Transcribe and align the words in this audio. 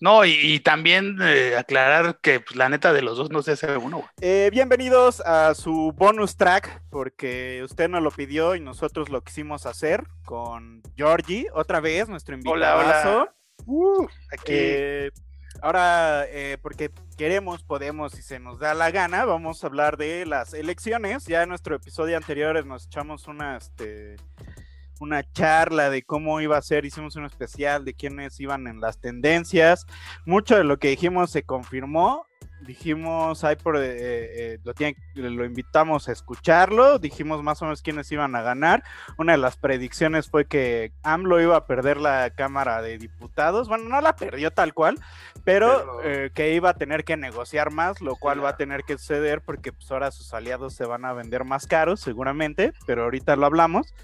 No, 0.00 0.24
y, 0.24 0.30
y 0.30 0.60
también 0.60 1.18
eh, 1.20 1.56
aclarar 1.58 2.20
que 2.22 2.40
pues, 2.40 2.56
la 2.56 2.70
neta 2.70 2.94
de 2.94 3.02
los 3.02 3.18
dos 3.18 3.30
no 3.30 3.42
se 3.42 3.52
hace 3.52 3.76
uno. 3.76 4.08
Eh, 4.22 4.48
bienvenidos 4.50 5.20
a 5.20 5.54
su 5.54 5.92
bonus 5.94 6.38
track, 6.38 6.82
porque 6.88 7.60
usted 7.62 7.90
nos 7.90 8.02
lo 8.02 8.10
pidió 8.10 8.54
y 8.54 8.60
nosotros 8.60 9.10
lo 9.10 9.22
quisimos 9.22 9.66
hacer 9.66 10.04
con 10.24 10.82
Georgie, 10.96 11.48
otra 11.52 11.80
vez, 11.80 12.08
nuestro 12.08 12.34
Hola, 12.46 12.80
invitado. 12.80 13.20
hola. 13.20 13.34
Uh, 13.66 14.06
aquí. 14.32 14.52
Eh, 14.54 15.10
ahora, 15.60 16.24
eh, 16.30 16.56
porque 16.62 16.90
queremos, 17.18 17.62
podemos, 17.62 18.12
si 18.12 18.22
se 18.22 18.40
nos 18.40 18.58
da 18.58 18.72
la 18.72 18.90
gana, 18.90 19.26
vamos 19.26 19.62
a 19.62 19.66
hablar 19.66 19.98
de 19.98 20.24
las 20.24 20.54
elecciones. 20.54 21.26
Ya 21.26 21.42
en 21.42 21.50
nuestro 21.50 21.76
episodio 21.76 22.16
anterior 22.16 22.64
nos 22.64 22.86
echamos 22.86 23.28
una, 23.28 23.58
este, 23.58 24.16
una 25.00 25.24
charla 25.32 25.90
de 25.90 26.02
cómo 26.02 26.40
iba 26.40 26.56
a 26.56 26.62
ser, 26.62 26.84
hicimos 26.84 27.16
un 27.16 27.24
especial 27.24 27.84
de 27.84 27.94
quiénes 27.94 28.38
iban 28.38 28.66
en 28.68 28.80
las 28.80 29.00
tendencias. 29.00 29.86
Mucho 30.26 30.56
de 30.56 30.64
lo 30.64 30.78
que 30.78 30.88
dijimos 30.88 31.30
se 31.30 31.42
confirmó. 31.42 32.26
Dijimos, 32.62 33.42
ay, 33.42 33.56
por, 33.56 33.78
eh, 33.78 33.80
eh, 33.82 34.58
lo, 34.64 34.74
tienen- 34.74 34.94
lo 35.14 35.46
invitamos 35.46 36.08
a 36.08 36.12
escucharlo, 36.12 36.98
dijimos 36.98 37.42
más 37.42 37.62
o 37.62 37.64
menos 37.64 37.80
quiénes 37.80 38.12
iban 38.12 38.36
a 38.36 38.42
ganar. 38.42 38.82
Una 39.16 39.32
de 39.32 39.38
las 39.38 39.56
predicciones 39.56 40.28
fue 40.28 40.44
que 40.44 40.92
AMLO 41.02 41.40
iba 41.40 41.56
a 41.56 41.66
perder 41.66 41.96
la 41.96 42.28
Cámara 42.36 42.82
de 42.82 42.98
Diputados. 42.98 43.66
Bueno, 43.68 43.84
no 43.88 43.98
la 44.02 44.14
perdió 44.14 44.50
tal 44.50 44.74
cual, 44.74 44.98
pero, 45.42 46.00
Pero- 46.02 46.02
eh, 46.04 46.30
que 46.34 46.54
iba 46.54 46.68
a 46.70 46.74
tener 46.74 47.04
que 47.04 47.16
negociar 47.16 47.72
más, 47.72 48.02
lo 48.02 48.14
cual 48.16 48.36
Sí, 48.38 48.42
va 48.44 48.50
a 48.50 48.56
tener 48.58 48.84
que 48.84 48.98
suceder 48.98 49.40
porque 49.40 49.72
pues, 49.72 49.90
ahora 49.90 50.10
sus 50.10 50.34
aliados 50.34 50.74
se 50.74 50.84
van 50.84 51.06
a 51.06 51.14
vender 51.14 51.44
más 51.44 51.66
caros, 51.66 52.00
seguramente, 52.00 52.74
pero 52.86 53.04
ahorita 53.04 53.36
lo 53.36 53.46
hablamos. 53.46 53.94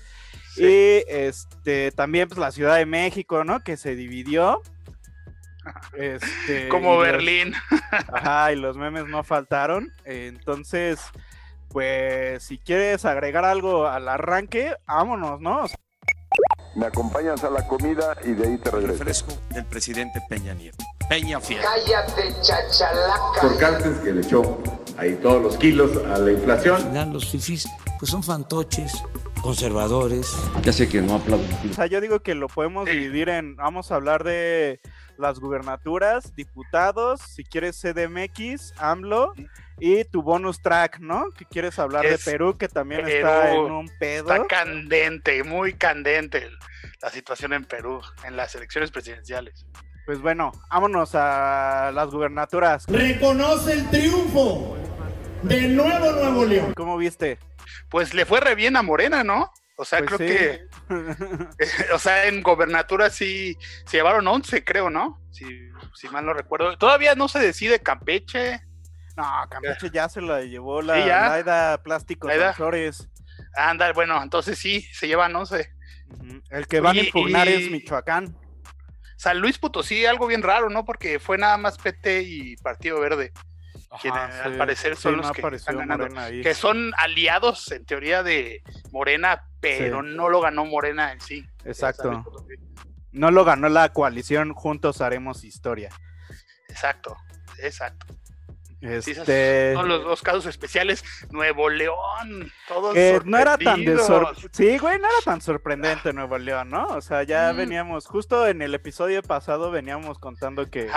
Sí. 0.57 0.65
Y 0.65 1.05
este 1.09 1.93
también 1.93 2.29
pues 2.29 2.39
la 2.39 2.51
Ciudad 2.51 2.77
de 2.77 2.87
México, 2.87 3.45
¿no? 3.45 3.61
Que 3.61 3.77
se 3.77 3.95
dividió. 3.95 4.63
Este, 5.97 6.69
Como 6.69 6.93
y 6.95 6.97
los- 6.99 7.03
Berlín. 7.07 7.55
Ajá, 8.13 8.53
y 8.53 8.57
los 8.57 8.77
memes 8.77 9.07
no 9.07 9.25
faltaron. 9.25 9.93
Entonces, 10.05 11.01
pues 11.71 12.43
si 12.45 12.59
quieres 12.59 13.05
agregar 13.05 13.45
algo 13.45 13.87
al 13.89 14.09
arranque, 14.09 14.75
vámonos, 14.87 15.41
¿no? 15.41 15.65
O 15.65 15.69
sea, 15.69 15.77
Me 16.77 16.87
acompañas 16.87 17.43
a 17.43 17.51
la 17.51 17.67
comida 17.67 18.17
y 18.25 18.33
de 18.35 18.47
ahí 18.47 18.59
te 18.59 18.71
regreso. 18.71 18.99
Refresco 18.99 19.33
del 19.51 19.65
presidente 19.65 20.21
Peña 20.29 20.55
Nieto. 20.55 20.85
Peña 21.09 21.41
Fiel. 21.41 21.61
Cállate, 21.63 22.33
chachalaca. 22.43 23.41
por 23.41 23.59
Cartes 23.59 23.99
que 23.99 24.13
le 24.13 24.21
echó 24.21 24.63
ahí 24.99 25.15
todos 25.23 25.43
los 25.43 25.57
kilos 25.57 25.97
a 26.07 26.19
la 26.19 26.31
inflación. 26.31 26.77
Al 26.77 26.83
final 26.83 27.13
los 27.13 27.29
fifís 27.29 27.69
pues 27.99 28.11
son 28.11 28.23
fantoches, 28.23 28.93
conservadores. 29.47 30.37
Ya 30.63 30.73
sé 30.73 30.89
que 30.89 31.01
no 31.01 31.15
aplauden. 31.15 31.49
o 31.71 31.73
sea, 31.73 31.87
yo 31.87 32.01
digo 32.01 32.19
que 32.21 32.35
lo 32.35 32.49
podemos 32.49 32.89
Sí. 32.89 32.97
dividir 32.97 33.29
en, 33.29 33.55
vamos 33.55 33.93
a 33.93 33.95
hablar 33.95 34.25
de 34.25 34.81
las 35.19 35.39
gubernaturas, 35.39 36.35
diputados, 36.35 37.21
si 37.21 37.45
quieres 37.45 37.81
CDMX, 37.81 38.75
AMLO 38.77 39.33
y 39.79 40.03
tu 40.05 40.23
bonus 40.23 40.61
track, 40.61 40.99
¿no? 40.99 41.31
Que 41.31 41.45
quieres 41.45 41.79
hablar 41.79 42.05
Es 42.07 42.25
de 42.25 42.31
Perú, 42.33 42.57
que 42.59 42.67
también 42.69 43.07
está 43.07 43.55
en 43.55 43.71
un 43.71 43.89
pedo. 44.01 44.35
Está 44.35 44.47
candente, 44.49 45.45
muy 45.45 45.75
candente 45.75 46.49
la 47.01 47.11
situación 47.11 47.53
en 47.53 47.65
Perú, 47.65 48.01
en 48.25 48.37
las 48.37 48.53
elecciones 48.57 48.91
presidenciales. 48.91 49.65
Pues 50.07 50.21
bueno, 50.21 50.51
vámonos 50.71 51.15
a 51.15 51.93
las 51.95 52.11
gubernaturas. 52.11 52.85
reconoce 52.89 53.75
el 53.75 53.89
triunfo 53.91 54.77
del 55.43 55.77
nuevo 55.77 56.11
Nuevo 56.13 56.45
León. 56.45 56.73
¿Cómo 56.77 56.97
viste? 56.97 57.39
Pues 57.97 58.13
le 58.13 58.27
fue 58.27 58.41
re 58.41 58.55
bien 58.55 58.77
a 58.77 58.83
Morena, 58.83 59.25
¿no? 59.25 59.51
O 59.79 59.85
sea, 59.87 60.01
Pues 60.01 60.11
creo 60.13 60.29
sí. 60.29 60.35
que, 60.37 60.69
o 61.95 61.99
sea, 61.99 62.27
en 62.27 62.43
gobernatura 62.43 63.09
sí 63.09 63.57
se 63.87 63.97
llevaron 63.97 64.29
11, 64.29 64.65
creo, 64.65 64.91
¿no? 64.91 65.19
Si, 65.31 65.47
si 65.95 66.07
mal 66.11 66.27
no 66.27 66.35
recuerdo. 66.35 66.77
Todavía 66.77 67.15
no 67.15 67.27
se 67.27 67.39
decide 67.39 67.81
Campeche. 67.81 68.61
No, 69.17 69.25
Campeche 69.49 69.89
ya 69.91 70.11
se 70.11 70.21
la 70.21 70.43
llevó 70.43 70.83
la 70.83 70.95
Sí. 71.03 71.09
Laida 71.09 71.83
Plásticos 71.83 72.29
Laida. 72.29 72.49
Sensores. 72.49 73.09
Anda, 73.55 73.91
bueno, 73.95 74.23
entonces 74.23 74.59
sí, 74.59 74.83
se 74.93 75.07
llevan 75.09 75.35
11. 75.35 75.71
Ujú. 76.21 76.43
El 76.51 76.67
que 76.67 76.81
van 76.81 76.99
a 76.99 77.01
impugnar 77.01 77.49
y- 77.49 77.53
es 77.65 77.71
Michoacán. 77.71 78.37
San 79.17 79.39
Luis 79.41 79.57
Potosí, 79.57 80.05
algo 80.05 80.27
bien 80.27 80.43
raro, 80.43 80.69
¿no? 80.69 80.85
Porque 80.85 81.19
fue 81.19 81.39
nada 81.39 81.57
más 81.57 81.79
PT 81.79 82.21
y 82.25 82.57
Partido 82.59 83.01
Verde, 83.01 83.33
quien, 84.01 84.15
Ajá, 84.15 84.45
al 84.45 84.57
parecer 84.57 84.97
son 84.97 85.17
los 85.19 85.31
que 85.33 85.43
están 85.55 85.79
ganando. 85.79 86.09
Que 86.43 86.55
son 86.55 86.93
aliados, 86.99 87.71
en 87.73 87.85
teoría, 87.87 88.23
de 88.23 88.63
Morena, 88.93 89.45
pero 89.61 90.03
Sí. 90.03 90.09
no 90.15 90.29
lo 90.29 90.41
ganó 90.41 90.65
Morena 90.65 91.13
en 91.13 91.21
sí. 91.21 91.45
Exacto. 91.65 92.25
No 93.13 93.31
lo 93.31 93.45
ganó 93.45 93.69
la 93.69 93.93
coalición 93.93 94.53
Juntos 94.53 95.01
Haremos 95.01 95.45
Historia. 95.45 95.91
Exacto, 96.69 97.17
exacto. 97.59 98.07
Este, 98.83 99.73
son 99.75 99.89
los 99.89 100.05
dos 100.05 100.23
casos 100.23 100.45
especiales. 100.47 101.03
Nuevo 101.31 101.71
León, 101.71 102.53
todos 102.69 102.95
no 103.25 103.39
era 103.39 103.57
tan 103.57 103.83
de 103.85 103.97
sor-. 103.99 104.37
Sí, 104.53 104.77
güey, 104.79 104.99
no 104.99 105.07
era 105.07 105.17
tan 105.25 105.41
sorprendente 105.41 106.13
Nuevo 106.13 106.37
León, 106.37 106.69
¿no? 106.69 106.87
O 106.89 107.01
sea, 107.01 107.23
ya 107.23 107.53
Mm. 107.53 107.57
veníamos, 107.57 108.07
justo 108.07 108.47
en 108.47 108.61
el 108.61 108.75
episodio 108.75 109.23
pasado 109.23 109.71
veníamos 109.71 110.19
contando 110.19 110.71
que 110.71 110.91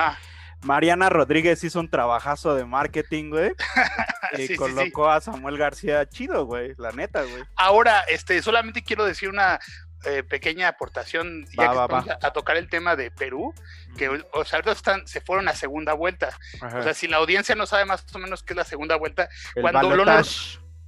Mariana 0.62 1.09
Rodríguez 1.09 1.64
hizo 1.64 1.80
un 1.80 1.90
trabajazo 1.90 2.56
de 2.56 2.66
marketing, 2.66 3.30
güey. 3.30 3.52
y 4.34 4.38
Sí, 4.38 4.47
sí, 4.47 4.53
sí. 4.53 4.56
colocó 4.56 5.09
a 5.09 5.22
Samuel 5.22 5.58
García 5.58 6.08
chido, 6.08 6.46
güey, 6.46 6.74
la 6.78 6.92
neta, 6.92 7.24
güey. 7.24 7.44
Ahora, 7.56 8.02
este, 8.09 8.42
solamente 8.42 8.84
quiero 8.84 9.06
decir 9.06 9.30
una 9.30 9.59
eh, 10.06 10.24
pequeña 10.24 10.68
aportación, 10.68 11.46
ya 11.58 11.64
Va, 11.66 11.72
que 11.72 11.78
va, 11.78 11.88
vamos 11.88 12.09
va. 12.09 12.18
a, 12.22 12.28
a 12.28 12.34
tocar 12.34 12.58
el 12.58 12.69
tema 12.69 12.96
de 12.96 13.12
Perú, 13.12 13.53
que 13.98 14.09
o 14.09 14.46
sea, 14.46 14.58
ahorita 14.58 14.72
están, 14.72 15.08
se 15.08 15.22
fueron 15.22 15.48
a 15.48 15.53
segunda 15.56 15.94
vuelta. 15.94 16.38
Ajá. 16.62 16.80
O 16.80 16.84
sea, 16.84 16.94
si 16.94 17.08
la 17.08 17.18
audiencia 17.18 17.56
no 17.56 17.66
sabe 17.66 17.86
más 17.86 18.06
o 18.14 18.19
menos 18.19 18.44
qué 18.44 18.53
es 18.53 18.58
la 18.58 18.66
segunda 18.66 18.96
vuelta, 18.98 19.30
El 19.56 19.62
cuando 19.62 19.90
balotaje. 19.90 20.30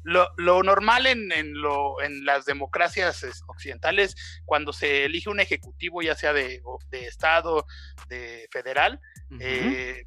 Lo, 0.03 0.29
lo 0.38 0.63
normal 0.63 1.06
en, 1.06 1.31
en, 1.31 1.53
lo, 1.62 2.01
en 2.01 2.25
las 2.25 2.45
democracias 2.45 3.23
es, 3.23 3.44
occidentales, 3.47 4.16
cuando 4.45 4.73
se 4.73 5.06
elige 5.06 5.29
un 5.29 5.39
ejecutivo, 5.39 6.01
ya 6.01 6.16
sea 6.16 6.34
de, 6.34 6.62
de 6.89 7.06
Estado, 7.06 7.66
de 8.09 8.47
federal, 8.51 9.00
eh, 9.39 10.06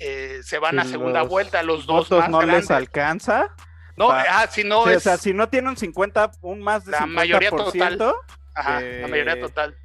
eh, 0.00 0.40
se 0.42 0.58
van 0.58 0.78
a 0.78 0.84
segunda 0.84 1.20
los 1.20 1.28
vuelta, 1.28 1.62
los 1.62 1.86
dos 1.86 2.08
votos 2.08 2.20
más 2.20 2.30
no 2.30 2.38
grandes. 2.38 2.62
les 2.62 2.70
alcanza. 2.70 3.54
no, 3.96 4.10
ah, 4.10 4.46
si 4.50 4.64
no 4.64 4.84
Sí, 4.84 4.90
es 4.90 4.96
O 4.96 5.00
sea, 5.00 5.16
si 5.18 5.32
no 5.32 5.48
tienen 5.48 5.76
50, 5.76 6.32
un 6.42 6.60
más 6.60 6.84
de 6.84 6.92
La 6.92 7.00
50%, 7.00 7.06
mayoría 7.06 7.50
total 7.50 8.14
ajá, 8.54 8.80
la 8.80 9.08
mayoría 9.08 9.40
total 9.40 9.76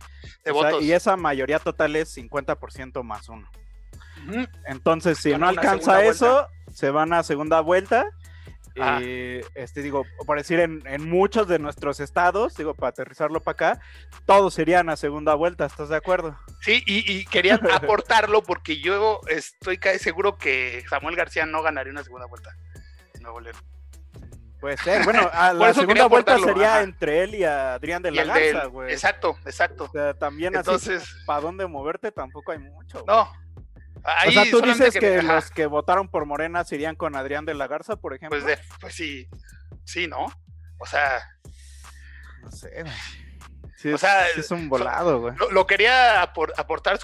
de 0.43 0.51
sea, 0.51 0.53
votos. 0.53 0.83
y 0.83 0.93
esa 0.93 1.17
mayoría 1.17 1.59
total 1.59 1.95
es 1.95 2.15
50% 2.15 3.03
más 3.03 3.29
uno. 3.29 3.49
Entonces, 4.65 5.17
si 5.17 5.31
Van 5.31 5.41
no 5.41 5.47
alcanza 5.47 6.03
eso, 6.03 6.47
se 6.73 6.91
van 6.91 7.13
a 7.13 7.23
segunda 7.23 7.61
vuelta. 7.61 8.05
Ah. 8.81 8.99
Y, 9.01 9.41
este 9.55 9.81
digo, 9.81 10.05
por 10.25 10.37
decir, 10.37 10.59
en, 10.59 10.81
en 10.85 11.09
muchos 11.09 11.47
de 11.47 11.59
nuestros 11.59 11.99
estados, 11.99 12.55
digo, 12.55 12.73
para 12.73 12.89
aterrizarlo 12.89 13.41
para 13.41 13.53
acá, 13.53 13.81
todos 14.25 14.57
irían 14.59 14.89
a 14.89 14.95
segunda 14.95 15.33
vuelta, 15.35 15.65
¿estás 15.65 15.89
de 15.89 15.95
acuerdo? 15.95 16.37
Sí, 16.61 16.83
y, 16.85 17.11
y 17.11 17.25
quería 17.25 17.55
aportarlo 17.73 18.43
porque 18.43 18.79
yo 18.79 19.21
estoy 19.27 19.77
casi 19.77 19.99
seguro 19.99 20.37
que 20.37 20.83
Samuel 20.89 21.15
García 21.15 21.45
no 21.45 21.61
ganaría 21.61 21.91
una 21.91 22.03
segunda 22.03 22.27
vuelta 22.27 22.55
en 23.13 23.23
Nuevo 23.23 23.39
León. 23.39 23.55
Puede 24.59 24.77
ser. 24.77 25.03
Bueno, 25.05 25.29
a 25.33 25.53
la 25.53 25.73
segunda 25.73 26.07
vuelta 26.07 26.37
sería 26.37 26.75
ajá. 26.75 26.81
entre 26.83 27.23
él 27.23 27.35
y 27.35 27.43
Adrián 27.43 28.01
de 28.01 28.09
Y 28.09 28.15
la 28.15 28.25
Garza, 28.25 28.65
güey. 28.65 28.91
exacto, 28.91 29.37
exacto. 29.45 29.85
O 29.85 29.91
sea, 29.91 30.13
también 30.13 30.55
Entonces- 30.55 31.03
así, 31.03 31.25
para 31.25 31.41
dónde 31.41 31.65
moverte 31.67 32.11
tampoco 32.11 32.51
hay 32.51 32.59
mucho. 32.59 33.03
No. 33.07 33.31
Ahí 34.03 34.29
o 34.29 34.31
sea, 34.31 34.51
tú 34.51 34.61
dices 34.61 34.93
que, 34.97 35.21
los 35.21 35.51
que 35.51 35.65
votaron 35.65 36.07
por 36.07 36.25
Morena 36.25 36.63
se 36.63 36.75
irían 36.75 36.95
con 36.95 37.15
Adrián 37.15 37.45
de 37.45 37.53
la 37.53 37.67
Garza, 37.67 37.95
por 37.97 38.13
ejemplo. 38.13 38.39
pues, 38.39 38.45
de- 38.45 38.63
pues 38.79 38.95
sí, 38.95 39.27
sí, 39.83 40.07
¿no? 40.07 40.25
O 40.77 40.85
sea, 40.85 41.19
No 42.41 42.51
sé, 42.51 42.69
güey. 42.83 42.93
Sí, 43.75 43.89
O 43.91 43.95
es, 43.95 44.01
sea, 44.01 44.25
sí 44.33 44.39
es 44.41 44.51
un 44.51 44.67
volado, 44.69 45.19
güey. 45.21 45.35
lo, 45.37 45.51
lo 45.51 45.67
quería 45.67 46.21
apor- 46.23 46.53
aportar 46.57 46.99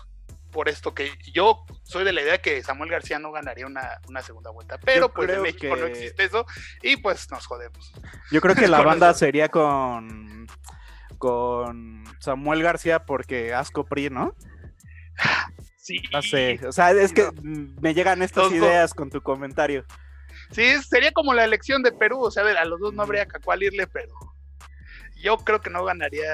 por 0.51 0.69
esto, 0.69 0.93
que 0.95 1.11
yo 1.33 1.65
soy 1.83 2.05
de 2.05 2.13
la 2.13 2.21
idea 2.21 2.41
que 2.41 2.63
Samuel 2.63 2.89
García 2.89 3.19
no 3.19 3.31
ganaría 3.33 3.65
una, 3.65 3.99
una 4.07 4.21
segunda 4.21 4.51
vuelta, 4.51 4.77
pero 4.77 5.07
Yo 5.07 5.13
pues 5.13 5.29
en 5.29 5.41
México 5.41 5.75
no 5.75 5.85
existe 5.85 6.23
eso 6.23 6.45
y 6.81 6.95
pues 6.97 7.29
nos 7.29 7.45
jodemos. 7.45 7.93
Yo 8.31 8.39
creo 8.39 8.55
que 8.55 8.67
la 8.69 8.81
banda 8.81 9.09
eso. 9.09 9.19
sería 9.19 9.49
con 9.49 10.47
con 11.17 12.03
Samuel 12.19 12.61
García 12.63 13.05
porque 13.05 13.53
asco 13.53 13.85
PRI, 13.85 14.09
¿no? 14.09 14.33
Sí. 15.85 16.01
No 16.11 16.19
sé, 16.23 16.59
o 16.67 16.71
sea, 16.71 16.89
es 16.93 17.13
que 17.13 17.29
No. 17.43 17.69
me 17.79 17.93
llegan 17.93 18.23
estas 18.23 18.45
Los 18.45 18.53
dos. 18.53 18.59
ideas 18.59 18.91
con 18.95 19.11
tu 19.11 19.21
comentario. 19.21 19.85
Sí, 20.49 20.81
sería 20.81 21.11
como 21.11 21.31
la 21.35 21.43
elección 21.43 21.83
de 21.83 21.91
Perú, 21.91 22.21
o 22.21 22.31
sea, 22.31 22.41
a 22.43 22.65
los 22.65 22.79
dos 22.79 22.91
no 22.95 23.03
habría 23.03 23.27
que 23.27 23.39
cuál 23.39 23.61
irle, 23.61 23.85
pero 23.85 24.11
yo 25.21 25.37
creo 25.37 25.61
que 25.61 25.69
no 25.69 25.85
ganaría 25.85 26.27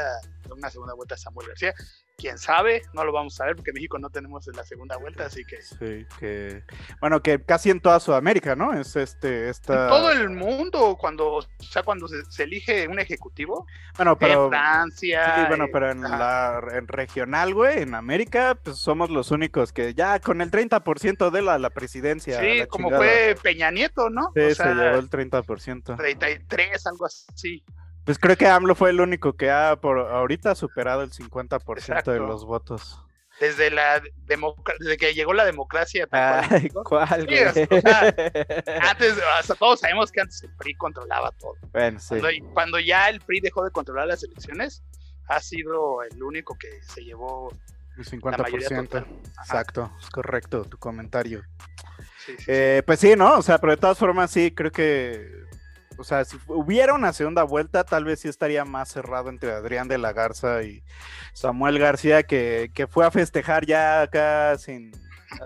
una 0.49 0.69
segunda 0.69 0.93
vuelta 0.93 1.17
Samuel 1.17 1.49
García. 1.49 1.73
Quién 2.21 2.37
sabe, 2.37 2.83
no 2.93 3.03
lo 3.03 3.11
vamos 3.11 3.41
a 3.41 3.45
ver 3.45 3.55
porque 3.55 3.73
México 3.73 3.97
no 3.97 4.11
tenemos 4.11 4.47
en 4.47 4.55
la 4.55 4.63
segunda 4.63 4.95
vuelta, 4.97 5.25
así 5.25 5.43
que. 5.43 5.59
Sí, 5.59 6.05
que. 6.19 6.63
Bueno, 6.99 7.23
que 7.23 7.41
casi 7.43 7.71
en 7.71 7.79
toda 7.79 7.99
Sudamérica, 7.99 8.55
¿no? 8.55 8.73
Es 8.73 8.95
este. 8.95 9.49
Esta... 9.49 9.85
En 9.85 9.89
todo 9.89 10.11
el 10.11 10.29
mundo, 10.29 10.97
cuando, 10.99 11.37
o 11.37 11.41
sea, 11.57 11.81
cuando 11.81 12.07
se, 12.07 12.43
elige 12.43 12.87
un 12.87 12.99
ejecutivo. 12.99 13.65
Bueno, 13.97 14.19
pero. 14.19 14.45
En 14.45 14.51
Francia. 14.51 15.35
Sí, 15.35 15.41
bueno, 15.47 15.65
pero 15.73 15.89
en, 15.89 16.01
la, 16.03 16.61
en 16.73 16.87
regional, 16.87 17.55
güey, 17.55 17.81
en 17.81 17.95
América, 17.95 18.53
pues 18.63 18.77
somos 18.77 19.09
los 19.09 19.31
únicos 19.31 19.73
que 19.73 19.95
ya 19.95 20.19
con 20.19 20.41
el 20.41 20.51
30% 20.51 21.31
de 21.31 21.41
la, 21.41 21.57
la 21.57 21.71
presidencia. 21.71 22.39
Sí, 22.39 22.67
como 22.69 22.91
fue 22.91 23.35
Peña 23.41 23.71
Nieto, 23.71 24.11
¿no? 24.11 24.31
Sí, 24.35 24.53
se 24.53 24.75
llevó 24.75 24.99
el 24.99 25.09
30%. 25.09 25.97
33, 25.97 26.85
algo 26.85 27.05
así. 27.07 27.63
Pues 28.05 28.17
creo 28.17 28.35
que 28.35 28.47
AMLO 28.47 28.75
fue 28.75 28.89
el 28.89 28.99
único 28.99 29.33
que 29.33 29.51
ha 29.51 29.75
por 29.75 29.99
ahorita 29.99 30.55
superado 30.55 31.03
el 31.03 31.11
50% 31.11 32.03
de 32.11 32.19
los 32.19 32.45
votos. 32.45 33.03
Desde 33.39 33.71
la 33.71 34.01
desde 34.79 34.97
que 34.97 35.13
llegó 35.13 35.33
la 35.33 35.45
democracia. 35.45 36.07
Ay, 36.11 36.69
¿cuál, 36.69 37.27
antes, 38.81 39.15
todos 39.57 39.79
sabemos 39.79 40.11
que 40.11 40.21
antes 40.21 40.43
el 40.43 40.51
PRI 40.57 40.75
controlaba 40.75 41.31
todo. 41.31 41.55
Bueno, 41.71 41.99
sí. 41.99 42.15
cuando, 42.53 42.79
ya 42.79 43.09
el 43.09 43.19
PRI 43.21 43.39
dejó 43.39 43.63
de 43.63 43.71
controlar 43.71 44.07
las 44.07 44.23
elecciones, 44.23 44.83
ha 45.27 45.39
sido 45.39 46.03
el 46.03 46.21
único 46.21 46.55
que 46.55 46.83
se 46.83 47.03
llevó 47.03 47.51
el 47.97 48.05
50%. 48.05 49.05
Exacto, 49.39 49.91
es 49.99 50.09
correcto 50.09 50.65
tu 50.65 50.77
comentario. 50.77 51.43
eh, 52.47 52.83
pues 52.85 52.99
sí, 52.99 53.15
¿no? 53.15 53.37
O 53.37 53.41
sea, 53.41 53.59
pero 53.59 53.71
de 53.71 53.77
todas 53.77 53.97
formas 53.97 54.29
sí, 54.29 54.51
creo 54.51 54.71
que 54.71 55.41
o 56.01 56.03
sea, 56.03 56.25
si 56.25 56.35
hubiera 56.47 56.95
una 56.95 57.13
segunda 57.13 57.43
vuelta, 57.43 57.83
tal 57.83 58.05
vez 58.05 58.21
sí 58.21 58.27
estaría 58.27 58.65
más 58.65 58.89
cerrado 58.89 59.29
entre 59.29 59.51
Adrián 59.51 59.87
de 59.87 59.99
la 59.99 60.13
Garza 60.13 60.63
y 60.63 60.83
Samuel 61.33 61.77
García, 61.77 62.23
que, 62.23 62.87
fue 62.89 63.05
a 63.05 63.11
festejar 63.11 63.67
ya 63.67 64.01
acá 64.01 64.57
sin, 64.57 64.91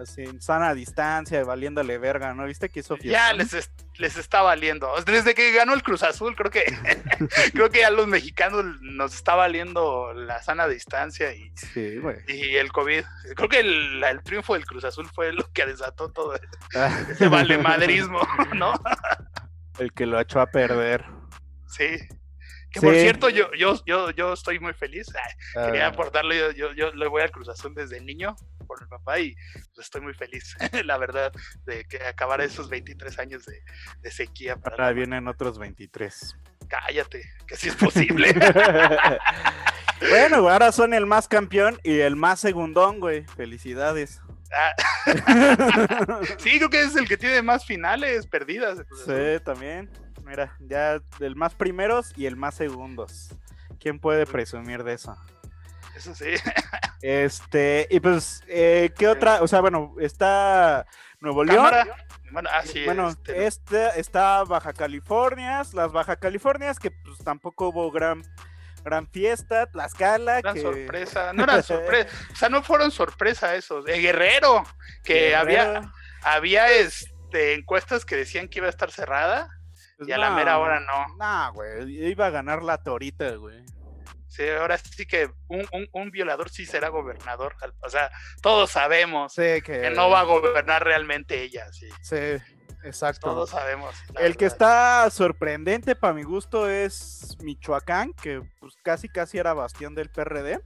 sin 0.05 0.41
sana 0.41 0.73
distancia, 0.73 1.43
valiéndole 1.43 1.97
verga, 1.97 2.33
¿no? 2.33 2.45
¿Viste 2.45 2.69
que 2.69 2.79
hizo 2.79 2.95
fiesta? 2.95 3.19
Ya 3.19 3.33
les, 3.33 3.69
les 3.97 4.15
está 4.15 4.43
valiendo. 4.43 4.89
Desde 5.05 5.35
que 5.35 5.51
ganó 5.51 5.73
el 5.73 5.83
Cruz 5.83 6.03
Azul, 6.03 6.37
creo 6.37 6.49
que 6.49 6.63
creo 7.53 7.69
que 7.69 7.83
a 7.83 7.91
los 7.91 8.07
mexicanos 8.07 8.63
nos 8.79 9.13
está 9.13 9.35
valiendo 9.35 10.13
la 10.13 10.41
sana 10.41 10.69
distancia 10.69 11.33
y, 11.33 11.51
y 12.27 12.55
el 12.55 12.71
COVID. 12.71 13.03
Creo 13.35 13.49
que 13.49 13.59
el, 13.59 14.21
triunfo 14.23 14.53
del 14.53 14.65
Cruz 14.65 14.85
Azul 14.85 15.09
fue 15.13 15.33
lo 15.33 15.51
que 15.51 15.65
desató 15.65 16.13
todo 16.13 16.33
ese 17.09 17.27
valemadrismo, 17.27 18.21
¿no? 18.53 18.73
El 19.79 19.93
que 19.93 20.05
lo 20.05 20.19
echó 20.19 20.39
a 20.39 20.47
perder. 20.47 21.05
Sí. 21.67 21.97
Que 22.71 22.81
por 22.81 22.93
cierto, 22.93 23.29
yo, 23.29 23.51
yo, 23.53 23.81
yo, 23.85 24.11
yo 24.11 24.33
estoy 24.33 24.59
muy 24.59 24.73
feliz. 24.73 25.07
Quería 25.53 25.85
ah. 25.85 25.89
aportarlo, 25.89 26.33
yo, 26.51 26.73
yo, 26.73 26.91
le 26.91 27.07
voy 27.07 27.21
al 27.21 27.31
Cruz 27.31 27.47
Azul 27.47 27.73
desde 27.73 28.01
niño 28.01 28.35
por 28.67 28.81
mi 28.81 28.87
papá 28.87 29.19
y 29.19 29.33
pues, 29.73 29.85
estoy 29.85 30.01
muy 30.01 30.13
feliz, 30.13 30.57
la 30.85 30.97
verdad, 30.97 31.31
de 31.65 31.85
que 31.85 32.03
acabara 32.03 32.43
esos 32.43 32.69
23 32.69 33.17
años 33.19 33.45
de, 33.45 34.11
sequía. 34.11 34.57
Para 34.57 34.75
Ahora 34.75 34.91
vienen 34.91 35.27
otros 35.27 35.57
23. 35.57 36.35
Cállate, 36.67 37.23
que 37.47 37.55
sí 37.55 37.69
es 37.69 37.75
posible. 37.75 38.33
bueno, 40.09 40.49
ahora 40.49 40.71
son 40.71 40.93
el 40.93 41.05
más 41.05 41.27
campeón 41.27 41.79
y 41.83 41.99
el 41.99 42.15
más 42.15 42.39
segundón, 42.39 42.99
güey. 42.99 43.23
Felicidades. 43.37 44.21
Ah. 44.53 44.73
sí, 46.37 46.57
creo 46.57 46.69
que 46.69 46.81
es 46.81 46.95
el 46.95 47.07
que 47.07 47.17
tiene 47.17 47.41
más 47.41 47.65
finales 47.65 48.27
perdidas. 48.27 48.79
Sí, 49.05 49.43
también. 49.43 49.89
Mira, 50.23 50.55
ya 50.59 50.99
el 51.19 51.35
más 51.35 51.53
primeros 51.53 52.13
y 52.15 52.25
el 52.25 52.35
más 52.35 52.55
segundos. 52.55 53.29
¿Quién 53.79 53.99
puede 53.99 54.25
presumir 54.25 54.83
de 54.83 54.93
eso? 54.93 55.15
Eso 55.95 56.13
sí. 56.15 56.31
Este, 57.01 57.87
y 57.91 57.99
pues, 57.99 58.43
eh, 58.47 58.91
¿qué 58.97 59.07
otra? 59.07 59.41
O 59.43 59.47
sea, 59.47 59.61
bueno, 59.61 59.93
está 59.99 60.87
Nuevo 61.19 61.43
León. 61.43 61.71
Bueno, 62.31 62.49
así 62.51 62.81
ah, 62.81 62.85
bueno 62.85 63.09
este, 63.09 63.45
este, 63.45 63.99
está 63.99 64.43
Baja 64.43 64.73
California, 64.73 65.61
las 65.73 65.91
Baja 65.91 66.15
Californias, 66.15 66.79
que 66.79 66.91
pues 66.91 67.19
tampoco 67.19 67.69
hubo 67.69 67.91
gran 67.91 68.23
gran 68.85 69.07
fiesta, 69.09 69.65
Tlaxcala. 69.65 70.39
Gran 70.41 70.61
sorpresa, 70.61 71.33
no 71.33 71.43
era 71.43 71.61
sorpresa, 71.61 72.09
o 72.31 72.35
sea, 72.35 72.49
no 72.49 72.63
fueron 72.63 72.91
sorpresa 72.91 73.55
esos. 73.55 73.83
De 73.83 73.99
Guerrero, 73.99 74.63
que 75.03 75.35
había, 75.35 75.91
había 76.23 76.71
este, 76.71 77.53
encuestas 77.53 78.05
que 78.05 78.15
decían 78.15 78.47
que 78.47 78.59
iba 78.59 78.67
a 78.67 78.69
estar 78.69 78.91
cerrada 78.91 79.49
pues 79.97 80.07
y 80.07 80.11
a 80.11 80.17
la 80.17 80.29
mera 80.29 80.59
hora 80.59 80.79
no. 80.79 81.15
No, 81.17 81.53
güey, 81.53 82.09
iba 82.09 82.27
a 82.27 82.29
ganar 82.29 82.63
la 82.63 82.77
torita, 82.77 83.35
güey. 83.35 83.65
Sí, 84.27 84.47
ahora 84.49 84.77
sí 84.77 85.05
que 85.05 85.31
un, 85.47 85.65
un, 85.93 86.11
violador 86.11 86.49
sí 86.49 86.65
será 86.65 86.89
gobernador. 86.89 87.55
O 87.79 87.89
sea, 87.89 88.11
todos 88.41 88.69
sabemos 88.69 89.33
que... 89.33 89.91
no 89.95 90.09
va 90.09 90.19
a 90.19 90.23
gobernar 90.23 90.83
realmente 90.83 91.41
ella, 91.41 91.71
sí. 91.71 91.87
Sí. 92.01 92.37
Exacto. 92.85 93.31
Todos 93.31 93.49
sabemos. 93.49 93.95
El 94.19 94.37
que 94.37 94.45
está 94.45 95.09
sorprendente 95.09 95.95
para 95.95 96.13
mi 96.13 96.23
gusto 96.23 96.69
es 96.69 97.35
Michoacán, 97.41 98.13
que 98.13 98.41
pues 98.59 98.75
casi 98.83 99.09
casi 99.09 99.39
era 99.39 99.53
bastión 99.53 99.95
del 99.95 100.09
PRD. 100.09 100.61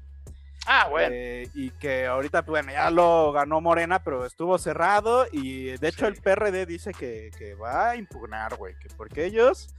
Ah, 0.65 0.87
bueno. 0.89 1.15
Eh, 1.15 1.49
y 1.53 1.71
que 1.71 2.05
ahorita, 2.05 2.43
pues, 2.43 2.63
bueno, 2.63 2.73
ya 2.73 2.91
lo 2.91 3.31
ganó 3.31 3.61
Morena, 3.61 4.03
pero 4.03 4.25
estuvo 4.25 4.57
cerrado. 4.57 5.25
Y 5.31 5.77
de 5.77 5.87
hecho, 5.87 6.05
el 6.07 6.21
PRD 6.21 6.65
dice 6.65 6.91
que, 6.91 7.55
va 7.55 7.91
a 7.91 7.95
impugnar, 7.95 8.55
güey, 8.55 8.77
que 8.77 8.89
porque 8.95 9.25
ellos 9.25 9.73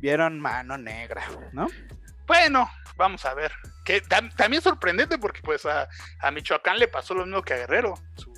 vieron 0.00 0.40
mano 0.40 0.78
negra, 0.78 1.22
¿no? 1.52 1.68
Bueno, 2.26 2.68
vamos 2.96 3.24
a 3.26 3.34
ver. 3.34 3.52
Que 3.84 4.00
también 4.00 4.62
sorprendente 4.62 5.18
porque, 5.18 5.40
pues, 5.42 5.66
a, 5.66 5.86
Michoacán 6.32 6.78
le 6.78 6.88
pasó 6.88 7.14
lo 7.14 7.26
mismo 7.26 7.42
que 7.42 7.54
a 7.54 7.58
Guerrero. 7.58 7.94
Su, 8.16 8.32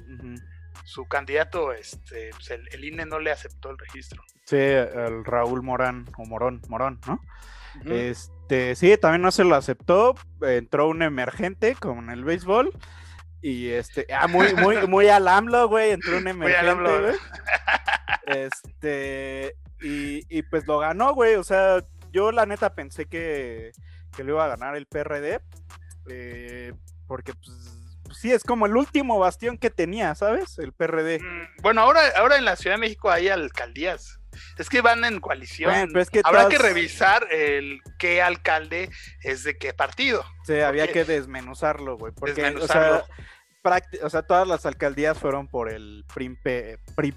su 0.86 1.06
candidato, 1.06 1.72
este, 1.72 2.30
pues 2.30 2.50
el, 2.50 2.84
INE 2.84 3.06
no 3.06 3.18
le 3.18 3.32
aceptó 3.32 3.70
el 3.70 3.78
registro. 3.78 4.22
Sí, 4.44 4.56
el 4.56 5.24
Raúl 5.24 5.62
Morán, 5.62 6.06
o 6.16 6.24
Morón, 6.24 6.62
Morón, 6.68 7.00
¿no? 7.06 7.20
Este, 7.84 8.74
sí, 8.76 8.96
también 8.96 9.20
no 9.20 9.32
se 9.32 9.44
lo 9.44 9.56
aceptó, 9.56 10.14
entró 10.40 10.88
un 10.88 11.02
emergente 11.02 11.74
como 11.74 12.00
en 12.02 12.10
el 12.10 12.24
béisbol. 12.24 12.72
Y 13.42 13.70
este, 13.70 14.06
ah, 14.14 14.28
muy, 14.28 14.54
muy, 14.54 14.86
muy 14.86 15.08
al 15.08 15.26
AMLO, 15.26 15.68
güey, 15.68 15.90
entró 15.90 16.16
un 16.18 16.28
emergente, 16.28 16.74
güey. 16.74 17.14
Este, 18.26 19.56
y, 19.80 20.22
y, 20.36 20.42
pues 20.42 20.66
lo 20.66 20.78
ganó, 20.78 21.14
güey. 21.14 21.34
O 21.34 21.44
sea, 21.44 21.78
yo 22.12 22.32
la 22.32 22.46
neta 22.46 22.74
pensé 22.74 23.06
que, 23.06 23.72
que 24.16 24.24
lo 24.24 24.32
iba 24.34 24.44
a 24.44 24.48
ganar 24.48 24.76
el 24.76 24.86
PRD. 24.86 25.40
Eh, 26.08 26.72
porque 27.06 27.34
pues 27.34 27.85
sí, 28.20 28.32
es 28.32 28.42
como 28.42 28.66
el 28.66 28.76
último 28.76 29.18
bastión 29.18 29.58
que 29.58 29.70
tenía, 29.70 30.14
¿sabes? 30.14 30.58
El 30.58 30.72
PRD. 30.72 31.20
Mm, 31.20 31.62
bueno, 31.62 31.80
ahora, 31.82 32.00
ahora 32.16 32.36
en 32.36 32.44
la 32.44 32.56
Ciudad 32.56 32.76
de 32.76 32.80
México 32.80 33.10
hay 33.10 33.28
alcaldías. 33.28 34.20
Es 34.58 34.68
que 34.68 34.80
van 34.82 35.04
en 35.04 35.20
coalición. 35.20 35.72
Habrá 36.24 36.48
que 36.48 36.58
revisar 36.58 37.26
el 37.32 37.80
qué 37.98 38.20
alcalde 38.22 38.90
es 39.22 39.44
de 39.44 39.56
qué 39.56 39.72
partido. 39.72 40.24
Sí, 40.44 40.60
había 40.60 40.92
que 40.92 41.04
desmenuzarlo, 41.04 41.96
güey. 41.96 42.12
Porque, 42.12 42.42
desmenuzarlo. 42.42 43.04
O 44.02 44.10
sea, 44.10 44.22
todas 44.22 44.46
las 44.46 44.64
alcaldías 44.64 45.18
fueron 45.18 45.48
por 45.48 45.70
el 45.70 46.04
PRIMPE, 46.12 46.78
pri, 46.94 47.14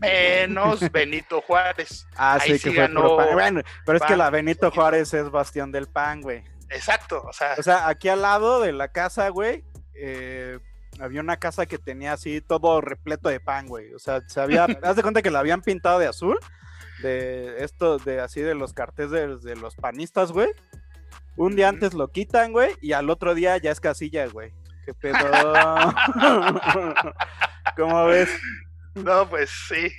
Menos 0.00 0.80
Benito 0.92 1.40
Juárez. 1.40 2.06
Ah, 2.16 2.38
sí, 2.44 2.58
que 2.58 2.72
fue 2.72 2.88
Bueno, 3.32 3.62
pero 3.86 3.98
es 3.98 4.04
que 4.04 4.16
la 4.16 4.28
Benito 4.28 4.70
Juárez 4.70 5.14
es 5.14 5.30
bastión 5.30 5.72
del 5.72 5.86
PAN, 5.86 6.20
güey. 6.20 6.44
Exacto, 6.70 7.22
o 7.22 7.32
sea. 7.32 7.54
O 7.58 7.62
sea, 7.62 7.88
aquí 7.88 8.08
al 8.08 8.22
lado 8.22 8.60
de 8.60 8.72
la 8.72 8.88
casa, 8.88 9.28
güey, 9.28 9.64
eh, 9.94 10.58
había 11.00 11.20
una 11.20 11.36
casa 11.36 11.66
que 11.66 11.78
tenía 11.78 12.12
así 12.12 12.40
todo 12.40 12.80
repleto 12.80 13.28
de 13.28 13.40
pan, 13.40 13.66
güey. 13.66 13.92
O 13.94 13.98
sea, 13.98 14.22
se 14.26 14.40
había, 14.40 14.64
haz 14.82 14.96
de 14.96 15.02
cuenta 15.02 15.22
que 15.22 15.30
la 15.30 15.40
habían 15.40 15.62
pintado 15.62 15.98
de 15.98 16.06
azul, 16.06 16.38
de 17.02 17.64
esto, 17.64 17.98
de 17.98 18.20
así 18.20 18.40
de 18.40 18.54
los 18.54 18.72
carteles 18.72 19.42
de, 19.42 19.56
los 19.56 19.74
panistas, 19.74 20.32
güey. 20.32 20.50
Un 21.36 21.54
día 21.54 21.68
antes 21.68 21.92
lo 21.92 22.08
quitan, 22.08 22.52
güey, 22.52 22.74
y 22.80 22.92
al 22.92 23.10
otro 23.10 23.34
día 23.34 23.56
ya 23.58 23.70
es 23.70 23.80
casilla, 23.80 24.26
güey. 24.26 24.52
¿Qué 24.84 24.94
pedo? 24.94 25.18
¿Cómo 27.76 28.06
ves? 28.06 28.30
No, 28.94 29.28
pues 29.28 29.50
sí. 29.68 29.92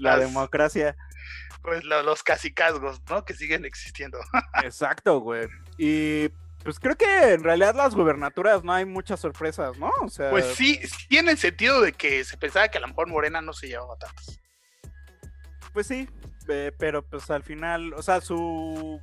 la 0.00 0.18
democracia 0.18 0.94
pues 1.66 1.82
los 1.82 2.22
casicazgos, 2.22 3.02
¿no? 3.10 3.24
Que 3.24 3.34
siguen 3.34 3.64
existiendo. 3.64 4.18
Exacto, 4.62 5.18
güey. 5.18 5.48
Y 5.76 6.28
pues 6.62 6.78
creo 6.78 6.96
que 6.96 7.32
en 7.32 7.42
realidad 7.42 7.74
las 7.74 7.96
gubernaturas 7.96 8.62
no 8.62 8.72
hay 8.72 8.84
muchas 8.84 9.18
sorpresas, 9.18 9.76
¿no? 9.76 9.90
O 10.00 10.08
sea... 10.08 10.30
Pues 10.30 10.54
sí, 10.54 10.80
sí 10.86 11.18
en 11.18 11.28
el 11.28 11.36
sentido 11.36 11.80
de 11.80 11.92
que 11.92 12.22
se 12.22 12.36
pensaba 12.36 12.68
que 12.68 12.78
a 12.78 12.82
lo 12.82 12.86
mejor 12.86 13.08
Morena 13.08 13.42
no 13.42 13.52
se 13.52 13.66
llevaba 13.66 13.96
tantos. 13.96 14.40
Pues 15.72 15.88
sí, 15.88 16.08
eh, 16.46 16.70
pero 16.78 17.04
pues 17.04 17.28
al 17.32 17.42
final, 17.42 17.92
o 17.94 18.02
sea, 18.02 18.20
su... 18.20 19.00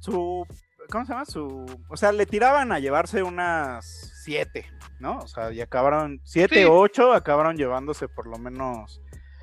Su... 0.00 0.46
¿Cómo 0.88 1.04
se 1.04 1.12
llama? 1.12 1.26
Su... 1.26 1.66
O 1.90 1.96
sea, 1.98 2.10
le 2.12 2.24
tiraban 2.24 2.72
a 2.72 2.78
llevarse 2.78 3.22
unas 3.22 3.84
siete, 4.24 4.66
¿no? 4.98 5.18
O 5.18 5.28
sea, 5.28 5.52
y 5.52 5.60
acabaron, 5.60 6.22
siete 6.24 6.64
o 6.64 6.74
ocho, 6.78 7.12
acabaron 7.12 7.58
llevándose 7.58 8.08
por 8.08 8.26
lo 8.26 8.38
menos 8.38 9.02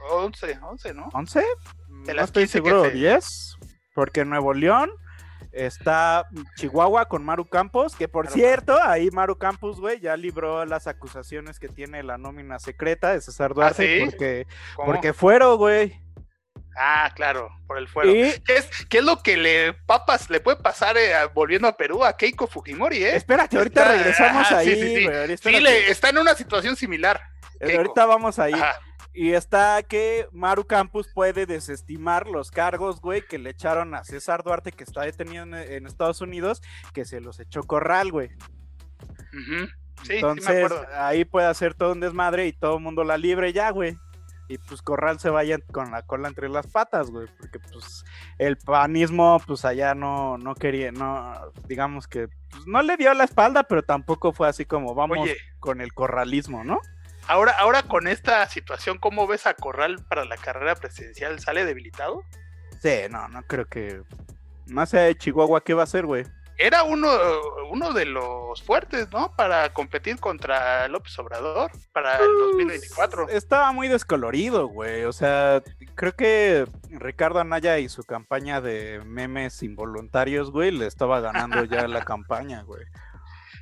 11, 0.10 0.60
11, 0.62 0.94
¿no? 0.96 1.10
¿11? 1.12 1.44
De 2.06 2.14
no 2.14 2.24
estoy 2.24 2.44
15 2.44 2.62
que 2.62 2.70
seguro, 2.70 2.86
se- 2.90 2.92
10. 2.92 3.56
Porque 3.94 4.22
en 4.22 4.30
Nuevo 4.30 4.54
León 4.54 4.90
está 5.52 6.28
Chihuahua 6.56 7.08
con 7.10 7.26
Maru 7.26 7.46
Campos, 7.50 7.96
que 7.96 8.08
por 8.08 8.26
Maru 8.26 8.36
cierto, 8.36 8.80
ahí 8.82 9.12
Maru 9.12 9.38
Campos, 9.38 9.80
güey, 9.82 10.00
ya 10.00 10.16
libró 10.16 10.66
las 10.66 10.88
acusaciones 10.88 11.60
que 11.60 11.68
tiene 11.68 12.04
la 12.04 12.18
nómina 12.18 12.58
secreta 12.60 13.12
de 13.12 13.22
César 13.22 13.54
Duarte, 13.54 14.00
¿sí? 14.00 14.06
porque, 14.06 14.48
¿Cómo? 14.76 14.86
porque 14.92 15.14
fueron, 15.14 15.58
güey. 15.58 16.00
Ah, 16.78 17.12
claro, 17.16 17.50
por 17.68 17.78
el 17.78 17.90
fuero. 17.90 18.12
Y- 18.16 18.32
¿Qué 18.46 18.56
es, 18.56 18.70
qué 18.90 19.00
es 19.00 19.04
lo 19.04 19.22
que 19.22 19.36
le 19.36 19.74
papas 19.74 20.30
le 20.30 20.40
puede 20.40 20.56
pasar 20.58 20.96
eh, 20.98 21.12
volviendo 21.34 21.68
a 21.68 21.76
Perú 21.76 22.06
a 22.06 22.16
Keiko 22.16 22.48
Fujimori, 22.48 23.04
eh? 23.04 23.18
Espérate, 23.18 23.58
ahorita 23.58 23.82
Está- 23.82 23.92
regresamos 23.94 24.42
ajá, 24.48 24.58
ahí, 24.60 24.68
sí, 24.68 24.76
sí, 24.82 25.36
sí. 25.36 25.38
Sí, 25.52 25.60
le- 25.60 25.92
está 25.92 26.10
en 26.10 26.18
una 26.20 26.34
situación 26.34 26.78
similar. 26.78 27.20
Keiko. 27.60 27.78
Ahorita 27.82 28.06
vamos 28.06 28.40
ahí. 28.40 28.54
Ajá. 28.54 28.80
Y 29.14 29.34
está 29.34 29.84
que 29.84 30.28
Maru 30.32 30.66
Campos 30.66 31.10
puede 31.14 31.46
desestimar 31.46 32.28
los 32.28 32.50
cargos, 32.50 33.02
güey, 33.02 33.22
que 33.26 33.38
le 33.38 33.50
echaron 33.50 33.94
a 33.94 34.04
César 34.04 34.44
Duarte, 34.44 34.72
que 34.72 34.84
está 34.84 35.02
detenido 35.02 35.44
en, 35.44 35.54
en 35.54 35.86
Estados 35.86 36.22
Unidos, 36.22 36.62
que 36.94 37.04
se 37.04 37.20
los 37.20 37.40
echó 37.40 37.64
Corral, 37.64 38.12
güey. 38.12 38.30
Sí, 40.04 40.14
Entonces, 40.16 40.72
ahí 40.96 41.26
puede 41.26 41.48
hacer 41.48 41.74
todo 41.74 41.92
un 41.92 42.00
desmadre 42.00 42.48
y 42.48 42.54
todo 42.54 42.78
el 42.78 42.84
mundo 42.84 43.04
la 43.04 43.18
libre 43.18 43.54
ya, 43.54 43.70
güey. 43.72 43.98
Y 44.48 44.58
pues 44.58 44.82
Corral 44.82 45.20
se 45.20 45.30
vaya 45.30 45.60
con 45.72 45.92
la 45.92 46.02
cola 46.02 46.28
entre 46.28 46.50
las 46.50 46.68
patas, 46.68 47.10
güey, 47.10 47.28
porque 47.38 47.60
pues 47.60 48.04
el 48.38 48.58
panismo, 48.58 49.42
pues 49.48 49.64
allá 49.64 49.96
no, 49.96 50.38
no 50.38 50.56
quería, 50.56 50.92
no, 50.92 51.34
digamos 51.70 52.08
que 52.08 52.28
pues, 52.50 52.68
no 52.68 52.82
le 52.82 52.98
dio 52.98 53.14
la 53.14 53.24
espalda, 53.24 53.64
pero 53.64 53.82
tampoco 53.84 54.34
fue 54.34 54.50
así 54.50 54.66
como 54.66 54.94
vamos 54.94 55.20
Oye. 55.20 55.38
con 55.60 55.80
el 55.80 55.94
corralismo, 55.94 56.66
¿no? 56.66 56.82
Ahora, 57.28 57.54
ahora 57.58 57.84
con 57.84 58.08
esta 58.08 58.48
situación, 58.48 58.98
¿cómo 58.98 59.28
ves 59.28 59.48
a 59.48 59.54
Corral 59.54 60.04
para 60.10 60.26
la 60.26 60.38
carrera 60.38 60.76
presidencial? 60.76 61.40
¿Sale 61.40 61.66
debilitado? 61.66 62.24
Sí, 62.82 63.02
no, 63.10 63.28
no 63.28 63.44
creo 63.44 63.66
que. 63.66 64.02
Más 64.68 64.90
sea 64.90 65.04
de 65.04 65.18
Chihuahua, 65.18 65.64
¿qué 65.64 65.74
va 65.74 65.82
a 65.82 65.84
hacer, 65.84 66.06
güey? 66.06 66.26
Era 66.58 66.84
uno, 66.84 67.10
uno 67.72 67.92
de 67.92 68.06
los 68.06 68.62
fuertes, 68.62 69.12
¿no? 69.12 69.36
Para 69.36 69.74
competir 69.74 70.20
contra 70.20 70.88
López 70.88 71.18
Obrador 71.18 71.72
para 71.92 72.18
el 72.18 72.30
2024. 72.52 73.30
Estaba 73.30 73.72
muy 73.72 73.88
descolorido, 73.88 74.68
güey. 74.68 75.06
O 75.06 75.12
sea, 75.12 75.64
creo 75.96 76.16
que 76.16 76.66
Ricardo 76.90 77.40
Anaya 77.40 77.80
y 77.80 77.90
su 77.90 78.04
campaña 78.04 78.62
de 78.62 79.02
memes 79.06 79.64
involuntarios, 79.64 80.52
güey, 80.52 80.70
le 80.70 80.86
estaba 80.86 81.20
ganando 81.20 81.64
ya 81.64 81.88
la 81.88 82.06
campaña, 82.06 82.62
güey. 82.62 82.86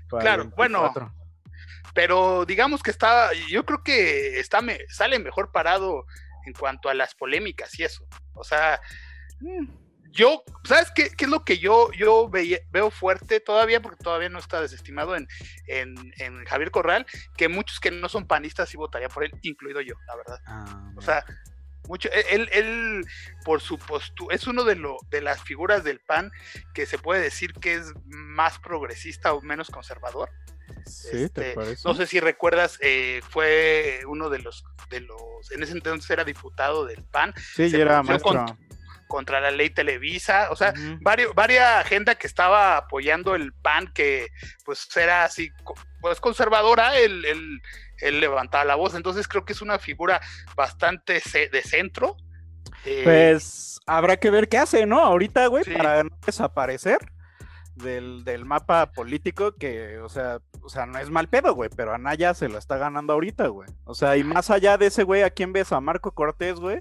Claro, 0.10 0.52
bueno, 0.58 0.82
24. 0.82 1.19
Pero 1.94 2.46
digamos 2.46 2.84
que 2.84 2.92
está, 2.92 3.32
yo 3.50 3.66
creo 3.66 3.84
que 3.84 4.40
está 4.40 4.62
me, 4.62 4.80
sale 4.90 5.20
mejor 5.20 5.52
parado 5.52 6.06
en 6.46 6.54
cuanto 6.54 6.90
a 6.90 6.94
las 6.94 7.16
polémicas 7.16 7.78
y 7.80 7.84
eso. 7.84 8.08
O 8.34 8.44
sea, 8.44 8.80
Mm, 9.40 9.68
yo, 10.12 10.44
¿sabes 10.64 10.92
qué, 10.94 11.12
qué 11.12 11.26
es 11.26 11.32
lo 11.32 11.46
que 11.46 11.60
yo, 11.60 11.92
yo 11.92 12.30
veo 12.30 12.92
fuerte 12.92 13.40
todavía? 13.40 13.82
Porque 13.82 14.04
todavía 14.04 14.30
no 14.30 14.40
está 14.40 14.62
desestimado 14.62 15.16
en, 15.16 15.28
en, 15.68 15.96
en 16.18 16.46
Javier 16.46 16.72
Corral, 16.72 17.06
que 17.38 17.48
muchos 17.48 17.80
que 17.80 17.92
no 17.92 18.10
son 18.10 18.28
panistas 18.28 18.70
sí 18.70 18.78
votarían 18.78 19.12
por 19.12 19.24
él, 19.24 19.32
incluido 19.44 19.82
yo, 19.82 19.96
la 20.08 20.16
verdad. 20.16 20.40
ah, 20.48 20.94
O 20.98 21.02
sea, 21.02 21.24
mucho, 21.88 22.10
e, 22.12 22.26
él, 22.32 22.50
él 22.52 23.06
por 23.46 23.62
su 23.62 23.78
postura, 23.78 24.36
es 24.36 24.48
uno 24.48 24.64
de, 24.64 24.76
lo, 24.76 24.98
de 25.10 25.22
las 25.22 25.44
figuras 25.44 25.84
del 25.84 26.00
PAN 26.00 26.32
que 26.74 26.86
se 26.86 26.98
puede 26.98 27.22
decir 27.22 27.54
que 27.54 27.76
es 27.76 27.94
más 28.06 28.58
progresista 28.60 29.34
o 29.34 29.42
menos 29.42 29.70
conservador. 29.70 30.30
Sí, 30.86 31.10
¿te 31.12 31.24
Este, 31.24 31.54
parece? 31.54 31.82
No 31.88 31.94
sé 31.96 32.08
si 32.08 32.20
recuerdas, 32.20 32.78
eh, 32.82 33.22
fue 33.30 34.02
uno 34.08 34.30
de 34.30 34.40
los, 34.40 34.64
de 34.90 35.02
los, 35.02 35.52
en 35.52 35.64
ese 35.64 35.74
entonces 35.74 36.10
era 36.10 36.24
diputado 36.24 36.86
del 36.86 37.04
PAN 37.06 37.34
sí, 37.56 37.70
se 37.70 37.80
era 37.82 38.02
maestro. 38.04 38.46
con- 38.46 38.70
contra 39.08 39.42
la 39.42 39.50
ley 39.50 39.72
Televisa, 39.72 40.50
o 40.52 40.56
sea, 40.56 40.72
Ujú. 40.72 41.00
varios, 41.02 41.34
varias 41.34 41.84
agenda 41.84 42.14
que 42.14 42.28
estaba 42.28 42.78
apoyando 42.78 43.34
el 43.34 43.54
PAN, 43.54 43.92
que 43.92 44.28
pues 44.64 44.88
era 44.96 45.24
así, 45.24 45.50
pues 46.00 46.20
conservadora, 46.22 46.96
él, 47.00 47.26
él, 47.26 47.60
él 48.02 48.20
levantaba 48.20 48.66
la 48.66 48.76
voz, 48.76 48.94
entonces 48.94 49.28
creo 49.28 49.44
que 49.46 49.54
es 49.54 49.64
una 49.64 49.80
figura 49.80 50.22
bastante 50.56 51.24
de 51.52 51.62
centro. 51.64 52.18
eh, 52.86 53.02
Pues 53.04 53.80
habrá 53.88 54.18
que 54.18 54.30
ver 54.30 54.48
qué 54.48 54.60
hace, 54.60 54.86
¿no? 54.86 55.00
Ahorita, 55.00 55.48
güey, 55.48 55.64
Sí. 55.64 55.72
para 55.74 56.04
no 56.04 56.16
desaparecer 56.24 57.00
del, 57.80 58.24
del 58.24 58.46
mapa 58.46 58.92
político, 58.92 59.54
que, 59.56 59.98
o 60.00 60.10
sea, 60.10 60.40
o 60.62 60.70
sea, 60.70 60.86
no 60.86 61.00
es 61.00 61.10
mal 61.10 61.28
pedo, 61.30 61.54
güey, 61.56 61.70
pero 61.76 61.94
Anaya 61.94 62.34
se 62.34 62.50
lo 62.50 62.58
está 62.58 62.78
ganando 62.78 63.14
ahorita, 63.14 63.48
güey. 63.48 63.70
O 63.86 63.96
sea, 63.96 64.16
y 64.18 64.24
más 64.24 64.50
allá 64.52 64.78
de 64.78 64.88
ese 64.88 65.04
güey, 65.04 65.24
¿a 65.24 65.30
quién 65.30 65.52
ves? 65.54 65.72
¿A 65.72 65.80
Marco 65.82 66.12
Cortés, 66.12 66.56
güey? 66.60 66.80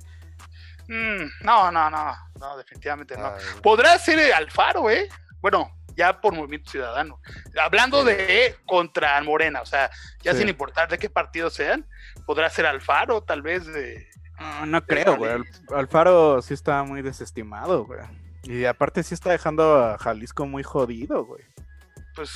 mm, 0.88 1.44
no, 1.44 1.70
no, 1.70 1.90
no, 1.90 2.14
no, 2.40 2.56
definitivamente 2.56 3.16
no. 3.16 3.26
Ay, 3.26 3.42
Podrá 3.62 3.98
ser 3.98 4.32
Alfaro, 4.32 4.90
¿eh? 4.90 5.08
Bueno, 5.40 5.70
ya 5.96 6.20
por 6.20 6.34
Movimiento 6.34 6.70
Ciudadano. 6.70 7.20
Hablando 7.60 8.04
de 8.04 8.56
contra 8.66 9.20
Morena, 9.22 9.60
o 9.62 9.66
sea, 9.66 9.90
ya 10.22 10.32
Sí. 10.32 10.38
sin 10.40 10.48
importar 10.48 10.88
de 10.88 10.98
qué 10.98 11.10
partido 11.10 11.50
sean, 11.50 11.86
podrá 12.26 12.48
ser 12.50 12.66
Alfaro, 12.66 13.22
tal 13.22 13.42
vez 13.42 13.66
de... 13.66 14.08
No, 14.38 14.66
no 14.66 14.84
creo, 14.86 15.16
güey. 15.16 15.32
Al- 15.32 15.44
Alfaro 15.74 16.40
sí 16.42 16.54
está 16.54 16.82
muy 16.84 17.02
desestimado, 17.02 17.84
güey. 17.84 18.00
Y 18.48 18.64
aparte 18.64 19.02
sí 19.02 19.12
está 19.14 19.30
dejando 19.30 19.76
a 19.84 19.98
Jalisco 19.98 20.46
muy 20.46 20.62
jodido, 20.62 21.24
güey. 21.24 21.42
Pues 22.14 22.30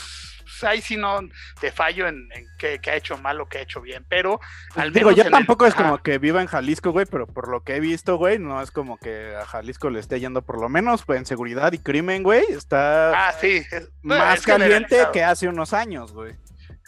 ahí 0.62 0.81
sí 0.81 0.97
no 0.97 1.19
te 1.61 1.73
fallo 1.73 2.07
en, 2.07 2.28
en 2.33 2.47
qué, 2.59 2.78
qué 2.81 2.90
ha 2.92 2.97
hecho 2.97 3.16
mal 3.19 3.40
o 3.40 3.47
qué 3.49 3.59
ha 3.59 3.62
hecho 3.62 3.81
bien, 3.81 4.04
pero 4.09 4.38
al 4.76 4.92
Digo, 4.92 5.07
menos 5.09 5.16
yo 5.16 5.25
el- 5.25 5.31
tampoco 5.33 5.66
es 5.66 5.75
como 5.75 5.99
que 6.02 6.19
viva 6.19 6.40
en 6.40 6.47
Jalisco, 6.47 6.92
güey, 6.92 7.07
pero 7.07 7.26
por 7.26 7.49
lo 7.49 7.64
que 7.64 7.75
he 7.76 7.81
visto, 7.81 8.16
güey, 8.16 8.38
no 8.38 8.62
es 8.62 8.71
como 8.71 8.97
que 8.99 9.35
a 9.35 9.45
Jalisco 9.47 9.90
le 9.90 9.99
esté 9.99 10.21
yendo 10.21 10.42
por 10.42 10.61
lo 10.61 10.69
menos 10.69 11.04
pues, 11.04 11.19
en 11.19 11.26
seguridad 11.26 11.73
y 11.73 11.78
crimen, 11.78 12.23
güey, 12.23 12.45
está 12.50 13.28
Ah, 13.28 13.33
sí. 13.33 13.62
es- 13.73 13.90
más 14.02 14.38
es 14.38 14.47
caliente 14.47 15.04
que 15.12 15.25
hace 15.25 15.49
unos 15.49 15.73
años, 15.73 16.12
güey. 16.12 16.35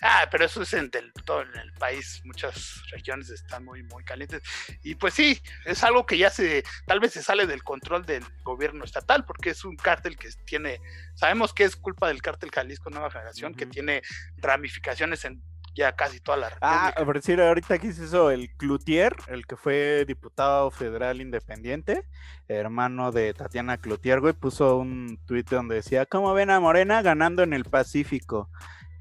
Ah, 0.07 0.29
pero 0.31 0.45
eso 0.45 0.61
es 0.61 0.73
en 0.75 0.91
del- 0.91 1.13
todo 1.25 1.41
en 1.41 1.57
el 1.57 1.73
país, 1.73 2.21
muchas 2.25 2.83
regiones 2.91 3.31
están 3.31 3.65
muy, 3.65 3.83
muy 3.85 4.05
calientes. 4.05 4.43
Y 4.83 4.97
pues 4.97 5.15
sí, 5.15 5.41
es 5.65 5.83
algo 5.83 6.05
que 6.05 6.19
ya 6.19 6.29
se, 6.29 6.63
tal 6.87 7.01
vez 7.01 7.13
se 7.15 7.23
sale 7.23 7.47
del 7.47 7.63
control 7.65 8.05
del 8.05 8.23
gobierno 8.43 8.85
estatal, 8.85 9.25
porque 9.25 9.49
es 9.51 9.65
un 9.65 9.77
cártel 9.77 10.19
que 10.19 10.29
tiene, 10.45 10.79
sabemos 11.15 11.55
que 11.55 11.65
es 11.65 11.75
culpa 11.75 12.09
del 12.09 12.21
cártel 12.21 12.51
Jalisco 12.51 12.91
Nueva 12.91 13.11
Generación, 13.11 13.55
que 13.55 13.65
tiene 13.65 14.03
ramificaciones 14.37 15.25
en 15.25 15.43
ya 15.75 15.97
casi 15.97 16.21
toda 16.21 16.37
la 16.37 16.47
Ah, 16.61 16.83
república. 16.93 17.05
por 17.05 17.17
decir, 17.17 17.41
ahorita 17.41 17.79
que 17.79 17.87
hizo 17.89 18.05
eso, 18.05 18.31
el 18.31 18.55
Cloutier, 18.57 19.17
el 19.27 19.47
que 19.47 19.57
fue 19.57 20.05
diputado 20.07 20.71
federal 20.71 21.21
independiente, 21.21 22.05
hermano 22.47 23.11
de 23.11 23.35
Tatiana 23.35 23.79
Cloutier, 23.79 24.21
güey, 24.21 24.35
puso 24.35 24.77
un 24.77 25.19
tuit 25.27 25.49
donde 25.49 25.77
decía, 25.77 26.07
¿cómo 26.07 26.33
ven 26.35 26.51
a 26.51 26.61
Morena 26.61 27.03
ganando 27.03 27.43
en 27.43 27.55
el 27.55 27.65
Pacífico? 27.65 28.51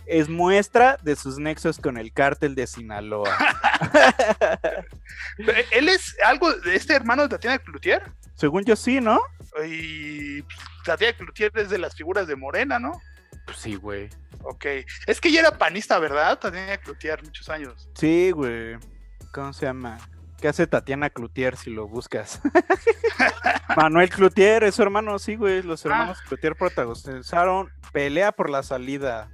Es 0.05 0.29
muestra 0.29 0.97
de 1.01 1.15
sus 1.15 1.37
nexos 1.37 1.77
con 1.79 1.97
el 1.97 2.11
cártel 2.11 2.55
de 2.55 2.67
Sinaloa. 2.67 3.37
Él 5.71 5.89
es 5.89 6.15
algo 6.25 6.53
de 6.53 6.75
este 6.75 6.93
hermano 6.93 7.23
de 7.23 7.29
Tatiana 7.29 7.57
Cloutier, 7.59 8.03
Según 8.35 8.63
yo 8.65 8.75
sí, 8.75 8.99
¿no? 9.01 9.19
y 9.67 10.43
Tatiana 10.83 11.17
Cloutier 11.17 11.51
es 11.55 11.69
de 11.69 11.77
las 11.77 11.95
figuras 11.95 12.27
de 12.27 12.35
Morena, 12.35 12.79
¿no? 12.79 13.01
Pues 13.45 13.57
sí, 13.57 13.75
güey. 13.75 14.09
Ok, 14.43 14.65
es 15.07 15.21
que 15.21 15.29
ella 15.29 15.41
era 15.41 15.57
panista, 15.57 15.99
¿verdad? 15.99 16.39
Tatiana 16.39 16.77
Cloutier, 16.77 17.23
muchos 17.23 17.49
años. 17.49 17.89
Sí, 17.95 18.31
güey. 18.31 18.77
¿Cómo 19.31 19.53
se 19.53 19.65
llama? 19.65 19.97
¿Qué 20.39 20.47
hace 20.49 20.67
Tatiana 20.67 21.09
Cloutier 21.09 21.55
si 21.55 21.69
lo 21.69 21.87
buscas? 21.87 22.41
Manuel 23.77 24.09
Cloutier 24.09 24.63
es 24.63 24.75
su 24.75 24.81
hermano, 24.81 25.17
sí, 25.17 25.35
güey. 25.35 25.61
Los 25.61 25.85
hermanos 25.85 26.21
Cloutier 26.27 26.55
protagonizaron 26.55 27.71
pelea 27.91 28.31
por 28.31 28.49
la 28.49 28.61
salida. 28.63 29.29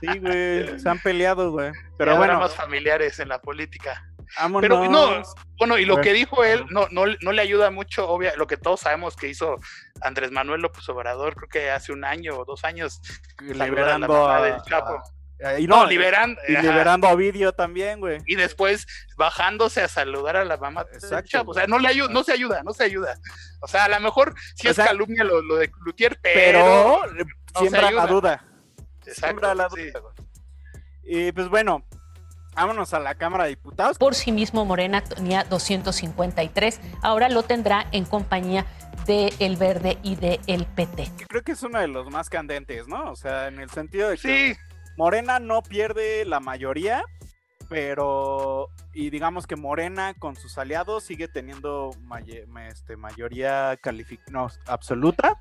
Sí, 0.00 0.18
güey. 0.18 0.78
Se 0.80 0.88
han 0.88 0.98
peleado, 1.00 1.50
güey. 1.52 1.72
Pero 1.98 2.12
Ya 2.12 2.18
bueno, 2.18 2.32
dramas 2.34 2.54
familiares 2.54 3.18
en 3.20 3.28
la 3.28 3.40
política. 3.40 4.04
vámonos. 4.38 4.62
Pero 4.68 4.88
no, 4.90 5.22
bueno, 5.58 5.78
y 5.78 5.84
lo 5.84 6.00
que 6.00 6.12
dijo 6.12 6.42
él 6.44 6.64
no, 6.70 6.88
no, 6.90 7.04
no 7.20 7.32
le 7.32 7.42
ayuda 7.42 7.70
mucho, 7.70 8.08
obvia, 8.08 8.34
lo 8.36 8.46
que 8.46 8.56
todos 8.56 8.80
sabemos 8.80 9.14
que 9.16 9.28
hizo 9.28 9.56
Andrés 10.00 10.30
Manuel 10.32 10.62
López 10.62 10.88
Obrador, 10.88 11.34
creo 11.36 11.48
que 11.48 11.70
hace 11.70 11.92
un 11.92 12.04
año 12.04 12.36
o 12.38 12.44
dos 12.44 12.64
años, 12.64 13.00
saludar 13.38 13.54
a 13.54 13.58
la 13.58 13.64
liberando 13.66 14.28
a, 14.30 14.42
del 14.42 14.62
Chapo. 14.62 14.94
a- 15.44 15.58
y 15.58 15.66
no, 15.66 15.78
no, 15.82 15.86
liberando, 15.86 16.40
y 16.46 16.52
liberando 16.52 17.08
a 17.08 17.12
Ovidio 17.12 17.52
también, 17.52 17.98
güey. 17.98 18.18
y 18.26 18.36
después 18.36 18.86
bajándose 19.16 19.82
a 19.82 19.88
saludar 19.88 20.36
a 20.36 20.44
la 20.44 20.56
mamá 20.56 20.84
del 20.84 20.94
Exacto, 20.94 21.28
Chapo. 21.28 21.50
O 21.50 21.54
sea, 21.54 21.66
no 21.66 21.80
le 21.80 21.88
ayuda, 21.88 22.08
no 22.12 22.22
se 22.22 22.32
ayuda, 22.32 22.62
no 22.62 22.72
se 22.72 22.84
ayuda. 22.84 23.16
O 23.60 23.66
sea, 23.66 23.84
a 23.86 23.88
lo 23.88 23.98
mejor 23.98 24.34
sí 24.54 24.68
O 24.68 24.70
es 24.70 24.76
sea, 24.76 24.86
calumnia 24.86 25.24
lo, 25.24 25.42
lo 25.42 25.56
de 25.56 25.68
Cloutier, 25.70 26.16
pero, 26.22 27.00
Pero, 27.12 27.26
siembra 27.58 27.90
la 27.90 28.06
duda. 28.06 28.44
Exacto, 29.06 29.26
Siembra 29.40 29.54
la 29.54 29.70
sí. 29.70 29.90
duda. 29.90 30.00
Y 31.04 31.32
pues 31.32 31.48
bueno, 31.48 31.82
vámonos 32.54 32.94
a 32.94 33.00
la 33.00 33.14
Cámara 33.14 33.44
de 33.44 33.50
Diputados. 33.50 33.98
Por 33.98 34.14
sí 34.14 34.32
mismo, 34.32 34.64
Morena 34.64 35.02
tenía 35.02 35.44
253. 35.44 36.80
Ahora 37.02 37.28
lo 37.28 37.42
tendrá 37.42 37.86
en 37.92 38.04
compañía 38.04 38.66
de 39.06 39.32
El 39.40 39.56
Verde 39.56 39.98
y 40.02 40.16
de 40.16 40.40
El 40.46 40.66
PT. 40.66 41.10
que 41.16 41.26
creo 41.26 41.42
que 41.42 41.52
es 41.52 41.62
uno 41.62 41.80
de 41.80 41.88
los 41.88 42.08
más 42.10 42.28
candentes, 42.30 42.86
¿no? 42.86 43.10
O 43.10 43.16
sea, 43.16 43.48
en 43.48 43.58
el 43.58 43.70
sentido 43.70 44.08
de 44.08 44.16
que 44.16 44.54
Sí, 44.54 44.60
Morena 44.96 45.40
no 45.40 45.62
pierde 45.62 46.24
la 46.24 46.38
mayoría, 46.38 47.02
pero 47.68 48.68
y 48.92 49.10
digamos 49.10 49.46
que 49.46 49.56
Morena 49.56 50.14
con 50.14 50.36
sus 50.36 50.58
aliados 50.58 51.04
sigue 51.04 51.26
teniendo 51.26 51.90
este, 52.68 52.96
mayoría 52.96 53.78
no, 54.30 54.48
absoluta. 54.66 55.40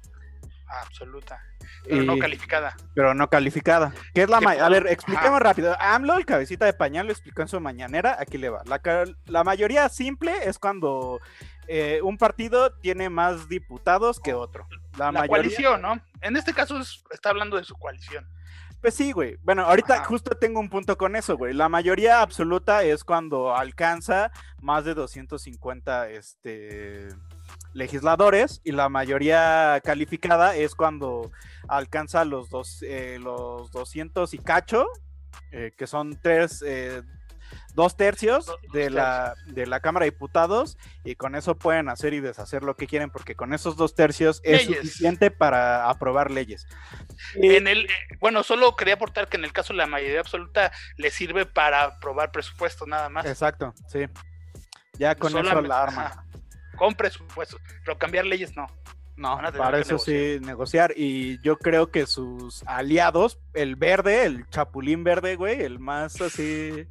Absoluta. 0.71 1.43
Pero 1.83 2.03
no 2.03 2.17
calificada. 2.17 2.75
Pero 2.93 3.13
no 3.13 3.29
calificada. 3.29 3.93
¿Qué 4.13 4.23
es 4.23 4.29
la 4.29 4.37
A 4.37 4.69
ver, 4.69 4.87
expliquemos 4.87 5.39
rápido. 5.39 5.75
AMLO, 5.79 6.17
el 6.17 6.25
cabecita 6.25 6.65
de 6.65 6.73
pañal, 6.73 7.07
lo 7.07 7.11
explicó 7.11 7.41
en 7.41 7.47
su 7.47 7.59
mañanera. 7.59 8.17
Aquí 8.19 8.37
le 8.37 8.49
va. 8.49 8.63
La, 9.25 9.43
mayoría 9.43 9.89
simple 9.89 10.31
es 10.43 10.59
cuando 10.59 11.19
eh, 11.67 11.99
un 12.03 12.17
partido 12.17 12.71
tiene 12.73 13.09
más 13.09 13.49
diputados 13.49 14.19
que 14.19 14.33
otro. 14.33 14.67
La, 14.97 15.27
coalición, 15.27 15.81
¿no? 15.81 16.01
En 16.21 16.37
este 16.37 16.53
caso 16.53 16.79
está 17.11 17.29
hablando 17.29 17.57
de 17.57 17.63
su 17.63 17.75
coalición. 17.75 18.25
Pues 18.81 18.95
sí, 18.95 19.11
güey. 19.11 19.37
Bueno, 19.43 19.63
ahorita 19.63 20.03
justo 20.05 20.31
tengo 20.31 20.59
un 20.59 20.69
punto 20.69 20.97
con 20.97 21.15
eso, 21.15 21.37
güey. 21.37 21.53
La 21.53 21.69
mayoría 21.69 22.21
absoluta 22.21 22.83
es 22.83 23.03
cuando 23.03 23.55
alcanza 23.55 24.31
más 24.59 24.85
de 24.85 24.95
250 24.95 26.09
este, 26.09 27.09
legisladores 27.73 28.61
y 28.63 28.71
la 28.71 28.89
mayoría 28.89 29.81
calificada 29.83 30.55
es 30.55 30.75
cuando 30.75 31.31
alcanza 31.67 32.25
los, 32.25 32.49
dos, 32.49 32.81
eh, 32.83 33.17
los 33.19 33.71
200 33.71 34.33
y 34.33 34.37
cacho, 34.39 34.87
eh, 35.51 35.71
que 35.77 35.87
son 35.87 36.19
tres, 36.21 36.63
eh, 36.65 37.01
dos 37.73 37.95
tercios 37.95 38.53
de 38.73 38.89
la, 38.89 39.35
de 39.47 39.65
la 39.65 39.79
Cámara 39.79 40.05
de 40.05 40.11
Diputados 40.11 40.77
y 41.03 41.15
con 41.15 41.35
eso 41.35 41.57
pueden 41.57 41.89
hacer 41.89 42.13
y 42.13 42.19
deshacer 42.19 42.63
lo 42.63 42.75
que 42.75 42.87
quieren 42.87 43.09
porque 43.09 43.35
con 43.35 43.53
esos 43.53 43.77
dos 43.77 43.95
tercios 43.95 44.41
es 44.43 44.63
suficiente 44.63 45.31
para 45.31 45.89
aprobar 45.89 46.31
leyes. 46.31 46.67
En 47.35 47.67
el, 47.67 47.87
bueno, 48.19 48.43
solo 48.43 48.75
quería 48.75 48.95
aportar 48.95 49.29
que 49.29 49.37
en 49.37 49.45
el 49.45 49.53
caso 49.53 49.73
de 49.73 49.77
la 49.77 49.87
mayoría 49.87 50.19
absoluta 50.19 50.71
le 50.97 51.11
sirve 51.11 51.45
para 51.45 51.83
aprobar 51.83 52.31
presupuesto 52.31 52.85
nada 52.85 53.09
más. 53.09 53.25
Exacto, 53.25 53.73
sí. 53.87 54.05
Ya 54.97 55.15
con 55.15 55.35
eso 55.35 55.61
la 55.61 55.83
arma. 55.83 56.25
Con 56.81 56.95
presupuesto, 56.95 57.59
pero 57.85 57.95
cambiar 57.95 58.25
leyes 58.25 58.57
no. 58.57 58.65
No, 59.15 59.39
para 59.55 59.77
eso 59.77 59.99
sí 59.99 60.39
negociar. 60.41 60.93
Y 60.95 61.39
yo 61.41 61.59
creo 61.59 61.91
que 61.91 62.07
sus 62.07 62.63
aliados, 62.65 63.39
el 63.53 63.75
verde, 63.75 64.25
el 64.25 64.49
chapulín 64.49 65.03
verde, 65.03 65.35
güey, 65.35 65.61
el 65.61 65.77
más 65.77 66.19
así 66.21 66.87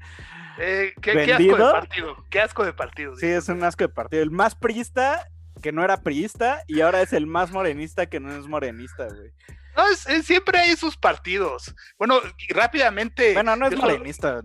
eh, 0.61 0.93
¿qué, 1.03 1.33
asco 1.33 1.57
de 1.57 1.73
partido. 1.73 2.25
Qué 2.31 2.41
asco 2.41 2.65
de 2.65 2.73
partido. 2.73 3.17
Sí, 3.17 3.27
es 3.27 3.49
un 3.49 3.65
asco 3.65 3.83
de 3.83 3.89
partido. 3.89 4.23
El 4.23 4.31
más 4.31 4.55
priista 4.55 5.29
que 5.61 5.73
no 5.73 5.83
era 5.83 6.03
priista 6.03 6.63
y 6.69 6.83
ahora 6.83 7.03
es 7.03 7.13
el 7.13 7.27
más 7.27 7.51
morenista 7.51 8.07
que 8.07 8.21
no 8.21 8.33
es 8.33 8.47
morenista, 8.47 9.09
güey. 9.09 9.33
No, 9.77 10.23
siempre 10.23 10.59
hay 10.59 10.77
sus 10.77 10.97
partidos. 10.97 11.75
Bueno, 11.99 12.21
rápidamente. 12.49 13.35
Bueno, 13.35 13.57
no 13.57 13.67
es 13.67 13.77
morenista. 13.77 14.41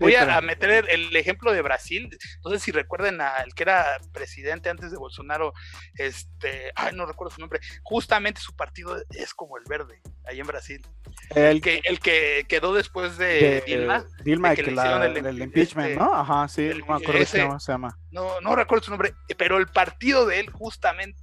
voy 0.00 0.14
a, 0.14 0.40
meter 0.40 0.86
el, 0.88 1.14
ejemplo 1.16 1.52
de 1.52 1.62
Brasil. 1.62 2.08
No 2.44 2.50
sé 2.50 2.58
si 2.58 2.72
recuerden 2.72 3.20
al 3.20 3.54
que 3.54 3.62
era 3.62 3.98
presidente 4.12 4.68
antes 4.68 4.90
de 4.90 4.98
Bolsonaro. 4.98 5.52
Este, 5.94 6.72
ay, 6.74 6.94
no 6.94 7.06
recuerdo 7.06 7.34
su 7.34 7.40
nombre. 7.40 7.60
Justamente 7.82 8.40
su 8.40 8.54
partido 8.54 8.96
es 9.10 9.34
como 9.34 9.56
el 9.58 9.64
verde, 9.68 10.00
ahí 10.24 10.40
en 10.40 10.46
Brasil. 10.46 10.86
El, 11.30 11.60
que, 11.60 11.80
el 11.84 12.00
que 12.00 12.46
quedó 12.48 12.74
después 12.74 13.18
de, 13.18 13.62
Dilma. 13.66 14.04
Dilma, 14.24 14.54
que, 14.54 14.62
el, 14.62 15.42
impeachment, 15.42 15.90
este, 15.90 15.96
¿no? 15.96 16.14
Ajá, 16.14 16.48
sí, 16.48 16.70
no 16.78 16.86
me 16.86 16.94
acuerdo 16.94 17.24
cómo 17.30 17.60
se 17.60 17.72
llama. 17.72 17.98
No, 18.10 18.40
no 18.40 18.56
recuerdo 18.56 18.84
su 18.84 18.90
nombre, 18.90 19.14
pero 19.36 19.58
el 19.58 19.66
partido 19.66 20.26
de 20.26 20.40
él 20.40 20.50
justamente 20.50 21.20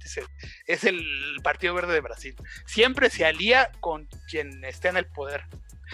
es 0.66 0.84
el, 0.84 1.04
Partido 1.42 1.74
Verde 1.74 1.92
de 1.92 2.00
Brasil. 2.00 2.36
Siempre 2.66 3.10
se 3.10 3.24
alía 3.24 3.72
con 3.80 4.08
quien 4.30 4.64
esté 4.64 4.88
en 4.88 4.96
el 4.96 5.06
poder. 5.06 5.44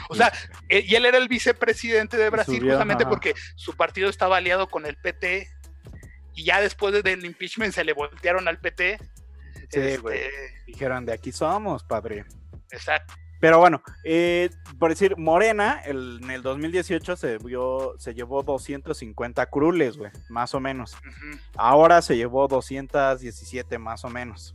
O 0.08 0.14
sea, 0.14 0.32
eh, 0.68 0.84
y 0.86 0.94
él 0.94 1.04
era 1.04 1.18
el 1.18 1.28
vicepresidente 1.28 2.16
de 2.16 2.30
Brasil 2.30 2.62
justamente 2.62 3.04
porque 3.06 3.34
su 3.56 3.76
partido 3.76 4.08
estaba 4.08 4.38
aliado 4.38 4.68
con 4.68 4.86
el 4.86 4.96
PT 4.96 5.48
y 6.34 6.44
ya 6.44 6.60
después 6.60 7.02
del 7.02 7.24
impeachment 7.24 7.74
se 7.74 7.84
le 7.84 7.92
voltearon 7.92 8.48
al 8.48 8.58
PT. 8.58 8.98
Sí, 9.70 9.80
este, 9.80 10.30
Dijeron, 10.66 11.04
de 11.06 11.12
aquí 11.12 11.32
somos, 11.32 11.84
padre. 11.84 12.24
Exacto. 12.70 13.14
Pero 13.42 13.58
bueno, 13.58 13.82
eh, 14.04 14.50
por 14.78 14.90
decir, 14.90 15.16
Morena 15.16 15.82
en 15.84 16.30
el 16.30 16.42
2018 16.42 17.16
se, 17.16 17.38
vio, 17.38 17.96
se 17.98 18.14
llevó 18.14 18.44
250 18.44 19.46
crules, 19.46 19.96
güey, 19.96 20.12
más 20.28 20.54
o 20.54 20.60
menos. 20.60 20.96
Ahora 21.56 22.02
se 22.02 22.16
llevó 22.16 22.46
217 22.46 23.78
más 23.80 24.04
o 24.04 24.10
menos. 24.10 24.54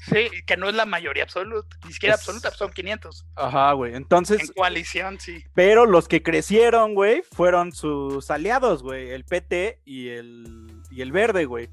Sí, 0.00 0.28
que 0.44 0.58
no 0.58 0.68
es 0.68 0.74
la 0.74 0.84
mayoría 0.84 1.22
absoluta, 1.22 1.78
ni 1.86 1.94
siquiera 1.94 2.16
absoluta, 2.16 2.50
son 2.50 2.72
500. 2.72 3.24
Ajá, 3.36 3.72
güey. 3.72 3.94
Entonces. 3.94 4.38
En 4.38 4.48
coalición, 4.48 5.18
sí. 5.18 5.42
Pero 5.54 5.86
los 5.86 6.06
que 6.06 6.22
crecieron, 6.22 6.94
güey, 6.94 7.22
fueron 7.32 7.72
sus 7.72 8.30
aliados, 8.30 8.82
güey, 8.82 9.12
el 9.12 9.24
PT 9.24 9.80
y 9.86 10.10
el, 10.10 10.82
y 10.90 11.00
el 11.00 11.10
Verde, 11.10 11.46
güey. 11.46 11.70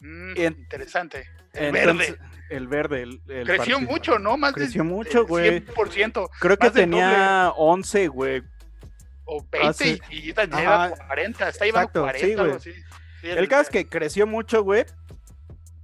Mm, 0.00 0.38
interesante. 0.38 1.28
El 1.52 1.72
verde. 1.72 2.18
El 2.48 2.68
verde. 2.68 3.02
El, 3.02 3.46
Creció 3.46 3.80
mucho, 3.80 4.18
¿no? 4.18 4.36
Más 4.36 4.52
Creció 4.52 4.84
mucho, 4.84 5.26
güey. 5.26 5.64
100%. 5.64 6.28
Creo 6.38 6.56
que 6.56 6.70
tenía 6.70 7.52
11, 7.56 8.08
güey. 8.08 8.42
O 9.24 9.44
20 9.50 10.00
y 10.10 10.32
ya 10.32 10.44
lleva 10.44 10.90
40. 10.90 11.48
Está 11.48 11.64
llevando 11.64 12.02
40 12.02 12.58
sí, 12.58 12.72
el 13.22 13.48
caso 13.48 13.62
es 13.62 13.68
que 13.68 13.86
creció 13.86 14.26
mucho, 14.26 14.64
güey 14.64 14.84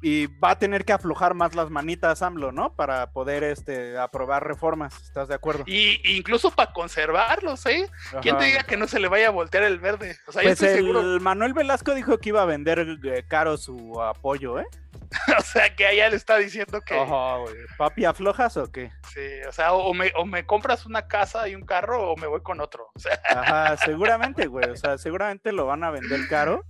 y 0.09 0.29
va 0.29 0.51
a 0.51 0.59
tener 0.61 0.85
que 0.85 0.93
aflojar 0.93 1.35
más 1.35 1.57
las 1.57 1.69
manitas 1.69 2.23
AMLO, 2.23 2.53
¿no? 2.53 2.73
Para 2.77 3.11
poder 3.11 3.43
este, 3.43 3.99
aprobar 3.99 4.47
reformas, 4.47 5.03
¿estás 5.03 5.27
de 5.27 5.35
acuerdo? 5.35 5.65
Y 5.67 6.01
incluso 6.17 6.53
para 6.53 6.73
conservarlos, 6.73 7.67
¿eh? 7.67 7.91
¿Quién 8.23 8.39
te 8.39 8.45
diga 8.45 8.63
que 8.63 8.77
no 8.77 8.87
se 8.87 9.01
le 9.01 9.09
vaya 9.09 9.27
a 9.27 9.31
voltear 9.33 9.65
el 9.65 9.81
verde? 9.81 10.17
O 10.29 10.31
sea, 10.31 10.45
pues 10.45 10.63
el 10.63 11.21
Manuel 11.21 11.55
Velasco 11.55 11.93
dijo 11.93 12.19
que 12.19 12.29
iba 12.29 12.41
a 12.41 12.45
vender 12.45 13.01
eh, 13.03 13.25
caro 13.27 13.57
su 13.57 14.01
apoyo, 14.01 14.61
¿eh? 14.61 14.67
o 15.39 15.43
sea, 15.43 15.75
que 15.75 15.85
allá 15.85 16.09
le 16.09 16.15
está 16.15 16.37
diciendo 16.37 16.83
que... 16.83 16.97
Ajá. 16.97 17.39
¿Papi, 17.77 18.05
aflojas 18.05 18.57
o 18.59 18.71
qué? 18.71 18.93
Sí, 19.13 19.27
o 19.49 19.51
sea, 19.51 19.73
o 19.73 19.93
me, 19.93 20.13
o 20.15 20.25
me 20.25 20.47
compras 20.47 20.87
una 20.87 21.09
casa 21.09 21.49
y 21.49 21.57
un 21.57 21.67
carro 21.67 22.13
o 22.13 22.17
me 22.17 22.29
voy 22.29 22.43
con 22.43 22.61
otro. 22.61 22.93
Ajá, 23.29 23.77
seguramente, 23.85 24.47
güey. 24.47 24.71
O 24.71 24.77
sea, 24.77 24.99
seguramente 24.99 25.51
lo 25.51 25.67
van 25.67 25.83
a 25.83 25.91
vender 25.91 26.29
caro. 26.29 26.65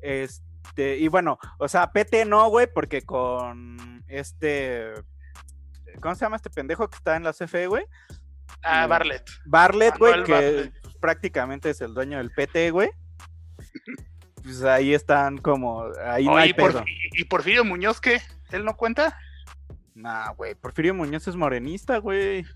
Este 0.00 0.47
este, 0.68 0.98
y 0.98 1.08
bueno, 1.08 1.38
o 1.58 1.66
sea, 1.66 1.90
PT 1.92 2.24
no, 2.24 2.48
güey, 2.48 2.68
porque 2.72 3.02
con 3.02 4.04
este. 4.06 4.92
¿Cómo 6.00 6.14
se 6.14 6.24
llama 6.24 6.36
este 6.36 6.50
pendejo 6.50 6.88
que 6.88 6.96
está 6.96 7.16
en 7.16 7.24
la 7.24 7.32
CFE, 7.32 7.66
güey? 7.66 7.84
Ah, 8.62 8.84
eh, 8.84 8.86
Barlet. 8.86 9.24
Barlet, 9.46 9.98
güey, 9.98 10.22
que 10.24 10.72
prácticamente 11.00 11.70
es 11.70 11.80
el 11.80 11.94
dueño 11.94 12.18
del 12.18 12.30
PT, 12.30 12.70
güey. 12.70 12.90
pues 14.42 14.62
ahí 14.62 14.94
están 14.94 15.38
como. 15.38 15.84
Ahí 16.04 16.26
no 16.26 16.36
hay 16.36 16.54
¿Y 17.12 17.24
Porfirio 17.24 17.64
Muñoz 17.64 18.00
qué? 18.00 18.20
¿Él 18.50 18.64
no 18.64 18.76
cuenta? 18.76 19.18
Nah, 19.94 20.30
güey. 20.30 20.54
Porfirio 20.54 20.94
Muñoz 20.94 21.26
es 21.26 21.34
morenista, 21.34 21.98
güey. 21.98 22.46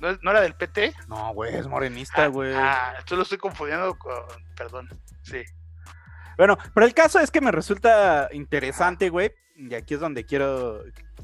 ¿No, 0.00 0.30
era 0.30 0.40
del 0.40 0.54
PT? 0.54 0.94
No, 1.08 1.32
güey, 1.34 1.54
es 1.54 1.66
morenista, 1.66 2.24
ah, 2.24 2.28
güey. 2.28 2.54
Ah, 2.54 2.94
esto 2.98 3.16
lo 3.16 3.22
estoy 3.22 3.38
confundiendo 3.38 3.98
con. 3.98 4.14
Perdón. 4.56 4.88
Sí. 5.22 5.42
Bueno, 6.36 6.58
pero 6.74 6.86
el 6.86 6.94
caso 6.94 7.18
es 7.18 7.30
que 7.30 7.40
me 7.40 7.52
resulta 7.52 8.28
interesante, 8.32 9.08
güey, 9.08 9.32
y 9.54 9.74
aquí 9.74 9.94
es 9.94 10.00
donde 10.00 10.24
quiero 10.24 10.82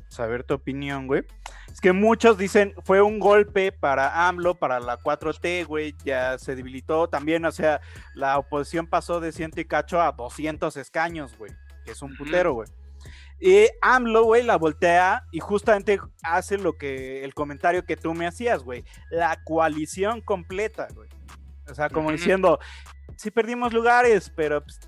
saber 0.09 0.45
tu 0.45 0.55
opinión, 0.55 1.07
güey. 1.07 1.25
Es 1.71 1.81
que 1.81 1.93
muchos 1.93 2.37
dicen 2.39 2.75
fue 2.85 3.01
un 3.01 3.19
golpe 3.19 3.73
para 3.73 4.29
AMLO, 4.29 4.55
para 4.55 4.81
la 4.81 4.99
4T, 4.99 5.67
güey, 5.67 5.95
ya 6.05 6.39
se 6.39 6.55
debilitó 6.55 7.09
también, 7.09 7.45
o 7.45 7.53
sea, 7.53 7.81
la 8.15 8.39
oposición 8.39 8.87
pasó 8.87 9.21
de 9.21 9.33
ciento 9.33 9.61
y 9.61 9.65
cacho 9.65 10.01
a 10.01 10.13
200 10.13 10.77
escaños, 10.77 11.37
güey, 11.37 11.53
que 11.85 11.93
es 11.93 12.03
un 12.03 12.17
putero, 12.17 12.55
güey. 12.55 12.69
Y 13.41 13.67
AMLO, 13.81 14.25
güey, 14.25 14.45
la 14.45 14.57
voltea 14.57 15.25
y 15.33 15.41
justamente 15.41 15.99
hace 16.23 16.59
lo 16.59 16.79
que 16.79 17.25
el 17.25 17.35
comentario 17.35 17.85
que 17.85 17.97
tú 17.97 18.15
me 18.15 18.27
hacías, 18.27 18.63
güey, 18.63 18.85
la 19.11 19.43
coalición 19.45 20.21
completa, 20.21 20.87
güey. 20.95 21.09
O 21.69 21.75
sea, 21.75 21.89
como 21.89 22.13
diciendo, 22.13 22.61
sí 23.17 23.31
perdimos 23.31 23.73
lugares, 23.73 24.31
pero 24.37 24.63
pues, 24.63 24.79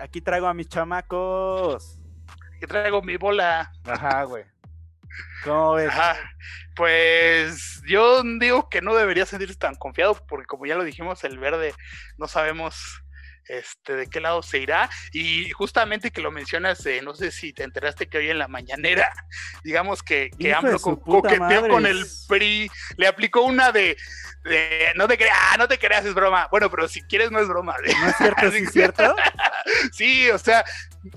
aquí 0.00 0.20
traigo 0.20 0.46
a 0.46 0.54
mis 0.54 0.68
chamacos. 0.68 1.98
Aquí 2.56 2.66
traigo 2.66 3.02
mi 3.02 3.16
bola. 3.16 3.72
Ajá, 3.84 4.24
güey. 4.24 4.44
¿Cómo 5.44 5.74
ves? 5.74 5.90
Ajá. 5.90 6.16
Pues 6.74 7.82
yo 7.86 8.22
digo 8.40 8.68
que 8.68 8.82
no 8.82 8.94
debería 8.94 9.26
sentirse 9.26 9.54
tan 9.56 9.76
confiado 9.76 10.14
porque 10.26 10.46
como 10.46 10.66
ya 10.66 10.76
lo 10.76 10.84
dijimos, 10.84 11.22
el 11.24 11.38
verde 11.38 11.74
no 12.18 12.26
sabemos 12.26 13.03
este, 13.48 13.94
de 13.94 14.06
qué 14.08 14.20
lado 14.20 14.42
se 14.42 14.58
irá. 14.58 14.90
Y 15.12 15.50
justamente 15.50 16.10
que 16.10 16.20
lo 16.20 16.30
mencionas, 16.30 16.84
eh, 16.86 17.00
no 17.02 17.14
sé 17.14 17.30
si 17.30 17.52
te 17.52 17.62
enteraste 17.64 18.06
que 18.06 18.18
hoy 18.18 18.30
en 18.30 18.38
la 18.38 18.48
mañanera, 18.48 19.12
digamos 19.64 20.02
que, 20.02 20.30
que 20.38 20.52
AMLO 20.52 20.78
coqueteó 20.80 21.68
con 21.68 21.86
el 21.86 22.04
PRI, 22.28 22.70
le 22.96 23.06
aplicó 23.06 23.42
una 23.42 23.72
de, 23.72 23.96
no 24.96 25.08
te 25.08 25.16
creas, 25.16 25.36
ah, 25.50 25.56
no 25.58 25.68
te 25.68 25.78
creas, 25.78 26.04
es 26.04 26.14
broma. 26.14 26.48
Bueno, 26.50 26.70
pero 26.70 26.88
si 26.88 27.02
quieres 27.02 27.30
no 27.30 27.40
es 27.40 27.48
broma. 27.48 27.76
¿No 28.00 28.08
es 28.08 28.16
cierto? 28.16 28.50
¿Sí, 28.50 28.66
cierto? 28.66 29.16
sí, 29.92 30.30
o 30.30 30.38
sea, 30.38 30.64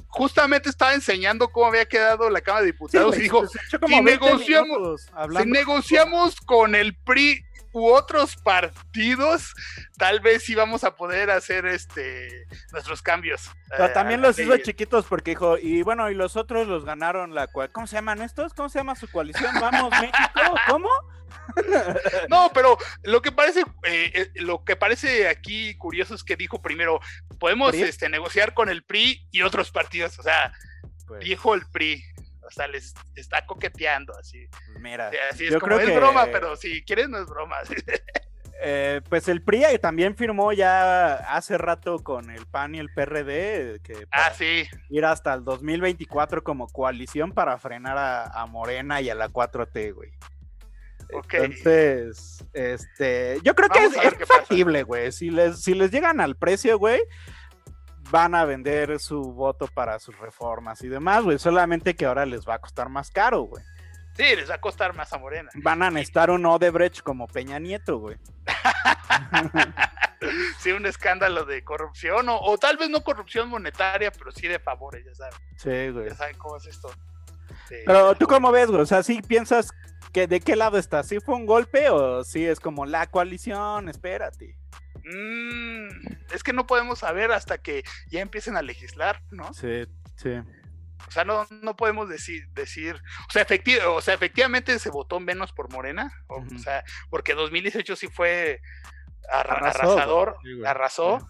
justamente 0.07 0.69
estaba 0.69 0.93
enseñando 0.93 1.49
cómo 1.49 1.67
había 1.67 1.85
quedado 1.85 2.29
la 2.29 2.41
Cámara 2.41 2.61
de 2.61 2.71
Diputados 2.71 3.17
y 3.17 3.21
dijo, 3.21 3.45
si 3.47 4.01
negociamos, 4.01 5.09
si 5.37 5.45
negociamos 5.45 6.41
con 6.41 6.75
el 6.75 6.95
PRI 6.95 7.46
u 7.77 7.93
otros 7.93 8.35
partidos, 8.35 9.53
tal 9.97 10.19
vez 10.19 10.49
íbamos 10.49 10.83
a 10.83 10.95
poder 10.95 11.29
hacer 11.29 11.67
este 11.67 12.47
nuestros 12.71 13.03
cambios. 13.03 13.51
Pero 13.69 13.85
eh, 13.85 13.89
también 13.89 14.21
los 14.21 14.39
hizo 14.39 14.57
chiquitos 14.57 15.05
porque 15.05 15.31
dijo, 15.31 15.57
y 15.57 15.83
bueno, 15.83 16.09
y 16.09 16.15
los 16.15 16.35
otros 16.35 16.67
los 16.67 16.85
ganaron 16.85 17.35
la 17.35 17.47
¿cómo 17.47 17.85
se 17.85 17.95
llaman 17.95 18.21
estos? 18.21 18.53
¿Cómo 18.53 18.69
se 18.69 18.79
llama 18.79 18.95
su 18.95 19.07
coalición? 19.09 19.53
Vamos 19.61 19.91
México, 20.01 20.55
¿cómo? 20.67 20.89
no, 22.29 22.49
pero 22.53 22.77
lo 23.03 23.21
que 23.21 23.31
parece, 23.31 23.61
eh, 23.83 24.11
eh, 24.13 24.31
lo 24.35 24.63
que 24.63 24.75
parece 24.75 25.27
aquí 25.27 25.75
curioso 25.75 26.15
es 26.15 26.23
que 26.23 26.35
dijo 26.35 26.61
primero, 26.61 26.99
podemos 27.39 27.75
este, 27.75 28.09
negociar 28.09 28.53
con 28.53 28.69
el 28.69 28.83
PRI 28.83 29.27
y 29.31 29.43
otros 29.43 29.71
partidos, 29.71 30.17
o 30.17 30.23
sea, 30.23 30.51
pues. 31.05 31.19
dijo 31.19 31.53
el 31.53 31.61
PRI, 31.71 32.03
o 32.47 32.51
sea, 32.51 32.67
les 32.67 32.93
está 33.15 33.45
coqueteando 33.45 34.17
así. 34.17 34.47
Mira, 34.79 35.11
así 35.29 35.45
es 35.45 35.51
yo 35.51 35.59
como, 35.59 35.75
creo 35.75 35.87
es 35.87 35.95
broma, 35.95 36.27
pero 36.31 36.55
si 36.55 36.83
quieres 36.83 37.09
no 37.09 37.19
es 37.19 37.27
broma. 37.27 37.57
Eh, 38.59 39.01
pues 39.07 39.27
el 39.27 39.43
PRI 39.43 39.77
también 39.79 40.15
firmó 40.15 40.51
ya 40.51 41.13
hace 41.13 41.59
rato 41.59 41.99
con 41.99 42.31
el 42.31 42.47
PAN 42.47 42.73
y 42.73 42.79
el 42.79 42.89
PRD 42.89 43.79
que 43.83 44.07
ah, 44.11 44.33
sí. 44.35 44.67
ir 44.89 45.05
hasta 45.05 45.35
el 45.35 45.43
2024 45.43 46.43
como 46.43 46.67
coalición 46.67 47.33
para 47.33 47.59
frenar 47.59 47.97
a, 47.99 48.45
Morena 48.47 48.99
y 48.99 49.11
a 49.11 49.15
la 49.15 49.29
4T, 49.29 49.93
güey. 49.93 50.09
Entonces, 51.09 52.43
este, 52.53 53.39
yo 53.43 53.53
creo 53.53 53.69
que 53.69 53.85
es, 53.85 53.95
es 53.95 54.27
factible, 54.27 54.81
güey. 54.81 55.11
Si 55.11 55.29
les, 55.29 55.61
si 55.61 55.75
les 55.75 55.91
llegan 55.91 56.19
al 56.19 56.35
precio, 56.35 56.79
güey, 56.79 56.99
van 58.09 58.35
a 58.35 58.45
vender 58.45 58.99
su 58.99 59.33
voto 59.33 59.67
para 59.67 59.99
sus 59.99 60.17
reformas 60.19 60.81
y 60.81 60.87
demás, 60.87 61.23
güey. 61.23 61.39
Solamente 61.39 61.95
que 61.95 62.05
ahora 62.05 62.25
les 62.25 62.47
va 62.47 62.55
a 62.55 62.59
costar 62.59 62.89
más 62.89 63.11
caro, 63.11 63.41
güey. 63.41 63.63
Sí, 64.17 64.23
les 64.35 64.49
va 64.49 64.55
a 64.55 64.61
costar 64.61 64.95
más 64.95 65.13
a 65.13 65.19
Morena. 65.19 65.51
Van 65.53 65.83
a 65.83 65.91
necesitar 65.91 66.31
un 66.31 66.45
Odebrecht 66.45 67.01
como 67.01 67.27
Peña 67.27 67.59
Nieto, 67.59 67.99
güey. 67.99 68.17
sí, 70.59 70.71
un 70.71 70.87
escándalo 70.87 71.45
de 71.45 71.63
corrupción, 71.63 72.25
o, 72.29 72.57
tal 72.57 72.77
vez 72.77 72.89
no 72.89 73.03
corrupción 73.03 73.47
monetaria, 73.47 74.11
pero 74.11 74.31
sí 74.31 74.47
de 74.47 74.59
favores, 74.59 75.05
ya 75.05 75.13
saben. 75.13 75.39
Sí, 75.57 75.91
güey. 75.91 76.09
Ya 76.09 76.15
saben 76.15 76.37
cómo 76.37 76.57
es 76.57 76.65
esto. 76.65 76.89
pero 77.85 78.15
tú 78.15 78.25
cómo 78.25 78.51
ves, 78.51 78.69
güey, 78.69 78.81
o 78.81 78.85
sea, 78.87 79.03
¿sí 79.03 79.21
piensas 79.21 79.71
que 80.11 80.25
de 80.25 80.39
qué 80.39 80.55
lado 80.55 80.79
está? 80.79 81.03
¿Sí 81.03 81.19
fue 81.19 81.35
un 81.35 81.45
golpe 81.45 81.91
o 81.91 82.23
sí 82.23 82.43
es 82.43 82.59
como 82.59 82.87
la 82.87 83.05
coalición? 83.05 83.87
Espérate. 83.87 84.57
Mm, 85.07 85.87
es 86.33 86.43
que 86.43 86.53
no 86.53 86.67
podemos 86.67 86.99
saber 86.99 87.31
hasta 87.31 87.57
que 87.57 87.83
ya 88.09 88.21
empiecen 88.21 88.57
a 88.57 88.61
legislar, 88.61 89.21
¿no? 89.31 89.53
Sí, 89.53 89.85
sí. 90.15 90.31
O 91.07 91.11
sea, 91.11 91.23
no, 91.23 91.47
no 91.61 91.75
podemos 91.77 92.09
decir, 92.09 92.49
decir, 92.49 93.01
o 93.29 93.31
sea, 93.31 93.47
o 93.89 94.01
sea, 94.01 94.13
efectivamente 94.13 94.77
se 94.79 94.89
votó 94.89 95.19
menos 95.19 95.53
por 95.53 95.71
Morena, 95.71 96.11
o, 96.27 96.43
sea, 96.59 96.83
porque 97.09 97.33
2018 97.33 97.95
sí 97.95 98.07
fue 98.07 98.61
arrasador, 99.29 100.37
arrasó, 100.65 101.29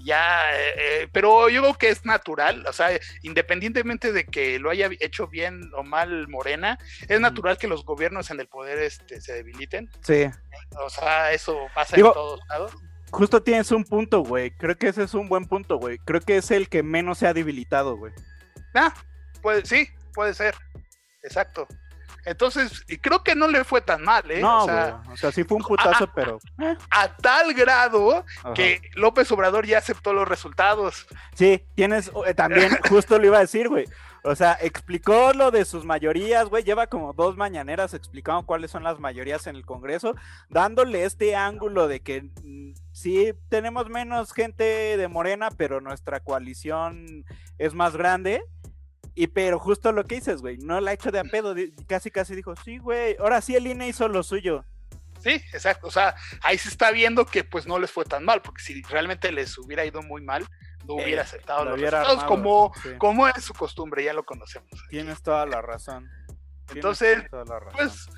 ya, 0.00 0.50
eh, 0.58 0.74
eh, 0.76 1.08
pero 1.12 1.48
yo 1.50 1.60
creo 1.60 1.74
que 1.74 1.90
es 1.90 2.04
natural, 2.04 2.66
o 2.66 2.72
sea, 2.72 2.98
independientemente 3.22 4.12
de 4.12 4.24
que 4.24 4.58
lo 4.58 4.70
haya 4.70 4.88
hecho 4.98 5.28
bien 5.28 5.70
o 5.76 5.84
mal 5.84 6.26
Morena, 6.26 6.78
es 7.06 7.20
natural 7.20 7.58
que 7.58 7.68
los 7.68 7.84
gobiernos 7.84 8.30
en 8.32 8.40
el 8.40 8.48
poder 8.48 8.78
este, 8.78 9.20
se 9.20 9.34
debiliten. 9.34 9.88
Sí. 10.00 10.24
O 10.84 10.90
sea, 10.90 11.30
eso 11.32 11.68
pasa 11.74 11.94
en 11.96 12.02
todos 12.02 12.40
lados 12.48 12.72
justo 13.12 13.42
tienes 13.42 13.70
un 13.70 13.84
punto, 13.84 14.20
güey. 14.20 14.50
Creo 14.52 14.76
que 14.76 14.88
ese 14.88 15.04
es 15.04 15.14
un 15.14 15.28
buen 15.28 15.46
punto, 15.46 15.76
güey. 15.76 15.98
Creo 15.98 16.20
que 16.20 16.38
es 16.38 16.50
el 16.50 16.68
que 16.68 16.82
menos 16.82 17.18
se 17.18 17.26
ha 17.26 17.34
debilitado, 17.34 17.96
güey. 17.96 18.12
Ah, 18.74 18.92
pues 19.42 19.68
sí, 19.68 19.88
puede 20.14 20.34
ser. 20.34 20.54
Exacto. 21.22 21.68
Entonces, 22.24 22.84
y 22.88 22.98
creo 22.98 23.22
que 23.24 23.34
no 23.34 23.48
le 23.48 23.64
fue 23.64 23.80
tan 23.80 24.02
mal, 24.02 24.30
¿eh? 24.30 24.40
No, 24.40 24.62
o 24.62 24.66
sea, 24.66 25.02
o 25.10 25.16
sea 25.16 25.32
sí 25.32 25.42
fue 25.42 25.56
un 25.56 25.64
putazo, 25.64 26.08
pero. 26.14 26.38
Eh. 26.60 26.76
A 26.90 27.16
tal 27.16 27.52
grado 27.52 28.24
que 28.54 28.80
López 28.94 29.30
Obrador 29.32 29.66
ya 29.66 29.78
aceptó 29.78 30.12
los 30.12 30.26
resultados. 30.28 31.06
Sí, 31.34 31.64
tienes, 31.74 32.12
eh, 32.26 32.34
también, 32.34 32.70
justo 32.88 33.18
lo 33.18 33.26
iba 33.26 33.38
a 33.38 33.42
decir, 33.42 33.68
güey. 33.68 33.86
O 34.24 34.36
sea, 34.36 34.56
explicó 34.60 35.32
lo 35.32 35.50
de 35.50 35.64
sus 35.64 35.84
mayorías, 35.84 36.48
güey. 36.48 36.62
Lleva 36.62 36.86
como 36.86 37.12
dos 37.12 37.36
mañaneras 37.36 37.92
explicando 37.92 38.46
cuáles 38.46 38.70
son 38.70 38.84
las 38.84 39.00
mayorías 39.00 39.48
en 39.48 39.56
el 39.56 39.66
Congreso, 39.66 40.14
dándole 40.48 41.04
este 41.04 41.34
ángulo 41.34 41.88
de 41.88 42.00
que 42.00 42.30
mm, 42.42 42.74
sí 42.92 43.32
tenemos 43.48 43.88
menos 43.88 44.32
gente 44.32 44.96
de 44.96 45.08
Morena, 45.08 45.50
pero 45.50 45.80
nuestra 45.80 46.20
coalición 46.20 47.24
es 47.58 47.74
más 47.74 47.96
grande. 47.96 48.42
Y 49.14 49.26
pero 49.26 49.58
justo 49.58 49.92
lo 49.92 50.04
que 50.04 50.14
dices, 50.14 50.40
güey, 50.40 50.56
no 50.58 50.80
la 50.80 50.92
hecho 50.92 51.10
de 51.10 51.18
a 51.18 51.24
pedo, 51.24 51.54
casi 51.86 52.10
casi 52.10 52.34
dijo, 52.34 52.54
sí, 52.56 52.78
güey, 52.78 53.16
ahora 53.18 53.40
sí 53.40 53.56
el 53.56 53.66
INE 53.66 53.88
hizo 53.88 54.08
lo 54.08 54.22
suyo. 54.22 54.64
Sí, 55.22 55.30
exacto, 55.52 55.86
o 55.86 55.90
sea, 55.90 56.16
ahí 56.42 56.58
se 56.58 56.68
está 56.68 56.90
viendo 56.90 57.24
que 57.26 57.44
pues 57.44 57.66
no 57.66 57.78
les 57.78 57.90
fue 57.90 58.04
tan 58.04 58.24
mal, 58.24 58.42
porque 58.42 58.62
si 58.62 58.82
realmente 58.82 59.30
les 59.30 59.56
hubiera 59.56 59.84
ido 59.84 60.02
muy 60.02 60.20
mal, 60.22 60.46
no 60.86 60.94
hubiera 60.94 61.22
aceptado 61.22 61.64
los 61.64 61.80
resultados 61.80 62.24
como, 62.24 62.72
como 62.98 63.28
es 63.28 63.42
su 63.42 63.54
costumbre, 63.54 64.04
ya 64.04 64.12
lo 64.12 64.24
conocemos. 64.24 64.70
Tienes 64.88 65.22
toda 65.22 65.46
la 65.46 65.62
razón. 65.62 66.10
Entonces, 66.74 67.24
pues 67.74 68.08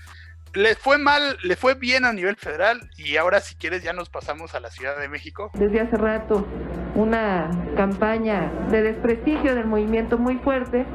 le 0.54 0.76
fue 0.76 0.98
mal, 0.98 1.36
le 1.42 1.56
fue 1.56 1.74
bien 1.74 2.04
a 2.04 2.12
nivel 2.12 2.36
federal 2.36 2.88
y 2.96 3.16
ahora 3.16 3.40
si 3.40 3.56
quieres 3.56 3.82
ya 3.82 3.92
nos 3.92 4.08
pasamos 4.08 4.54
a 4.54 4.60
la 4.60 4.70
Ciudad 4.70 4.98
de 4.98 5.08
México. 5.08 5.50
Desde 5.54 5.80
hace 5.80 5.96
rato 5.96 6.46
una 6.94 7.50
campaña 7.76 8.52
de 8.70 8.82
desprestigio 8.82 9.54
del 9.54 9.66
movimiento 9.66 10.16
muy 10.16 10.36
fuerte 10.38 10.86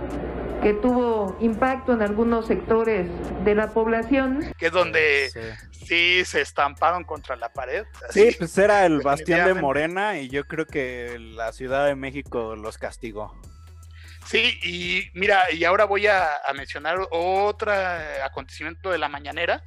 que 0.62 0.74
tuvo 0.74 1.38
impacto 1.40 1.94
en 1.94 2.02
algunos 2.02 2.48
sectores 2.48 3.08
de 3.44 3.56
la 3.56 3.74
población. 3.74 4.54
Que 4.58 4.68
es 4.68 4.72
donde 4.72 5.30
sí, 5.72 6.24
se 6.26 6.42
estamparon 6.42 7.04
contra 7.04 7.36
la 7.36 7.52
pared. 7.52 7.86
sí, 8.10 8.36
pues 8.38 8.58
era 8.58 8.86
el 8.86 9.02
bastión 9.02 9.46
de 9.46 9.54
Morena 9.54 10.20
y 10.20 10.30
yo 10.30 10.46
creo 10.46 10.66
que 10.66 11.18
la 11.20 11.52
Ciudad 11.54 11.86
de 11.86 11.96
México 11.96 12.56
los 12.56 12.78
castigó. 12.78 13.36
Sí, 14.26 14.60
y 14.62 15.10
mira, 15.18 15.52
y 15.52 15.64
ahora 15.64 15.86
voy 15.86 16.06
a, 16.06 16.30
mencionar 16.56 17.00
otro 17.10 17.72
acontecimiento 18.24 18.92
de 18.92 19.00
la 19.00 19.10
mañanera, 19.10 19.64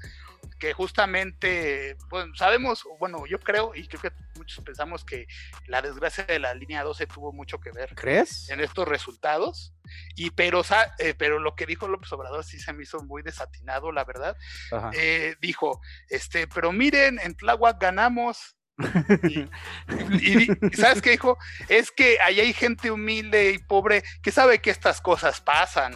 que 0.63 0.73
justamente, 0.75 1.97
bueno, 2.09 2.33
sabemos, 2.37 2.85
bueno, 3.01 3.27
yo 3.27 3.41
creo, 3.41 3.73
y 3.75 3.89
creo 3.89 4.01
que 4.01 4.13
muchos 4.39 4.65
pensamos 4.65 5.05
que 5.05 5.27
la 5.67 5.83
desgracia 5.83 6.23
de 6.23 6.39
la 6.39 6.55
línea 6.55 6.85
12 6.85 7.09
tuvo 7.09 7.33
mucho 7.33 7.59
que 7.59 7.73
ver. 7.73 7.97
¿Crees? 7.97 8.49
En 8.49 8.61
estos 8.61 8.87
resultados. 8.87 9.75
Y 10.15 10.31
pero, 10.31 10.63
eh, 11.01 11.15
pero 11.19 11.41
lo 11.41 11.57
que 11.57 11.67
dijo 11.67 11.89
López 11.89 12.13
Obrador 12.13 12.45
sí 12.45 12.61
se 12.61 12.73
me 12.73 12.85
hizo 12.85 13.03
muy 13.03 13.25
desatinado, 13.25 13.91
la 13.91 14.05
verdad. 14.05 14.37
Eh, 14.93 15.35
dijo, 15.41 15.81
este, 16.09 16.47
pero 16.47 16.71
miren, 16.71 17.19
en 17.19 17.35
Tláhuac 17.35 17.81
ganamos 17.81 18.57
y, 20.21 20.47
¿sabes 20.75 21.03
qué 21.03 21.11
dijo? 21.11 21.39
Es 21.69 21.91
que 21.91 22.19
ahí 22.21 22.41
hay 22.41 22.53
gente 22.53 22.91
humilde 22.91 23.53
y 23.53 23.59
pobre 23.59 24.03
que 24.23 24.31
sabe 24.31 24.61
que 24.61 24.71
estas 24.71 25.01
cosas 25.01 25.41
pasan. 25.41 25.95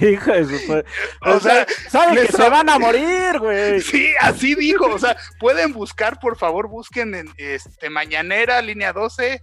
Hijo 0.00 0.32
de 0.32 0.44
su 0.44 0.84
O, 1.22 1.40
sea, 1.40 1.66
saben 1.88 2.14
que 2.14 2.32
se 2.32 2.48
van 2.48 2.68
a 2.68 2.78
morir, 2.78 3.38
güey. 3.38 3.80
Sí, 3.80 4.12
así 4.20 4.54
dijo. 4.54 4.86
O 4.86 4.98
sea, 4.98 5.16
pueden 5.40 5.72
buscar, 5.72 6.20
por 6.20 6.36
favor, 6.36 6.68
busquen 6.68 7.14
en 7.14 7.28
este 7.36 7.90
Mañanera, 7.90 8.62
línea 8.62 8.92
12, 8.92 9.40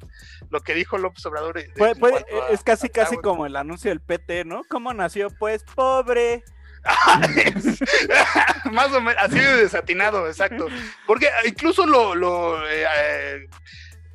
lo 0.49 0.61
que 0.61 0.73
dijo 0.73 0.97
López 0.97 1.25
Obrador. 1.25 1.57
es 1.57 2.63
casi, 2.63 2.89
casi 2.89 3.17
como 3.17 3.45
el 3.45 3.55
anuncio 3.55 3.89
del 3.89 3.99
PT, 3.99 4.45
¿no? 4.45 4.61
¿Cómo 4.69 4.93
nació? 4.93 5.29
Pues 5.37 5.63
pobre. 5.63 6.43
Más 8.71 8.91
o 8.91 9.01
menos, 9.01 9.21
así 9.21 9.39
de 9.39 9.57
desatinado, 9.57 10.27
exacto. 10.27 10.67
Porque 11.05 11.29
incluso 11.45 11.85
lo, 11.85 12.15
lo 12.15 12.67
eh, 12.69 13.47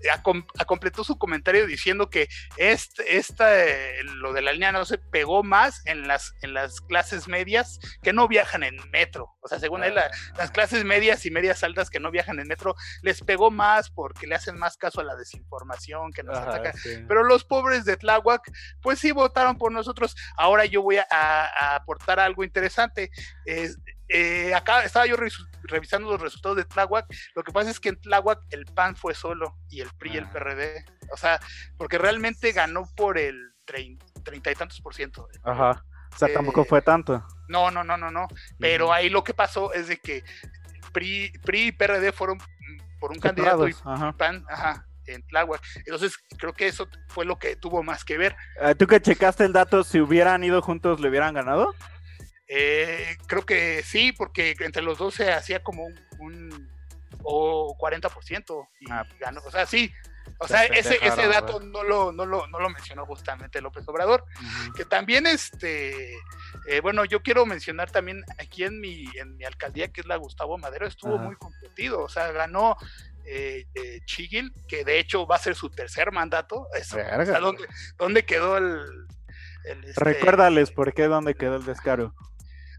eh, 0.04 0.64
completó 0.66 1.02
su 1.02 1.18
comentario 1.18 1.66
diciendo 1.66 2.10
que 2.10 2.28
este, 2.56 3.16
esta, 3.16 3.64
eh, 3.64 4.02
lo 4.04 4.32
de 4.32 4.42
la 4.42 4.52
línea 4.52 4.72
no 4.72 4.84
se 4.84 4.98
pegó 4.98 5.42
más 5.42 5.80
en 5.86 6.06
las, 6.06 6.34
en 6.42 6.52
las 6.54 6.80
clases 6.82 7.26
medias 7.26 7.80
que 8.02 8.12
no 8.12 8.28
viajan 8.28 8.62
en 8.62 8.76
metro. 8.90 9.34
O 9.40 9.48
sea, 9.48 9.58
según 9.58 9.82
él, 9.82 9.94
las 9.94 10.50
clases 10.50 10.84
medias 10.84 11.24
y 11.26 11.30
medias 11.30 11.62
altas 11.64 11.90
que 11.90 12.00
no 12.00 12.10
viajan 12.10 12.38
en 12.38 12.48
metro 12.48 12.74
les 13.02 13.22
pegó 13.22 13.50
más 13.50 13.90
porque 13.90 14.26
le 14.26 14.34
hacen 14.34 14.58
más 14.58 14.76
caso 14.76 15.00
a 15.00 15.04
la 15.04 15.16
desinformación 15.16 16.12
que 16.12 16.22
nos 16.22 16.36
ataca. 16.36 16.72
Pero 17.08 17.24
los 17.24 17.44
pobres 17.44 17.84
de 17.84 17.96
Tláhuac, 17.96 18.42
pues 18.82 18.98
sí 18.98 19.12
votaron 19.12 19.56
por 19.56 19.72
nosotros. 19.72 20.14
Ahora 20.36 20.64
yo 20.66 20.82
voy 20.82 20.98
a, 20.98 21.74
aportar 21.76 22.20
algo 22.20 22.44
interesante. 22.44 23.10
Eh, 23.46 24.54
acá 24.54 24.84
estaba 24.84 25.06
yo 25.06 25.16
revisando 25.64 26.10
los 26.10 26.20
resultados 26.20 26.56
de 26.56 26.64
Tláhuac. 26.64 27.06
Lo 27.34 27.42
que 27.42 27.52
pasa 27.52 27.70
es 27.70 27.80
que 27.80 27.90
en 27.90 28.00
Tláhuac 28.00 28.40
el 28.50 28.66
PAN 28.66 28.96
fue 28.96 29.14
solo 29.14 29.56
y 29.68 29.80
el 29.80 29.90
PRI 29.98 30.14
y 30.14 30.16
el 30.18 30.24
ah. 30.24 30.30
PRD. 30.32 30.84
O 31.12 31.16
sea, 31.16 31.40
porque 31.76 31.98
realmente 31.98 32.52
ganó 32.52 32.88
por 32.96 33.18
el 33.18 33.52
treinta 33.64 34.50
y 34.50 34.54
tantos 34.54 34.80
por 34.80 34.94
ciento. 34.94 35.28
Ajá. 35.42 35.84
O 36.12 36.16
sea, 36.16 36.32
tampoco 36.32 36.62
eh, 36.62 36.66
fue 36.68 36.82
tanto. 36.82 37.26
No, 37.48 37.70
no, 37.70 37.82
no, 37.82 37.96
no, 37.96 38.10
no. 38.10 38.28
Pero 38.58 38.92
ahí 38.92 39.10
lo 39.10 39.24
que 39.24 39.34
pasó 39.34 39.72
es 39.72 39.88
de 39.88 39.98
que 39.98 40.22
PRI, 40.92 41.32
PRI 41.44 41.68
y 41.68 41.72
PRD 41.72 42.12
fueron 42.12 42.38
por 43.00 43.10
un 43.10 43.18
candidato 43.18 43.68
y 43.68 43.74
PAN, 44.16 44.44
ajá, 44.48 44.86
en 45.06 45.26
Tláhuac. 45.26 45.60
Entonces, 45.76 46.16
creo 46.38 46.52
que 46.52 46.68
eso 46.68 46.88
fue 47.08 47.24
lo 47.24 47.38
que 47.38 47.56
tuvo 47.56 47.82
más 47.82 48.04
que 48.04 48.16
ver. 48.16 48.36
Eh, 48.60 48.74
¿Tú 48.74 48.86
que 48.86 49.00
checaste 49.00 49.44
el 49.44 49.52
dato, 49.52 49.82
si 49.84 50.00
hubieran 50.00 50.44
ido 50.44 50.62
juntos, 50.62 51.00
le 51.00 51.08
hubieran 51.08 51.34
ganado? 51.34 51.74
Eh, 52.48 53.16
creo 53.26 53.44
que 53.46 53.82
sí, 53.82 54.12
porque 54.12 54.54
entre 54.60 54.82
los 54.82 54.98
dos 54.98 55.14
se 55.14 55.32
hacía 55.32 55.62
como 55.62 55.86
un, 56.18 56.70
o 57.22 57.76
40% 57.78 58.68
y 58.80 58.90
ah, 58.90 59.06
ganó. 59.18 59.40
O 59.44 59.50
sea, 59.50 59.66
sí, 59.66 59.92
o 60.38 60.48
sea, 60.48 60.64
ese, 60.64 60.98
ese 61.00 61.28
dato 61.28 61.60
no 61.60 61.82
lo, 61.82 62.12
no, 62.12 62.26
lo, 62.26 62.46
no 62.48 62.58
lo 62.58 62.68
mencionó 62.68 63.06
justamente 63.06 63.60
López 63.60 63.86
Obrador. 63.88 64.24
Que 64.76 64.84
también, 64.84 65.26
este, 65.26 66.14
eh, 66.66 66.80
bueno, 66.82 67.04
yo 67.04 67.22
quiero 67.22 67.46
mencionar 67.46 67.90
también 67.90 68.22
aquí 68.38 68.64
en 68.64 68.80
mi, 68.80 69.04
en 69.16 69.36
mi 69.36 69.44
alcaldía, 69.44 69.88
que 69.88 70.00
es 70.00 70.06
la 70.06 70.16
Gustavo 70.16 70.58
Madero, 70.58 70.86
estuvo 70.86 71.18
muy 71.18 71.36
competido. 71.36 72.02
O 72.02 72.08
sea, 72.08 72.32
ganó 72.32 72.76
eh, 73.24 73.66
eh, 73.74 74.00
Chigil, 74.06 74.52
que 74.68 74.84
de 74.84 74.98
hecho 74.98 75.26
va 75.26 75.36
a 75.36 75.40
ser 75.40 75.54
su 75.54 75.70
tercer 75.70 76.12
mandato. 76.12 76.66
Eso, 76.74 76.96
o 76.96 77.24
sea, 77.24 77.40
¿dónde, 77.96 78.24
quedó 78.24 78.58
el. 78.58 78.80
el 79.64 79.84
este, 79.84 80.04
Recuérdales 80.04 80.72
por 80.72 80.92
qué, 80.92 81.04
dónde 81.04 81.34
quedó 81.34 81.56
el 81.56 81.64
descaro. 81.64 82.14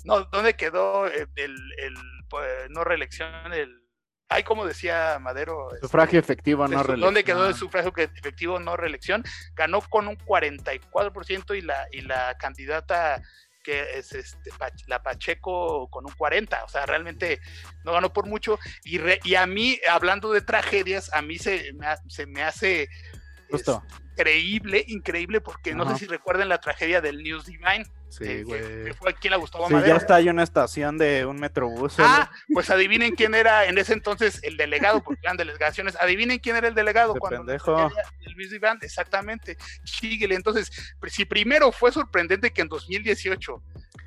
No, 0.06 0.24
¿dónde 0.26 0.56
quedó 0.56 1.08
el, 1.08 1.28
el, 1.36 1.96
pues, 2.30 2.70
no 2.70 2.84
reelección, 2.84 3.54
el 3.54 3.86
hay 4.28 4.44
como 4.44 4.66
decía 4.66 5.18
Madero. 5.20 5.70
Este, 5.72 5.86
sufragio 5.88 6.20
efectivo, 6.20 6.64
no 6.64 6.70
reelección. 6.70 7.00
¿Dónde 7.00 7.24
quedó 7.24 7.48
el 7.48 7.56
sufragio 7.56 7.94
efectivo, 7.96 8.60
no 8.60 8.76
reelección? 8.76 9.24
Ganó 9.54 9.82
con 9.82 10.08
un 10.08 10.18
44% 10.18 11.58
y 11.58 11.62
la, 11.62 11.88
y 11.92 12.02
la 12.02 12.36
candidata 12.38 13.22
que 13.64 13.98
es 13.98 14.14
este, 14.14 14.52
la 14.86 15.02
Pacheco 15.02 15.90
con 15.90 16.06
un 16.06 16.12
40, 16.12 16.64
o 16.64 16.68
sea, 16.68 16.86
realmente 16.86 17.40
no 17.84 17.94
ganó 17.94 18.14
por 18.14 18.28
mucho. 18.28 18.60
Y, 18.84 19.00
y 19.24 19.36
a 19.36 19.48
mí, 19.48 19.80
hablando 19.90 20.32
de 20.32 20.42
tragedias, 20.42 21.12
a 21.14 21.24
mí 21.24 21.40
se 21.40 21.74
me, 21.74 21.88
se 22.08 22.28
me 22.28 22.44
hace 22.44 22.90
increíble, 23.50 24.86
increíble, 24.88 25.42
porque 25.42 25.74
no 25.76 25.90
sé 25.90 26.00
si 26.00 26.06
recuerdan 26.08 26.50
la 26.50 26.60
tragedia 26.60 27.02
del 27.02 27.22
News 27.22 27.46
Divine. 27.46 27.86
Sí, 28.10 28.24
eh, 28.24 28.44
güey. 28.44 28.94
fue 28.94 29.10
aquí 29.10 29.28
la 29.28 29.36
Gustavo 29.36 29.68
sí, 29.68 29.74
ya 29.86 29.98
está 29.98 30.16
ahí 30.16 30.30
una 30.30 30.44
estación 30.44 30.98
de 30.98 31.26
un 31.26 31.38
metrobús. 31.38 31.96
Ah, 32.00 32.32
pues 32.54 32.70
adivinen 32.70 33.14
quién 33.14 33.36
era 33.36 33.66
en 33.66 33.78
ese 33.78 33.94
entonces 33.94 34.40
el 34.44 34.56
delegado, 34.56 35.04
porque 35.04 35.22
eran 35.24 35.36
delegaciones. 35.36 35.98
Adivinen 36.00 36.40
quién 36.40 36.56
era 36.56 36.68
el 36.68 36.76
delegado 36.76 37.16
cuando 37.16 37.40
pendejo. 37.40 37.92
el 38.22 38.36
News 38.38 38.52
Divine, 38.52 38.78
exactamente. 38.82 39.58
Síguele. 39.84 40.36
Entonces, 40.36 40.72
si 41.08 41.26
primero 41.26 41.72
fue 41.72 41.92
sorprendente 41.92 42.54
que 42.54 42.62
en 42.62 42.70
2018 42.70 43.62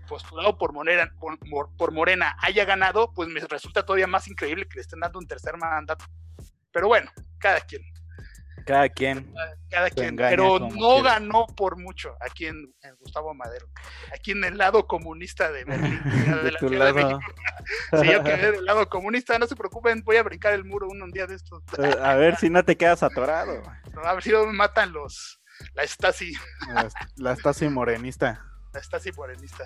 postulado 0.09 0.57
por 0.57 0.73
Morena, 0.73 1.13
por, 1.21 1.77
por 1.77 1.93
Morena 1.93 2.35
haya 2.41 2.65
ganado, 2.65 3.13
pues 3.13 3.29
me 3.29 3.41
resulta 3.41 3.85
todavía 3.85 4.07
más 4.07 4.27
increíble 4.27 4.67
que 4.67 4.77
le 4.77 4.81
estén 4.81 5.01
dando 5.01 5.19
un 5.19 5.27
tercer 5.27 5.57
mandato. 5.57 6.07
Pero 6.73 6.89
bueno, 6.89 7.11
cada 7.39 7.61
quien. 7.61 7.83
Cada 8.69 8.91
quien. 8.91 9.35
Cada 9.71 9.89
quien. 9.89 10.15
Pero 10.15 10.59
no 10.59 11.03
ganó 11.03 11.47
por 11.47 11.79
mucho 11.79 12.15
aquí 12.21 12.45
en, 12.45 12.71
Gustavo 13.01 13.33
Madero. 13.33 13.67
Aquí 14.15 14.33
en 14.33 14.45
el 14.45 14.59
lado 14.59 14.87
comunista 14.87 15.51
de 15.51 15.65
Berlín. 15.65 15.99
de, 16.61 16.77
la 16.77 16.93
México. 16.93 17.19
sí, 17.99 18.13
yo 18.13 18.23
quedé 18.23 18.53
del 18.53 18.67
lado 18.67 18.87
comunista. 18.91 19.39
No 19.39 19.47
se 19.47 19.57
preocupen, 19.57 20.03
voy 20.05 20.17
a 20.17 20.23
brincar 20.23 20.53
el 20.53 20.67
muro 20.67 20.87
un 20.87 21.11
día 21.13 21.27
de 21.27 21.37
estos. 21.37 21.63
Eh, 21.79 21.97
a 21.99 22.15
ver 22.17 22.37
si 22.37 22.51
no 22.51 22.63
te 22.63 22.77
quedas 22.77 23.03
atorado. 23.03 23.63
a 24.05 24.13
ver 24.13 24.23
si 24.23 24.31
no 24.33 24.45
me 24.45 24.53
matan 24.53 24.93
los. 24.93 25.41
La 25.73 25.87
Stasi. 25.87 26.35
La, 27.17 27.35
Stasi 27.37 27.71
morenista. 27.71 28.45
La 28.75 28.83
Stasi 28.83 29.13
morenista. 29.13 29.65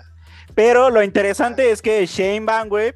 Pero 0.55 0.89
lo 0.89 1.03
interesante 1.03 1.71
es 1.71 1.81
que 1.81 2.05
Shane 2.05 2.45
Van, 2.45 2.69
güey, 2.69 2.93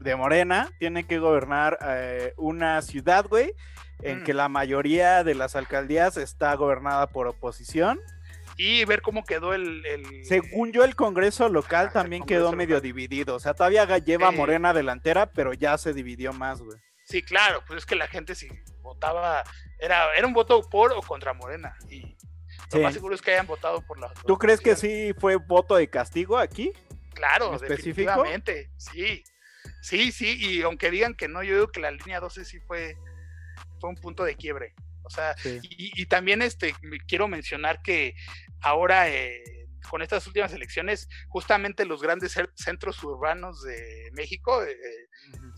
de 0.00 0.16
Morena, 0.16 0.68
tiene 0.78 1.06
que 1.06 1.18
gobernar 1.18 1.78
eh, 1.80 2.34
una 2.36 2.82
ciudad, 2.82 3.26
güey, 3.26 3.54
en 4.02 4.20
mm. 4.20 4.24
que 4.24 4.34
la 4.34 4.48
mayoría 4.48 5.24
de 5.24 5.34
las 5.34 5.56
alcaldías 5.56 6.16
está 6.16 6.54
gobernada 6.54 7.08
por 7.08 7.26
oposición. 7.26 8.00
Y 8.56 8.84
ver 8.86 9.02
cómo 9.02 9.24
quedó 9.24 9.54
el... 9.54 9.84
Según 10.24 10.72
yo, 10.72 10.82
el 10.82 10.96
Congreso 10.96 11.48
local 11.48 11.92
también 11.92 12.24
quedó 12.24 12.52
medio 12.52 12.80
dividido. 12.80 13.36
O 13.36 13.40
sea, 13.40 13.54
todavía 13.54 13.86
lleva 13.98 14.32
Morena 14.32 14.74
delantera, 14.74 15.26
pero 15.26 15.52
ya 15.52 15.78
se 15.78 15.92
dividió 15.92 16.32
más, 16.32 16.60
güey. 16.60 16.76
Sí, 17.04 17.22
claro, 17.22 17.62
pues 17.66 17.78
es 17.78 17.86
que 17.86 17.94
la 17.94 18.08
gente 18.08 18.34
si 18.34 18.48
votaba, 18.82 19.44
era, 19.78 20.12
era 20.14 20.26
un 20.26 20.32
voto 20.32 20.68
por 20.68 20.92
o 20.92 21.00
contra 21.02 21.32
Morena. 21.34 21.76
Y 21.88 22.16
lo 22.72 22.80
más 22.80 22.94
seguro 22.94 23.14
es 23.14 23.22
que 23.22 23.30
hayan 23.30 23.46
votado 23.46 23.80
por 23.82 23.98
la... 24.00 24.12
¿Tú 24.26 24.36
crees 24.36 24.60
que 24.60 24.74
sí 24.74 25.14
fue 25.18 25.36
voto 25.36 25.76
de 25.76 25.88
castigo 25.88 26.36
aquí? 26.36 26.72
Claro, 27.14 27.58
definitivamente, 27.58 28.70
sí. 28.76 29.22
Sí, 29.82 30.10
sí, 30.10 30.36
y 30.38 30.62
aunque 30.62 30.90
digan 30.90 31.14
que 31.14 31.28
no, 31.28 31.42
yo 31.42 31.54
digo 31.54 31.68
que 31.68 31.80
la 31.80 31.90
línea 31.92 32.20
12 32.20 32.44
sí 32.44 32.58
fue 32.60 32.96
fue 33.78 33.90
un 33.90 33.96
punto 33.96 34.24
de 34.24 34.34
quiebre. 34.34 34.74
O 35.02 35.10
sea, 35.10 35.34
y, 35.62 36.04
también 36.06 36.42
este, 36.42 36.74
quiero 37.06 37.28
mencionar 37.28 37.80
que 37.80 38.14
ahora 38.60 39.08
eh, 39.08 39.42
con 39.88 40.02
estas 40.02 40.26
últimas 40.26 40.52
elecciones, 40.52 41.08
justamente 41.28 41.84
los 41.84 42.02
grandes 42.02 42.38
centros 42.54 43.02
urbanos 43.02 43.62
de 43.62 44.10
México 44.12 44.62
eh, 44.62 44.76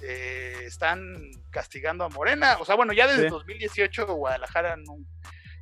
eh, 0.02 0.62
están 0.64 1.30
castigando 1.50 2.04
a 2.04 2.08
Morena. 2.08 2.58
O 2.60 2.64
sea, 2.64 2.76
bueno, 2.76 2.92
ya 2.92 3.06
desde 3.06 3.28
2018 3.28 4.06
Guadalajara 4.06 4.76
no, 4.76 4.98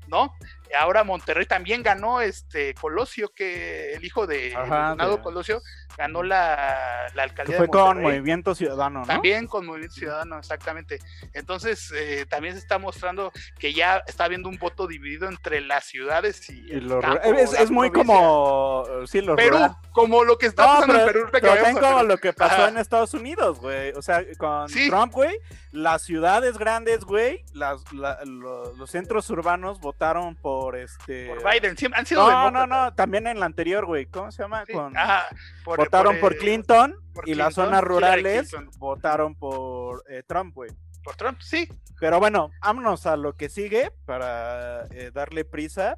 ¿no? 0.09 0.35
Ahora 0.77 1.05
Monterrey 1.05 1.47
también 1.47 1.83
ganó 1.83 2.21
este 2.21 2.75
Colosio, 2.75 3.33
que 3.35 3.93
el 3.95 4.05
hijo 4.05 4.27
de 4.27 4.51
Leonardo 4.51 5.23
Colosio 5.23 5.63
ganó 5.97 6.23
la, 6.23 7.07
la 7.15 7.23
alcaldía. 7.25 7.57
fue 7.57 7.69
con 7.69 8.01
Movimiento 8.01 8.55
Ciudadano, 8.55 9.01
¿no? 9.01 9.07
También 9.07 9.47
con 9.47 9.67
Movimiento 9.67 9.97
Ciudadano, 9.97 10.39
exactamente. 10.39 11.01
Entonces, 11.33 11.93
eh, 11.95 12.27
también 12.29 12.55
se 12.55 12.61
está 12.61 12.79
mostrando 12.79 13.33
que 13.59 13.73
ya 13.73 14.03
está 14.07 14.25
habiendo 14.25 14.49
un 14.49 14.59
voto 14.59 14.87
dividido 14.87 15.29
entre 15.29 15.61
las 15.61 15.85
ciudades 15.85 16.49
y, 16.51 16.71
el 16.71 16.89
es, 17.25 17.71
muy 17.71 17.91
como 17.91 18.85
sí, 19.07 19.23
Perú, 19.23 19.59
como 19.93 20.25
lo 20.25 20.39
que 20.39 20.47
está 20.47 20.65
pasando 20.65 20.99
en 21.01 21.07
Perú. 21.07 21.29
Pero 21.33 21.81
como 21.81 22.03
lo 22.05 22.19
que 22.19 22.33
pasó 22.33 22.69
en 22.69 22.79
Estados 22.79 23.15
Unidos, 23.15 23.59
güey. 23.61 23.91
O 23.93 24.03
sea, 24.03 24.25
con 24.39 24.69
Trump, 24.69 25.13
güey, 25.13 25.37
las 25.73 26.03
ciudades 26.03 26.59
grandes, 26.59 27.05
güey, 27.05 27.45
las, 27.53 27.83
los 27.93 28.91
centros 28.91 29.29
urbanos 29.31 29.81
votaron 29.81 30.35
por 30.37 30.58
por 30.61 30.77
este. 30.77 31.29
Por 31.29 31.39
Biden, 31.39 31.77
han 31.95 32.07
sido 32.07 32.29
No, 32.29 32.51
no, 32.51 32.67
no, 32.67 32.93
también 32.95 33.27
en 33.27 33.39
la 33.39 33.47
anterior, 33.47 33.87
güey. 33.87 34.07
¿Cómo 34.07 34.31
se 34.33 34.43
llama? 34.43 34.65
Con... 34.67 34.95
votaron 35.65 36.19
por, 36.19 36.37
Clinton 36.37 36.97
y 37.25 37.35
las 37.35 37.55
zonas 37.55 37.83
rurales 37.83 38.55
votaron 38.79 39.35
por 39.35 40.05
eh, 40.09 40.23
Trump, 40.27 40.55
güey. 40.55 40.71
Por 41.05 41.17
Trump, 41.17 41.41
sí. 41.41 41.69
Pero 42.01 42.19
bueno, 42.19 42.51
vámonos 42.61 43.07
a 43.07 43.17
lo 43.17 43.35
que 43.35 43.49
sigue 43.49 43.93
para 44.05 44.85
eh, 44.91 45.11
darle 45.13 45.45
prisa. 45.45 45.97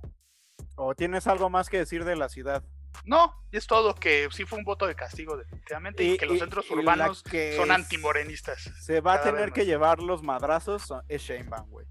¿O 0.77 0.95
tienes 0.95 1.27
algo 1.27 1.51
más 1.51 1.69
que 1.69 1.79
decir 1.79 2.05
de 2.05 2.17
la 2.17 2.29
ciudad? 2.29 2.63
No, 3.05 3.35
es 3.51 3.67
todo 3.67 3.95
que 3.95 4.29
sí 4.31 4.45
fue 4.45 4.59
un 4.59 4.65
voto 4.65 4.87
de 4.87 4.95
castigo 4.95 5.37
definitivamente 5.37 6.05
y, 6.05 6.17
que 6.19 6.27
los 6.27 6.39
centros 6.39 6.71
urbanos 6.71 7.25
son 7.57 7.71
antimorenistas. 7.71 8.71
Se 8.81 9.01
va 9.01 9.15
a 9.15 9.23
tener 9.23 9.53
que 9.53 9.65
llevar 9.65 10.01
los 10.01 10.23
madrazos 10.23 10.93
es 11.09 11.23
Shane 11.23 11.49
Van, 11.49 11.69
güey. 11.71 11.87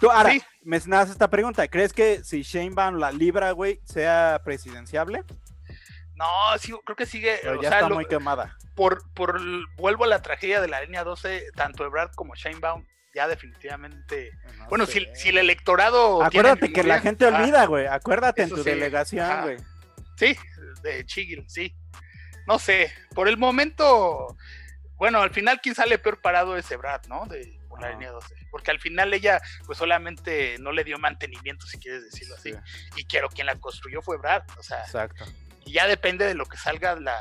Tú 0.00 0.10
ahora 0.10 0.32
me 0.62 0.78
das 0.78 1.10
esta 1.10 1.28
pregunta, 1.28 1.66
¿crees 1.68 1.92
que 1.92 2.24
si 2.24 2.42
Shane 2.42 2.74
Van 2.74 2.98
la 2.98 3.12
libra, 3.12 3.52
güey, 3.52 3.80
sea 3.84 4.40
presidenciable? 4.44 5.24
No, 6.14 6.26
sí, 6.58 6.72
creo 6.84 6.96
que 6.96 7.06
sigue. 7.06 7.40
ya 7.60 7.68
está 7.68 7.88
muy 7.88 8.06
quemada. 8.06 8.56
Por, 8.74 9.02
por, 9.12 9.40
vuelvo 9.76 10.04
a 10.04 10.08
la 10.08 10.22
tragedia 10.22 10.60
de 10.60 10.68
la 10.68 10.82
línea 10.82 11.04
12, 11.04 11.52
tanto 11.54 11.84
Ebrard 11.84 12.12
como 12.14 12.34
Shane 12.34 12.58
Baum 12.58 12.84
ya 13.14 13.28
definitivamente. 13.28 14.32
bueno, 14.68 14.86
si, 14.86 15.06
si, 15.14 15.28
el 15.28 15.38
electorado. 15.38 16.22
Acuérdate 16.22 16.72
que 16.72 16.82
la 16.82 17.00
gente 17.00 17.26
olvida, 17.26 17.66
güey. 17.66 17.86
Acuérdate 17.86 18.42
en 18.42 18.48
tu 18.50 18.62
delegación, 18.62 19.42
güey. 19.42 19.56
Sí, 20.16 20.36
de 20.82 21.04
Chigil, 21.04 21.44
sí. 21.48 21.74
No 22.46 22.58
sé, 22.58 22.92
por 23.14 23.28
el 23.28 23.36
momento, 23.36 24.36
bueno, 24.96 25.20
al 25.22 25.30
final 25.30 25.60
quien 25.60 25.74
sale 25.74 25.98
peor 25.98 26.20
parado 26.20 26.56
es 26.56 26.70
Ebrard, 26.70 27.06
¿no? 27.08 27.26
De 27.26 27.58
por 27.72 27.80
la 27.80 27.90
línea 27.90 28.10
12. 28.10 28.34
Porque 28.50 28.70
al 28.70 28.78
final 28.78 29.14
ella, 29.14 29.40
pues 29.64 29.78
solamente 29.78 30.56
no 30.58 30.72
le 30.72 30.84
dio 30.84 30.98
mantenimiento, 30.98 31.66
si 31.66 31.78
quieres 31.78 32.04
decirlo 32.04 32.34
así. 32.34 32.52
Y 32.96 33.04
quiero 33.04 33.30
quien 33.30 33.46
la 33.46 33.58
construyó 33.58 34.02
fue 34.02 34.16
Ebrard, 34.16 34.44
o 34.58 34.62
sea. 34.62 34.80
Exacto. 34.82 35.24
Y 35.64 35.72
ya 35.72 35.86
depende 35.86 36.26
de 36.26 36.34
lo 36.34 36.46
que 36.46 36.56
salga 36.56 36.96
la, 36.96 37.16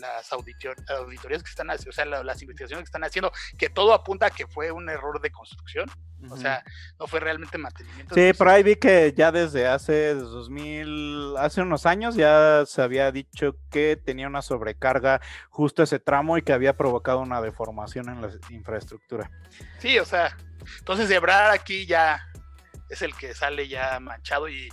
las 0.00 0.32
auditorías 0.32 1.42
que 1.42 1.50
están 1.50 1.70
haciendo, 1.70 1.90
o 1.90 1.92
sea, 1.92 2.04
las 2.04 2.42
investigaciones 2.42 2.84
que 2.84 2.88
están 2.88 3.04
haciendo, 3.04 3.32
que 3.56 3.68
todo 3.68 3.94
apunta 3.94 4.26
a 4.26 4.30
que 4.30 4.46
fue 4.46 4.70
un 4.72 4.88
error 4.88 5.20
de 5.20 5.30
construcción, 5.30 5.90
o 6.28 6.36
sea, 6.36 6.62
no 6.98 7.06
fue 7.06 7.20
realmente 7.20 7.56
mantenimiento. 7.56 8.14
Sí, 8.14 8.32
por 8.34 8.48
ahí 8.48 8.62
vi 8.62 8.76
que 8.76 9.14
ya 9.16 9.32
desde 9.32 9.66
hace 9.66 10.14
2000, 10.14 11.36
hace 11.38 11.62
unos 11.62 11.86
años 11.86 12.14
ya 12.14 12.64
se 12.66 12.82
había 12.82 13.10
dicho 13.10 13.56
que 13.70 13.96
tenía 13.96 14.26
una 14.26 14.42
sobrecarga 14.42 15.20
justo 15.48 15.82
ese 15.82 15.98
tramo 15.98 16.36
y 16.36 16.42
que 16.42 16.52
había 16.52 16.76
provocado 16.76 17.20
una 17.20 17.40
deformación 17.40 18.08
en 18.08 18.22
la 18.22 18.30
infraestructura. 18.50 19.30
Sí, 19.78 19.98
o 19.98 20.04
sea, 20.04 20.36
entonces 20.78 21.08
de 21.08 21.20
aquí 21.52 21.86
ya 21.86 22.29
es 22.90 23.02
el 23.02 23.14
que 23.14 23.34
sale 23.34 23.68
ya 23.68 24.00
manchado 24.00 24.48
y, 24.48 24.68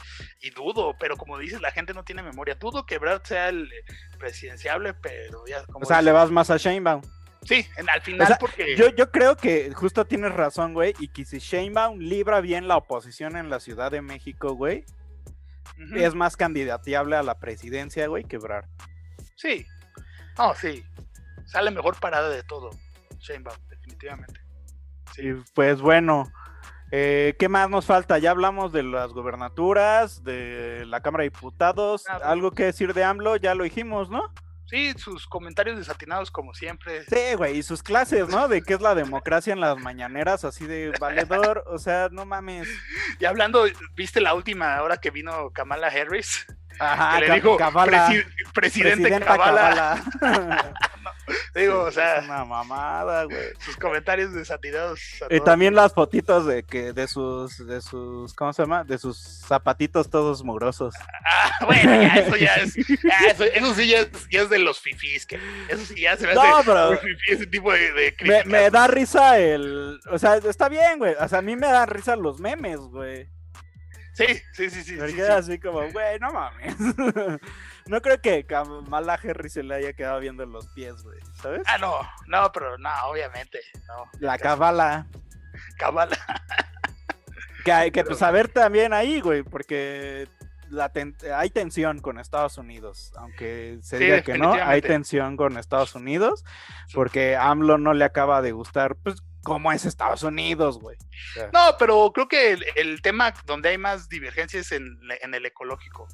dudo, 0.55 0.95
pero 0.99 1.15
como 1.17 1.37
dices, 1.37 1.61
la 1.61 1.71
gente 1.71 1.93
no 1.93 2.03
tiene 2.03 2.23
memoria. 2.23 2.55
Dudo 2.55 2.85
que 2.85 2.97
Brad 2.97 3.21
sea 3.23 3.49
el 3.49 3.69
presidenciable, 4.17 4.93
pero 4.95 5.45
ya 5.45 5.63
como... 5.65 5.83
O 5.83 5.85
sea, 5.85 6.01
le 6.01 6.11
vas 6.11 6.31
más 6.31 6.49
a 6.49 6.57
Sheinbaum. 6.57 7.01
Sí, 7.43 7.65
al 7.87 8.01
final 8.01 8.35
porque... 8.39 8.75
Yo, 8.75 8.89
yo 8.89 9.11
creo 9.11 9.37
que 9.37 9.71
justo 9.73 10.05
tienes 10.05 10.33
razón, 10.33 10.73
güey, 10.73 10.95
y 10.99 11.09
que 11.09 11.25
si 11.25 11.37
Sheinbaum 11.37 11.99
libra 11.99 12.41
bien 12.41 12.67
la 12.67 12.77
oposición 12.77 13.37
en 13.37 13.49
la 13.49 13.59
Ciudad 13.59 13.91
de 13.91 14.01
México, 14.01 14.53
güey, 14.53 14.83
es 15.95 16.15
más 16.15 16.35
candidateable 16.35 17.15
a 17.15 17.23
la 17.23 17.39
presidencia, 17.39 18.07
güey, 18.07 18.23
que 18.23 18.37
Brad. 18.37 18.65
Sí, 19.35 19.65
no, 20.37 20.55
sí, 20.55 20.83
sale 21.45 21.69
mejor 21.69 21.99
parada 21.99 22.29
de 22.29 22.41
todo, 22.43 22.71
Sheinbaum 23.19 23.57
definitivamente. 23.69 24.41
Sí, 25.13 25.33
pues 25.53 25.79
bueno, 25.79 26.31
eh, 26.91 27.35
¿Qué 27.37 27.49
más 27.49 27.69
nos 27.69 27.85
falta? 27.85 28.17
Ya 28.17 28.31
hablamos 28.31 28.71
de 28.71 28.83
las 28.83 29.11
gobernaturas, 29.11 30.23
de 30.23 30.85
la 30.85 31.01
Cámara 31.01 31.23
de 31.23 31.29
Diputados. 31.29 32.05
¿Algo 32.07 32.51
que 32.51 32.65
decir 32.65 32.93
de 32.93 33.03
AMLO? 33.03 33.35
Ya 33.35 33.55
lo 33.55 33.63
dijimos, 33.63 34.09
¿no? 34.09 34.31
Sí, 34.67 34.93
sus 34.97 35.27
comentarios 35.27 35.77
desatinados 35.77 36.29
como 36.29 36.53
siempre. 36.53 37.05
Sí, 37.05 37.35
güey, 37.37 37.57
y 37.57 37.63
sus 37.63 37.81
clases, 37.81 38.27
¿no? 38.27 38.49
De 38.49 38.61
qué 38.61 38.73
es 38.73 38.81
la 38.81 38.95
democracia 38.95 39.53
en 39.53 39.61
las 39.61 39.77
mañaneras, 39.77 40.43
así 40.43 40.65
de 40.65 40.91
valedor, 40.99 41.63
o 41.67 41.77
sea, 41.77 42.09
no 42.11 42.25
mames. 42.25 42.67
Y 43.19 43.25
hablando, 43.25 43.65
¿viste 43.95 44.19
la 44.19 44.33
última 44.33 44.81
hora 44.81 44.97
que 44.97 45.09
vino 45.09 45.51
Kamala 45.51 45.87
Harris? 45.87 46.45
Ajá, 46.79 47.19
que 47.19 47.27
le 47.27 47.35
dijo 47.35 47.57
presidente 48.53 49.19
Kamala. 49.19 50.03
Digo, 51.55 51.81
o 51.83 51.91
sea. 51.91 52.17
Es 52.17 52.25
una 52.25 52.45
mamada, 52.45 53.25
güey. 53.25 53.49
Sus 53.59 53.75
comentarios 53.75 54.33
desatinados. 54.33 55.01
Y 55.29 55.39
también 55.41 55.75
las 55.75 55.93
fotitos 55.93 56.45
de 56.45 56.63
que 56.63 56.93
de 56.93 57.07
sus, 57.07 57.65
de 57.65 57.81
sus, 57.81 58.33
¿cómo 58.33 58.53
se 58.53 58.63
llama? 58.63 58.83
De 58.83 58.97
sus 58.97 59.17
zapatitos 59.45 60.09
todos 60.09 60.43
mugrosos. 60.43 60.95
Ah, 61.25 61.65
bueno, 61.65 62.01
ya, 62.01 62.15
eso 62.15 62.35
ya 62.37 62.55
es. 62.55 62.77
eso, 63.27 63.43
eso, 63.43 63.73
sí 63.73 63.87
ya 63.87 64.07
es, 64.41 64.49
de 64.49 64.59
los 64.59 64.79
fifís, 64.79 65.25
que 65.25 65.39
eso 65.67 65.85
sí 65.85 66.01
ya 66.01 66.15
se 66.15 66.25
me 66.25 66.31
hace 66.31 66.39
no, 66.39 66.63
pero 66.63 66.99
ese 67.27 67.47
tipo 67.47 67.73
de, 67.73 67.91
de 67.91 68.15
me, 68.21 68.43
me, 68.45 68.69
da 68.69 68.87
risa 68.87 69.37
el. 69.37 69.99
O 70.09 70.17
sea, 70.17 70.37
está 70.37 70.69
bien, 70.69 70.97
güey. 70.97 71.15
O 71.19 71.27
sea, 71.27 71.39
a 71.39 71.41
mí 71.41 71.55
me 71.55 71.67
dan 71.67 71.89
risa 71.89 72.15
los 72.15 72.39
memes, 72.39 72.79
güey. 72.79 73.29
Sí, 74.17 74.25
sí, 74.51 74.69
sí, 74.71 74.83
sí. 74.83 74.93
Me 74.95 75.09
sí, 75.09 75.15
queda 75.15 75.37
así 75.37 75.59
como, 75.59 75.79
güey, 75.91 76.19
no 76.19 76.31
mames. 76.31 76.75
no 77.85 78.01
creo 78.01 78.19
que 78.19 78.45
Kamala 78.47 79.13
Harris 79.13 79.53
se 79.53 79.61
le 79.61 79.75
haya 79.75 79.93
quedado 79.93 80.19
viendo 80.19 80.43
los 80.47 80.67
pies, 80.69 81.03
güey, 81.03 81.19
¿sabes? 81.35 81.61
Ah, 81.67 81.77
no, 81.77 81.99
no, 82.25 82.51
pero 82.51 82.79
no, 82.79 82.89
obviamente, 83.05 83.59
no. 83.87 84.09
La 84.19 84.39
cabala. 84.39 85.05
Cabala. 85.77 86.17
que 87.63 87.71
hay 87.71 87.91
que 87.91 88.03
pues, 88.03 88.17
saber 88.17 88.47
también 88.47 88.91
ahí, 88.91 89.21
güey, 89.21 89.43
porque 89.43 90.27
la 90.71 90.91
hay 91.35 91.51
tensión 91.51 91.99
con 91.99 92.17
Estados 92.17 92.57
Unidos, 92.57 93.13
aunque 93.17 93.77
se 93.83 93.99
diga 93.99 94.23
que 94.23 94.39
no, 94.39 94.53
hay 94.53 94.81
tensión 94.81 95.37
con 95.37 95.59
Estados 95.59 95.93
Unidos, 95.93 96.43
porque 96.91 97.35
AMLO 97.35 97.77
no 97.77 97.93
le 97.93 98.03
acaba 98.03 98.41
de 98.41 98.51
gustar, 98.51 98.95
pues 98.95 99.21
cómo 99.47 99.71
es 99.71 99.85
Estados 99.85 100.23
Unidos, 100.23 100.77
güey. 100.77 100.97
No, 101.53 101.77
pero 101.79 102.11
creo 102.11 102.27
que 102.27 102.57
el, 102.75 103.01
tema 103.01 103.33
donde 103.45 103.69
hay 103.69 103.77
más 103.77 104.09
divergencias 104.09 104.65
es 104.65 104.71
en, 104.73 105.33
el 105.33 105.45
ecológico. 105.45 106.05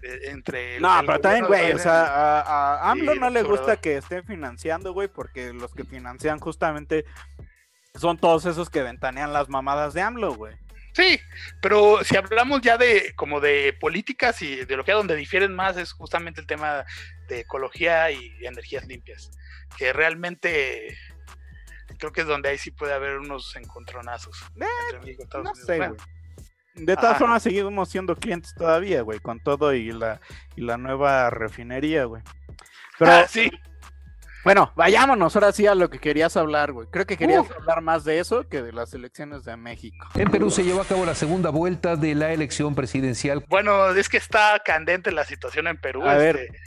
E, 0.00 0.30
entre 0.30 0.78
no, 0.78 1.00
pero 1.04 1.20
también, 1.20 1.46
güey, 1.46 1.72
o 1.72 1.78
sea, 1.80 2.40
a, 2.42 2.92
AMLO 2.92 3.16
no 3.16 3.30
le 3.30 3.42
gusta 3.42 3.78
que 3.78 3.96
estén 3.96 4.24
financiando, 4.24 4.92
güey, 4.92 5.08
porque 5.08 5.52
los 5.52 5.74
que 5.74 5.82
financian 5.82 6.38
justamente 6.38 7.04
son 7.96 8.16
todos 8.16 8.46
esos 8.46 8.70
que 8.70 8.84
ventanean 8.84 9.32
las 9.32 9.48
mamadas 9.48 9.92
de 9.92 10.02
AMLO, 10.02 10.34
güey. 10.34 10.54
Sí, 10.92 11.18
pero 11.60 12.04
si 12.04 12.16
hablamos 12.16 12.60
ya 12.60 12.78
de 12.78 13.12
como 13.16 13.40
de 13.40 13.76
políticas 13.80 14.40
y 14.42 14.64
de 14.64 14.76
lo 14.76 14.84
que 14.84 14.92
donde 14.92 15.16
difieren 15.16 15.52
más 15.52 15.76
es 15.76 15.92
justamente 15.92 16.40
el 16.40 16.46
tema 16.46 16.84
de 17.26 17.40
ecología 17.40 18.12
y 18.12 18.32
energías 18.42 18.86
limpias, 18.86 19.32
que 19.76 19.92
realmente 19.92 20.96
creo 22.00 22.12
que 22.12 22.22
es 22.22 22.26
donde 22.26 22.48
ahí 22.48 22.58
sí 22.58 22.72
puede 22.72 22.94
haber 22.94 23.18
unos 23.18 23.54
encontronazos. 23.54 24.42
Eh, 24.56 25.16
no 25.44 25.54
sé, 25.54 25.76
güey. 25.76 25.90
De 26.74 26.96
todas 26.96 27.18
formas, 27.18 27.42
seguimos 27.42 27.88
siendo 27.90 28.16
clientes 28.16 28.54
todavía, 28.54 29.02
güey, 29.02 29.20
con 29.20 29.40
todo 29.40 29.74
y 29.74 29.92
la, 29.92 30.20
y 30.56 30.62
la 30.62 30.78
nueva 30.78 31.28
refinería, 31.30 32.04
güey. 32.04 32.22
Pero, 32.98 33.12
ah, 33.12 33.26
sí. 33.28 33.50
Bueno, 34.44 34.72
vayámonos 34.74 35.36
ahora 35.36 35.52
sí 35.52 35.66
a 35.66 35.74
lo 35.74 35.90
que 35.90 35.98
querías 35.98 36.36
hablar, 36.36 36.72
güey. 36.72 36.88
Creo 36.90 37.06
que 37.06 37.16
querías 37.16 37.44
hablar 37.50 37.82
más 37.82 38.04
de 38.04 38.18
eso 38.20 38.48
que 38.48 38.62
de 38.62 38.72
las 38.72 38.94
elecciones 38.94 39.44
de 39.44 39.56
México. 39.56 40.08
En 40.14 40.30
Perú 40.30 40.50
se 40.50 40.64
llevó 40.64 40.80
a 40.80 40.86
cabo 40.86 41.04
la 41.04 41.14
segunda 41.14 41.50
vuelta 41.50 41.96
de 41.96 42.14
la 42.14 42.32
elección 42.32 42.74
presidencial. 42.74 43.44
Bueno, 43.48 43.90
es 43.90 44.08
que 44.08 44.16
está 44.16 44.60
candente 44.64 45.12
la 45.12 45.24
situación 45.24 45.66
en 45.66 45.78
Perú. 45.78 46.02
A 46.02 46.14
ver, 46.14 46.36
este. 46.36 46.58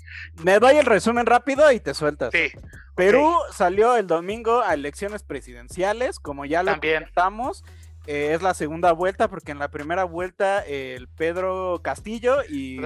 me 0.44 0.60
doy 0.60 0.78
el 0.78 0.86
resumen 0.86 1.26
rápido 1.26 1.72
y 1.72 1.80
te 1.80 1.94
sueltas. 1.94 2.30
Sí. 2.32 2.52
Perú 2.96 3.34
salió 3.52 3.96
el 3.96 4.06
domingo 4.06 4.62
a 4.62 4.76
elecciones 4.76 5.24
presidenciales, 5.24 6.20
como 6.20 6.46
ya 6.46 6.62
lo 6.62 6.80
comentamos. 6.80 7.64
Eh, 8.06 8.34
es 8.34 8.42
la 8.42 8.54
segunda 8.54 8.92
vuelta 8.92 9.30
porque 9.30 9.52
en 9.52 9.60
la 9.60 9.70
primera 9.70 10.04
vuelta 10.04 10.60
el 10.60 11.08
Pedro 11.08 11.80
Castillo 11.82 12.44
y 12.50 12.82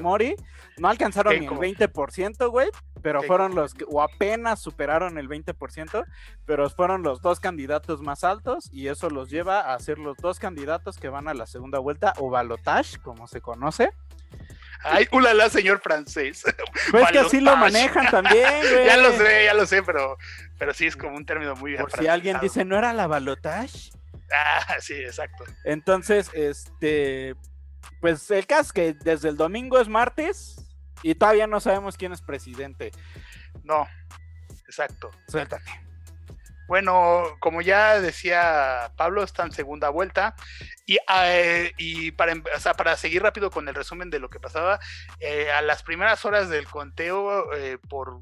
Mori 0.00 0.36
no 0.78 0.88
alcanzaron 0.88 1.38
ni 1.40 1.46
el 1.46 1.52
20%, 1.52 2.48
güey, 2.50 2.68
pero 3.02 3.22
fueron 3.22 3.56
los 3.56 3.74
que, 3.74 3.84
o 3.88 4.00
apenas 4.00 4.60
superaron 4.60 5.18
el 5.18 5.28
20%, 5.28 6.04
pero 6.46 6.70
fueron 6.70 7.02
los 7.02 7.20
dos 7.20 7.40
candidatos 7.40 8.00
más 8.00 8.22
altos 8.22 8.70
y 8.72 8.86
eso 8.86 9.10
los 9.10 9.28
lleva 9.28 9.74
a 9.74 9.78
ser 9.80 9.98
los 9.98 10.16
dos 10.18 10.38
candidatos 10.38 10.98
que 10.98 11.08
van 11.08 11.26
a 11.26 11.34
la 11.34 11.46
segunda 11.46 11.80
vuelta 11.80 12.12
o 12.18 12.30
balotage, 12.30 12.98
como 12.98 13.26
se 13.26 13.40
conoce. 13.40 13.90
Ay, 14.82 15.06
ulala, 15.12 15.50
señor 15.50 15.80
francés. 15.80 16.44
Pues 16.90 17.10
que 17.10 17.18
así 17.18 17.40
lo 17.40 17.56
manejan 17.56 18.10
también, 18.10 18.60
güey. 18.62 18.86
ya 18.86 18.96
lo 18.96 19.12
sé, 19.12 19.44
ya 19.44 19.54
lo 19.54 19.66
sé, 19.66 19.82
pero, 19.82 20.16
pero 20.58 20.72
sí 20.72 20.86
es 20.86 20.96
como 20.96 21.16
un 21.16 21.26
término 21.26 21.54
muy 21.56 21.76
Por 21.76 21.92
si 21.92 22.06
alguien 22.06 22.38
dice, 22.40 22.64
¿no 22.64 22.76
era 22.78 22.92
la 22.92 23.06
balotage? 23.06 23.90
Ah, 24.32 24.76
sí, 24.80 24.94
exacto. 24.94 25.44
Entonces, 25.64 26.30
este, 26.34 27.34
pues 28.00 28.30
el 28.30 28.46
caso 28.46 28.62
es 28.62 28.72
que 28.72 28.92
desde 28.94 29.28
el 29.28 29.36
domingo 29.36 29.78
es 29.78 29.88
martes 29.88 30.56
y 31.02 31.14
todavía 31.14 31.46
no 31.46 31.60
sabemos 31.60 31.96
quién 31.96 32.12
es 32.12 32.22
presidente. 32.22 32.92
No, 33.64 33.86
exacto. 34.66 35.10
Suéltate. 35.28 35.70
Bueno, 36.70 37.24
como 37.40 37.62
ya 37.62 38.00
decía 38.00 38.92
Pablo, 38.96 39.24
está 39.24 39.42
en 39.42 39.50
segunda 39.50 39.88
vuelta. 39.88 40.36
Y, 40.86 40.98
eh, 41.24 41.72
y 41.78 42.12
para, 42.12 42.34
para 42.76 42.96
seguir 42.96 43.24
rápido 43.24 43.50
con 43.50 43.66
el 43.66 43.74
resumen 43.74 44.08
de 44.08 44.20
lo 44.20 44.30
que 44.30 44.38
pasaba, 44.38 44.78
eh, 45.18 45.50
a 45.50 45.62
las 45.62 45.82
primeras 45.82 46.24
horas 46.24 46.48
del 46.48 46.66
conteo, 46.66 47.52
eh, 47.54 47.78
por 47.88 48.20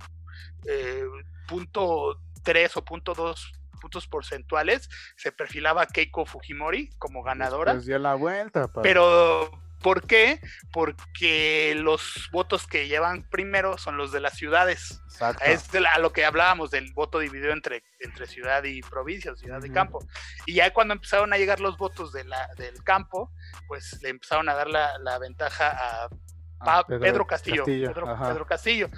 punto 1.46 2.18
3 2.42 2.76
o 2.78 2.84
punto 2.86 3.12
2 3.12 3.57
puntos 3.78 4.06
porcentuales, 4.06 4.88
se 5.16 5.32
perfilaba 5.32 5.86
Keiko 5.86 6.26
Fujimori 6.26 6.90
como 6.98 7.22
ganadora. 7.22 7.74
dio 7.76 7.98
la 7.98 8.14
vuelta. 8.14 8.70
Pero 8.82 9.50
¿Por 9.82 10.06
qué? 10.06 10.40
Porque 10.72 11.74
los 11.76 12.28
votos 12.32 12.66
que 12.66 12.88
llevan 12.88 13.22
primero 13.22 13.78
son 13.78 13.96
los 13.96 14.10
de 14.10 14.20
las 14.20 14.34
ciudades. 14.34 15.00
Es 15.44 15.68
a 15.74 15.98
lo 15.98 16.12
que 16.12 16.24
hablábamos 16.24 16.70
del 16.70 16.92
voto 16.92 17.20
dividido 17.20 17.52
entre, 17.52 17.84
entre 18.00 18.26
ciudad 18.26 18.64
y 18.64 18.82
provincia, 18.82 19.34
ciudad 19.36 19.62
y 19.62 19.70
campo. 19.70 20.00
Y 20.46 20.54
ya 20.54 20.72
cuando 20.72 20.94
empezaron 20.94 21.32
a 21.32 21.38
llegar 21.38 21.60
los 21.60 21.76
votos 21.78 22.12
de 22.12 22.24
la, 22.24 22.48
del 22.56 22.82
campo, 22.82 23.32
pues 23.68 24.00
le 24.02 24.08
empezaron 24.08 24.48
a 24.48 24.54
dar 24.54 24.68
la, 24.68 24.98
la 24.98 25.18
ventaja 25.18 25.70
a 25.70 26.08
Ah, 26.60 26.84
Pedro, 26.86 27.26
Castillo. 27.26 27.64
Pedro, 27.64 28.46
Castillo. 28.46 28.88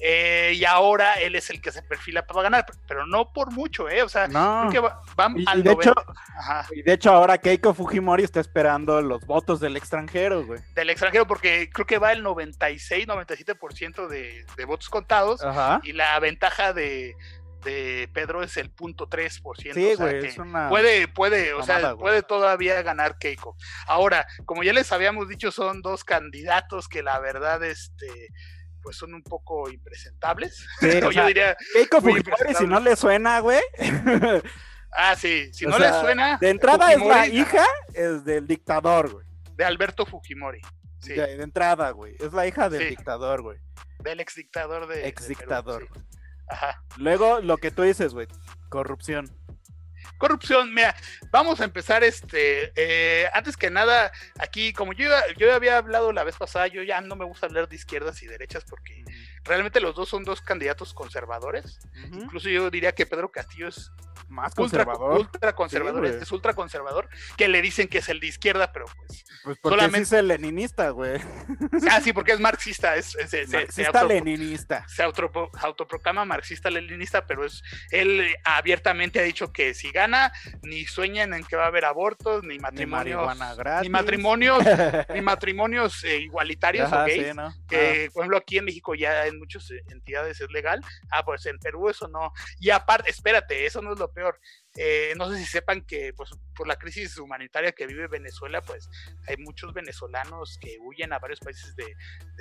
Eh, 0.00 0.54
y 0.56 0.64
ahora 0.64 1.14
él 1.14 1.36
es 1.36 1.50
el 1.50 1.60
que 1.62 1.70
se 1.70 1.82
perfila 1.82 2.26
para 2.26 2.42
ganar, 2.42 2.66
pero 2.88 3.06
no 3.06 3.32
por 3.32 3.52
mucho, 3.52 3.88
¿eh? 3.88 4.02
O 4.02 4.08
sea, 4.08 4.26
no. 4.26 4.66
creo 4.68 4.82
que 4.82 4.94
van 5.16 5.38
y, 5.38 5.62
de 5.62 5.72
hecho, 5.72 5.94
y 6.72 6.82
de 6.82 6.92
hecho, 6.92 7.12
ahora 7.12 7.38
Keiko 7.38 7.72
Fujimori 7.72 8.24
está 8.24 8.40
esperando 8.40 9.00
los 9.00 9.24
votos 9.24 9.60
del 9.60 9.76
extranjero, 9.76 10.44
güey. 10.44 10.60
Del 10.74 10.90
extranjero, 10.90 11.26
porque 11.26 11.70
creo 11.72 11.86
que 11.86 11.98
va 11.98 12.12
el 12.12 12.22
96, 12.22 13.06
97% 13.06 14.08
de, 14.08 14.44
de 14.56 14.64
votos 14.64 14.90
contados. 14.90 15.40
Y 15.84 15.92
la 15.92 16.18
ventaja 16.18 16.72
de, 16.72 17.14
de 17.64 18.08
Pedro 18.12 18.42
es 18.42 18.56
el 18.56 18.70
punto 18.70 19.08
3%. 19.08 19.74
Sí, 19.74 19.94
güey, 19.94 20.26
es 20.26 20.38
una 20.38 20.68
puede, 20.68 21.08
puede, 21.08 21.54
o 21.54 21.62
sea, 21.62 21.96
puede 21.96 22.22
todavía 22.22 22.82
ganar 22.82 23.18
Keiko. 23.18 23.56
Ahora, 23.86 24.26
como 24.44 24.62
ya 24.62 24.72
les 24.72 24.92
habíamos 24.92 25.28
dicho, 25.28 25.50
son 25.50 25.82
dos 25.82 26.04
candidatos 26.04 26.88
que 26.88 27.02
la 27.02 27.18
verdad, 27.18 27.62
este, 27.64 28.28
pues 28.82 28.96
son 28.96 29.14
un 29.14 29.22
poco 29.22 29.70
impresentables. 29.70 30.66
yo 31.12 31.26
diría. 31.26 31.56
Keiko 31.72 32.00
Fujimori, 32.00 32.54
si 32.56 32.66
no 32.66 32.78
le 32.80 32.94
suena, 32.94 33.40
güey. 33.40 33.60
ah, 34.92 35.16
sí, 35.16 35.52
si 35.52 35.66
no 35.66 35.78
le 35.78 35.90
suena. 36.00 36.38
De 36.40 36.50
entrada 36.50 36.92
es 36.92 37.00
la 37.00 37.26
hija 37.26 37.66
es 37.94 38.24
del 38.24 38.46
dictador, 38.46 39.10
güey. 39.10 39.26
De 39.56 39.64
Alberto 39.64 40.04
Fujimori. 40.06 40.60
Sí. 41.00 41.14
De, 41.14 41.42
entrada, 41.42 41.90
güey. 41.90 42.16
Es 42.18 42.32
la 42.32 42.46
hija 42.46 42.68
del 42.68 42.88
dictador, 42.88 43.42
güey. 43.42 43.58
Del 44.00 44.20
ex 44.20 44.34
dictador 44.34 44.86
de. 44.86 45.08
Ex 45.08 45.28
dictador. 45.28 45.88
Ajá. 46.48 46.82
Luego, 46.96 47.40
lo 47.40 47.56
que 47.56 47.70
tú 47.70 47.82
dices, 47.82 48.12
güey, 48.14 48.28
corrupción. 48.68 49.30
corrupción, 50.18 50.72
mira, 50.72 50.94
vamos 51.30 51.60
a 51.60 51.64
empezar 51.64 52.04
este, 52.04 52.72
eh, 52.76 53.28
antes 53.32 53.56
que 53.56 53.70
nada, 53.70 54.12
aquí, 54.38 54.72
como 54.72 54.92
yo, 54.92 55.10
yo 55.36 55.52
había 55.54 55.78
hablado 55.78 56.12
la 56.12 56.24
vez 56.24 56.36
pasada, 56.36 56.66
yo 56.66 56.82
ya 56.82 57.00
no 57.00 57.16
me 57.16 57.24
gusta 57.24 57.46
hablar 57.46 57.68
de 57.68 57.76
izquierdas 57.76 58.22
y 58.22 58.26
derechas 58.26 58.64
porque 58.64 59.04
realmente 59.44 59.80
los 59.80 59.94
dos 59.94 60.08
son 60.08 60.24
dos 60.24 60.40
candidatos 60.40 60.94
conservadores. 60.94 61.78
Incluso 62.12 62.48
yo 62.48 62.70
diría 62.70 62.92
que 62.92 63.06
Pedro 63.06 63.30
Castillo 63.30 63.68
es 63.68 63.90
más 64.28 64.54
conservador. 64.54 65.18
Ultra, 65.18 65.54
conservador, 65.54 66.06
este 66.06 66.24
es 66.24 66.32
ultra 66.32 66.54
conservador, 66.54 67.08
que 67.36 67.48
le 67.48 67.60
dicen 67.60 67.88
que 67.88 67.98
es 67.98 68.08
el 68.08 68.20
de 68.20 68.28
izquierda, 68.28 68.72
pero 68.72 68.86
pues. 68.96 69.23
Pues 69.44 69.58
porque 69.58 69.76
solamente... 69.76 70.02
es 70.02 70.12
el 70.12 70.28
leninista, 70.28 70.90
güey. 70.90 71.20
Ah, 71.90 72.00
sí, 72.00 72.12
porque 72.12 72.32
es 72.32 72.40
marxista, 72.40 72.96
es, 72.96 73.14
marxista 73.52 74.04
leninista. 74.04 74.86
Se 74.88 75.02
autoproclama 75.02 76.24
marxista 76.24 76.70
leninista, 76.70 77.26
pero 77.26 77.44
es 77.44 77.62
él 77.90 78.34
abiertamente 78.42 79.20
ha 79.20 79.22
dicho 79.22 79.52
que 79.52 79.74
si 79.74 79.90
gana, 79.90 80.32
ni 80.62 80.86
sueñan 80.86 81.34
en 81.34 81.44
que 81.44 81.56
va 81.56 81.64
a 81.64 81.66
haber 81.68 81.84
abortos, 81.84 82.42
ni 82.42 82.58
matrimonios, 82.58 83.28
ni, 83.82 83.88
matrimonios, 83.90 84.64
ni 85.14 85.20
matrimonios 85.20 86.04
eh, 86.04 86.20
igualitarios 86.20 86.90
o 86.90 86.96
gays, 87.04 87.34
que 87.68 88.08
por 88.12 88.22
ejemplo 88.22 88.38
aquí 88.38 88.58
en 88.58 88.64
México 88.64 88.94
ya 88.94 89.26
en 89.26 89.38
muchas 89.38 89.70
entidades 89.90 90.40
es 90.40 90.50
legal. 90.50 90.80
Ah, 91.10 91.24
pues 91.24 91.44
en 91.46 91.58
Perú 91.58 91.90
eso 91.90 92.08
no. 92.08 92.32
Y 92.58 92.70
aparte, 92.70 93.10
espérate, 93.10 93.66
eso 93.66 93.82
no 93.82 93.92
es 93.92 93.98
lo 93.98 94.10
peor. 94.10 94.40
Eh, 94.76 95.14
no 95.16 95.30
sé 95.30 95.38
si 95.38 95.44
sepan 95.44 95.82
que 95.82 96.12
pues, 96.14 96.30
por 96.54 96.66
la 96.66 96.76
crisis 96.76 97.16
humanitaria 97.18 97.72
que 97.72 97.86
vive 97.86 98.08
Venezuela, 98.08 98.60
pues 98.60 98.88
hay 99.28 99.36
muchos 99.36 99.72
venezolanos 99.72 100.58
que 100.60 100.78
huyen 100.80 101.12
a 101.12 101.20
varios 101.20 101.40
países 101.40 101.76
de, 101.76 101.84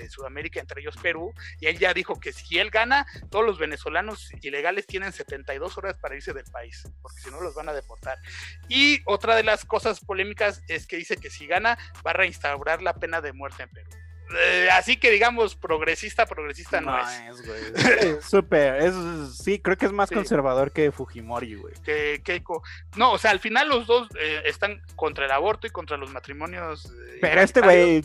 Sudamérica, 0.09 0.59
entre 0.59 0.81
ellos 0.81 0.97
Perú, 0.97 1.33
y 1.59 1.67
él 1.67 1.79
ya 1.79 1.93
dijo 1.93 2.19
que 2.19 2.33
si 2.33 2.57
él 2.57 2.69
gana, 2.69 3.05
todos 3.29 3.45
los 3.45 3.57
venezolanos 3.57 4.31
ilegales 4.41 4.85
tienen 4.85 5.13
72 5.13 5.77
horas 5.77 5.95
para 5.95 6.15
irse 6.15 6.33
del 6.33 6.45
país, 6.45 6.83
porque 7.01 7.21
si 7.21 7.31
no 7.31 7.39
los 7.39 7.55
van 7.55 7.69
a 7.69 7.73
deportar. 7.73 8.19
Y 8.67 9.01
otra 9.05 9.35
de 9.35 9.43
las 9.43 9.65
cosas 9.65 9.99
polémicas 10.01 10.61
es 10.67 10.87
que 10.87 10.97
dice 10.97 11.17
que 11.17 11.29
si 11.29 11.47
gana, 11.47 11.77
va 12.05 12.11
a 12.11 12.15
reinstaurar 12.15 12.81
la 12.81 12.95
pena 12.95 13.21
de 13.21 13.33
muerte 13.33 13.63
en 13.63 13.69
Perú. 13.69 14.02
Eh, 14.39 14.69
así 14.71 14.97
que 14.97 15.11
digamos 15.11 15.55
progresista, 15.55 16.25
progresista 16.25 16.81
no, 16.81 16.97
es. 16.99 17.45
güey. 17.45 18.21
Súper, 18.21 18.91
sí, 19.31 19.59
creo 19.59 19.77
que 19.77 19.85
es 19.85 19.91
más 19.91 20.09
conservador 20.09 20.71
que 20.71 20.91
Fujimori, 20.91 21.55
güey. 21.55 21.73
Que 21.83 22.21
Keiko. 22.23 22.63
No, 22.95 23.13
o 23.13 23.17
sea, 23.17 23.31
al 23.31 23.39
final 23.39 23.69
los 23.69 23.87
dos 23.87 24.07
eh, 24.19 24.41
están 24.45 24.81
contra 24.95 25.25
el 25.25 25.31
aborto 25.31 25.67
y 25.67 25.69
contra 25.69 25.97
los 25.97 26.11
matrimonios. 26.11 26.85
Eh, 26.85 27.17
Pero 27.21 27.41
este 27.41 27.61
güey. 27.61 28.01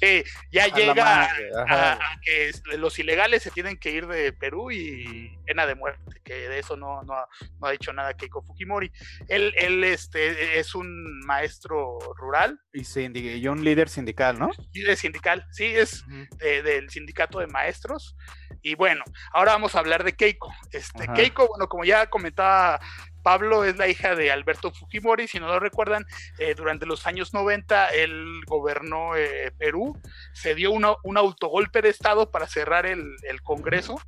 sí, 0.00 0.24
ya 0.50 0.66
llega 0.68 1.24
a, 1.68 1.98
que 2.22 2.52
los 2.76 2.98
ilegales 2.98 3.42
se 3.42 3.50
tienen 3.50 3.78
que 3.78 3.90
ir 3.90 4.06
de 4.06 4.32
Perú 4.32 4.70
y 4.70 5.36
pena 5.46 5.66
de 5.66 5.74
muerte, 5.74 6.20
que 6.24 6.34
de 6.34 6.58
eso 6.58 6.76
no, 6.76 7.02
no, 7.02 7.14
ha, 7.14 7.70
dicho 7.70 7.92
nada 7.92 8.14
Keiko 8.14 8.42
Fujimori. 8.42 8.90
Él, 9.28 9.54
él 9.56 9.84
este, 9.84 10.58
es 10.58 10.74
un 10.74 11.20
maestro 11.20 11.98
rural. 12.16 12.60
Y, 12.72 12.82
y 12.82 13.48
un 13.48 13.64
líder 13.64 13.88
sindical, 13.88 14.38
¿no? 14.38 14.50
Líder 14.72 14.96
sindical 14.96 15.37
sí, 15.50 15.66
es 15.66 16.04
del 16.38 16.90
sindicato 16.90 17.40
de 17.40 17.46
maestros. 17.46 18.16
Y 18.62 18.74
bueno, 18.74 19.04
ahora 19.32 19.52
vamos 19.52 19.74
a 19.74 19.78
hablar 19.78 20.04
de 20.04 20.14
Keiko. 20.14 20.52
Este, 20.72 21.06
Keiko, 21.14 21.46
bueno, 21.48 21.68
como 21.68 21.84
ya 21.84 22.08
comentaba 22.10 22.80
Pablo 23.28 23.62
es 23.62 23.76
la 23.76 23.88
hija 23.88 24.14
de 24.14 24.32
Alberto 24.32 24.72
Fujimori, 24.72 25.28
si 25.28 25.38
no 25.38 25.48
lo 25.48 25.60
recuerdan, 25.60 26.06
eh, 26.38 26.54
durante 26.54 26.86
los 26.86 27.06
años 27.06 27.34
90 27.34 27.88
él 27.88 28.40
gobernó 28.46 29.16
eh, 29.16 29.52
Perú, 29.58 30.00
se 30.32 30.54
dio 30.54 30.72
un 30.72 31.18
autogolpe 31.18 31.82
de 31.82 31.90
Estado 31.90 32.30
para 32.30 32.46
cerrar 32.46 32.86
el, 32.86 33.18
Congreso, 33.42 34.00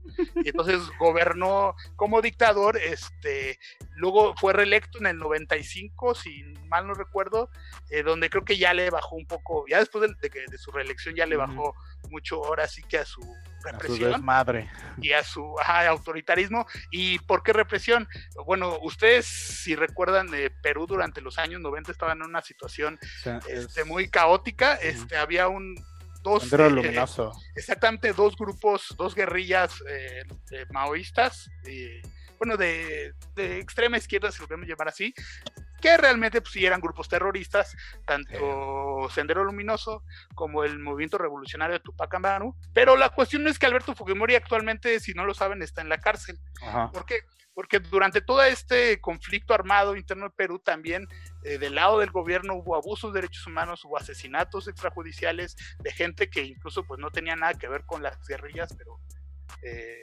y 0.42 0.48
entonces 0.48 0.80
gobernó 0.98 1.74
como 1.96 2.22
dictador, 2.22 2.78
este, 2.78 3.58
luego 3.94 4.34
fue 4.36 4.54
reelecto 4.54 4.96
en 5.00 5.06
el 5.08 5.18
95, 5.18 6.14
si 6.14 6.42
mal 6.68 6.86
no 6.86 6.94
recuerdo, 6.94 7.50
eh, 7.90 8.02
donde 8.02 8.30
creo 8.30 8.46
que 8.46 8.56
ya 8.56 8.72
le 8.72 8.88
bajó 8.88 9.16
un 9.16 9.26
poco, 9.26 9.66
ya 9.68 9.80
después 9.80 10.08
de, 10.08 10.30
de, 10.30 10.46
de 10.50 10.56
su 10.56 10.70
reelección 10.70 11.14
ya 11.14 11.26
le 11.26 11.36
bajó 11.36 11.74
mucho 12.08 12.42
ahora 12.42 12.66
sí 12.66 12.82
que 12.84 12.96
a 12.96 13.04
su 13.04 13.20
represión. 13.62 14.24
Y 15.00 15.12
a 15.12 15.22
su 15.22 15.56
autoritarismo. 15.58 16.66
¿Y 16.90 17.18
por 17.20 17.42
qué 17.42 17.52
represión? 17.52 18.08
Bueno, 18.46 18.78
ustedes, 18.82 19.26
si 19.26 19.74
recuerdan, 19.76 20.30
de 20.30 20.50
Perú 20.50 20.86
durante 20.86 21.20
los 21.20 21.38
años 21.38 21.60
90 21.60 21.92
estaban 21.92 22.18
en 22.18 22.28
una 22.28 22.42
situación 22.42 22.98
este, 23.48 23.84
muy 23.84 24.08
caótica. 24.08 24.74
Este, 24.74 25.16
había 25.16 25.48
un 25.48 25.76
dos 26.22 26.52
eh, 26.52 27.02
exactamente 27.56 28.12
dos 28.12 28.36
grupos, 28.36 28.94
dos 28.98 29.14
guerrillas 29.14 29.82
eh, 29.88 30.22
maoístas, 30.70 31.48
bueno, 32.38 32.56
de, 32.56 33.14
de, 33.34 33.58
extrema 33.58 33.96
izquierda, 33.96 34.30
si 34.30 34.40
lo 34.40 34.46
podemos 34.46 34.68
llamar 34.68 34.88
así, 34.88 35.14
que 35.80 35.96
realmente 35.96 36.40
pues, 36.40 36.52
sí 36.52 36.64
eran 36.64 36.80
grupos 36.80 37.08
terroristas, 37.08 37.76
tanto 38.06 39.08
Sendero 39.10 39.44
Luminoso 39.44 40.04
como 40.34 40.64
el 40.64 40.78
Movimiento 40.78 41.18
Revolucionario 41.18 41.74
de 41.74 41.80
Tupac 41.80 42.14
Amaru. 42.14 42.54
Pero 42.72 42.96
la 42.96 43.10
cuestión 43.10 43.46
es 43.48 43.58
que 43.58 43.66
Alberto 43.66 43.94
Fujimori 43.94 44.34
actualmente, 44.34 45.00
si 45.00 45.12
no 45.14 45.24
lo 45.24 45.34
saben, 45.34 45.62
está 45.62 45.80
en 45.80 45.88
la 45.88 45.98
cárcel. 45.98 46.38
¿Por 46.92 47.04
qué? 47.04 47.20
Porque 47.54 47.80
durante 47.80 48.20
todo 48.20 48.42
este 48.42 49.00
conflicto 49.00 49.52
armado 49.52 49.96
interno 49.96 50.26
de 50.26 50.34
Perú 50.34 50.60
también 50.60 51.06
eh, 51.44 51.58
del 51.58 51.74
lado 51.74 51.98
del 51.98 52.10
gobierno 52.10 52.54
hubo 52.54 52.76
abusos 52.76 53.12
de 53.12 53.20
derechos 53.20 53.46
humanos, 53.46 53.84
hubo 53.84 53.98
asesinatos 53.98 54.68
extrajudiciales 54.68 55.56
de 55.80 55.90
gente 55.90 56.30
que 56.30 56.44
incluso 56.44 56.84
pues 56.84 57.00
no 57.00 57.10
tenía 57.10 57.36
nada 57.36 57.54
que 57.54 57.68
ver 57.68 57.84
con 57.84 58.02
las 58.02 58.26
guerrillas, 58.26 58.74
pero... 58.76 59.00
Eh, 59.62 59.96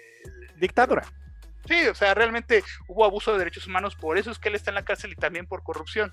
Dictadura. 0.58 1.04
Sí, 1.68 1.88
o 1.88 1.96
sea, 1.96 2.14
realmente 2.14 2.64
hubo 2.88 3.04
abuso 3.04 3.34
de 3.34 3.40
derechos 3.40 3.68
humanos, 3.68 3.96
por 3.96 4.18
eso 4.18 4.32
es 4.32 4.40
que 4.40 4.50
él 4.50 4.56
está 4.56 4.72
en 4.72 4.76
la 4.76 4.86
cárcel 4.86 5.12
y 5.12 5.16
también 5.16 5.48
por 5.48 5.64
corrupción, 5.64 6.10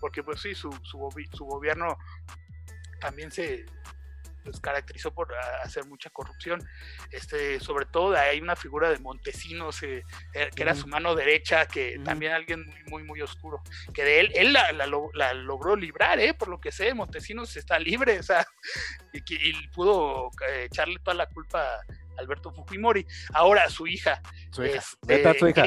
porque 0.00 0.22
pues 0.22 0.40
sí, 0.40 0.54
su, 0.54 0.70
su, 0.82 1.44
gobierno 1.44 1.96
también 3.00 3.30
se 3.30 3.64
pues, 4.44 4.60
caracterizó 4.60 5.14
por 5.14 5.34
hacer 5.62 5.86
mucha 5.86 6.10
corrupción. 6.10 6.60
Este, 7.10 7.58
sobre 7.58 7.86
todo 7.86 8.16
hay 8.16 8.40
una 8.40 8.54
figura 8.54 8.90
de 8.90 8.98
Montesinos 8.98 9.82
eh, 9.82 10.04
eh, 10.34 10.50
que 10.54 10.62
era 10.62 10.74
su 10.74 10.86
mano 10.88 11.14
derecha, 11.14 11.66
que 11.66 11.98
también 12.04 12.32
alguien 12.32 12.66
muy, 12.66 12.82
muy, 12.84 13.02
muy 13.02 13.22
oscuro, 13.22 13.62
que 13.94 14.04
de 14.04 14.20
él, 14.20 14.32
él 14.34 14.52
la, 14.52 14.72
la, 14.72 15.34
logró 15.34 15.74
librar, 15.74 16.20
¿eh? 16.20 16.34
por 16.34 16.48
lo 16.48 16.60
que 16.60 16.70
sé, 16.70 16.92
Montesinos 16.92 17.56
está 17.56 17.78
libre, 17.78 18.18
o 18.20 18.22
sea, 18.22 18.46
y, 19.14 19.18
y 19.34 19.68
pudo 19.68 20.30
eh, 20.46 20.64
echarle 20.64 20.98
toda 20.98 21.14
la 21.14 21.26
culpa 21.26 21.80
Alberto 22.18 22.52
Fujimori. 22.52 23.06
Ahora 23.32 23.68
su 23.68 23.86
hija. 23.86 24.20
Su 24.50 24.64
hija. 24.64 24.82
Este, 25.06 25.38
su 25.38 25.48
hija. 25.48 25.64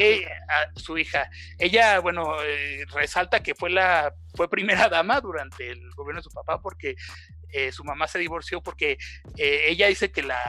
su 0.75 0.97
hija. 0.97 1.29
Ella, 1.57 1.99
bueno, 1.99 2.41
eh, 2.43 2.85
resalta 2.93 3.41
que 3.41 3.55
fue 3.55 3.69
la 3.69 4.13
fue 4.35 4.49
primera 4.49 4.87
dama 4.89 5.19
durante 5.21 5.69
el 5.69 5.89
gobierno 5.91 6.19
de 6.19 6.23
su 6.23 6.31
papá 6.31 6.61
porque 6.61 6.95
eh, 7.51 7.71
su 7.71 7.83
mamá 7.83 8.07
se 8.07 8.19
divorció 8.19 8.61
porque 8.61 8.97
eh, 9.37 9.65
ella 9.67 9.87
dice 9.87 10.11
que 10.11 10.23
la, 10.23 10.39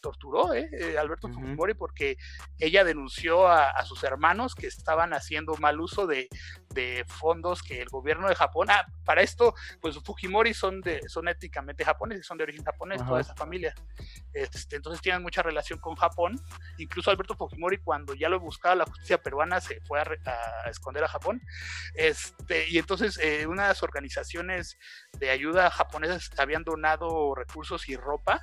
torturó, 0.00 0.54
¿eh? 0.54 0.96
Alberto 0.98 1.28
Fujimori, 1.28 1.74
porque 1.74 2.16
ella 2.58 2.84
denunció 2.84 3.48
a, 3.48 3.84
sus 3.84 4.02
hermanos 4.04 4.54
que 4.54 4.66
estaban 4.66 5.12
haciendo 5.12 5.56
mal 5.56 5.80
uso 5.80 6.06
de, 6.06 6.28
fondos 7.06 7.62
que 7.62 7.80
el 7.80 7.88
gobierno 7.88 8.28
de 8.28 8.34
Japón, 8.34 8.68
ah, 8.70 8.84
para 9.04 9.22
esto, 9.22 9.54
pues 9.80 9.96
Fujimori 9.98 10.54
son, 10.54 10.80
de, 10.80 11.08
son 11.08 11.28
étnicamente 11.28 11.84
japoneses, 11.84 12.26
son 12.26 12.36
de 12.36 12.44
origen 12.44 12.64
japonés, 12.64 13.04
toda 13.04 13.20
esa 13.20 13.34
familia. 13.34 13.74
Este, 14.32 14.76
entonces 14.76 15.00
tienen 15.00 15.22
mucha 15.22 15.42
relación 15.42 15.78
con 15.78 15.94
Japón. 15.94 16.40
Incluso 16.78 17.10
Alberto 17.10 17.36
Fujimori, 17.36 17.78
cuando 17.78 18.14
ya 18.14 18.28
lo 18.28 18.40
buscaba 18.40 18.74
la 18.74 18.86
justicia 18.86 19.22
peruana, 19.22 19.60
se 19.60 19.80
fue 19.82 20.00
a, 20.00 20.68
esconder 20.68 21.04
a 21.04 21.08
Japón. 21.08 21.40
Este, 21.94 22.68
y 22.68 22.78
entonces 22.78 23.18
una 23.46 23.62
de 23.62 23.68
las 23.68 23.82
organizaciones 23.82 24.76
de 25.18 25.30
ayuda 25.30 25.70
japonesas 25.70 26.30
habían 26.44 26.64
donado 26.64 27.34
recursos 27.34 27.88
y 27.88 27.96
ropa 27.96 28.42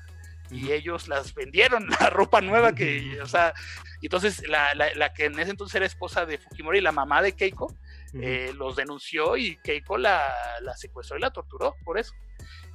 y 0.51 0.71
ellos 0.73 1.07
las 1.07 1.33
vendieron, 1.33 1.87
la 1.99 2.09
ropa 2.09 2.41
nueva 2.41 2.73
que, 2.75 3.19
o 3.21 3.25
sea, 3.25 3.53
entonces 4.01 4.47
la, 4.47 4.73
la, 4.75 5.13
que 5.13 5.25
en 5.25 5.39
ese 5.39 5.51
entonces 5.51 5.75
era 5.75 5.85
esposa 5.85 6.25
de 6.25 6.37
Fujimori, 6.37 6.81
la 6.81 6.91
mamá 6.91 7.21
de 7.21 7.33
Keiko, 7.33 7.73
eh, 8.13 8.51
los 8.57 8.75
denunció 8.75 9.37
y 9.37 9.57
Keiko 9.63 9.97
la, 9.97 10.33
la, 10.61 10.75
secuestró 10.75 11.17
y 11.17 11.21
la 11.21 11.31
torturó 11.31 11.75
por 11.85 11.97
eso. 11.97 12.13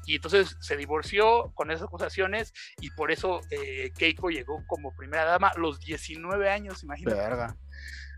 Y 0.06 0.16
entonces 0.16 0.56
se 0.60 0.76
divorció 0.76 1.52
con 1.54 1.70
esas 1.70 1.88
acusaciones 1.88 2.54
y 2.80 2.90
por 2.90 3.10
eso 3.10 3.40
eh, 3.50 3.92
Keiko 3.98 4.30
llegó 4.30 4.64
como 4.66 4.94
primera 4.96 5.24
dama 5.24 5.48
a 5.48 5.58
los 5.58 5.80
19 5.80 6.48
años, 6.48 6.82
imagínate 6.84 7.56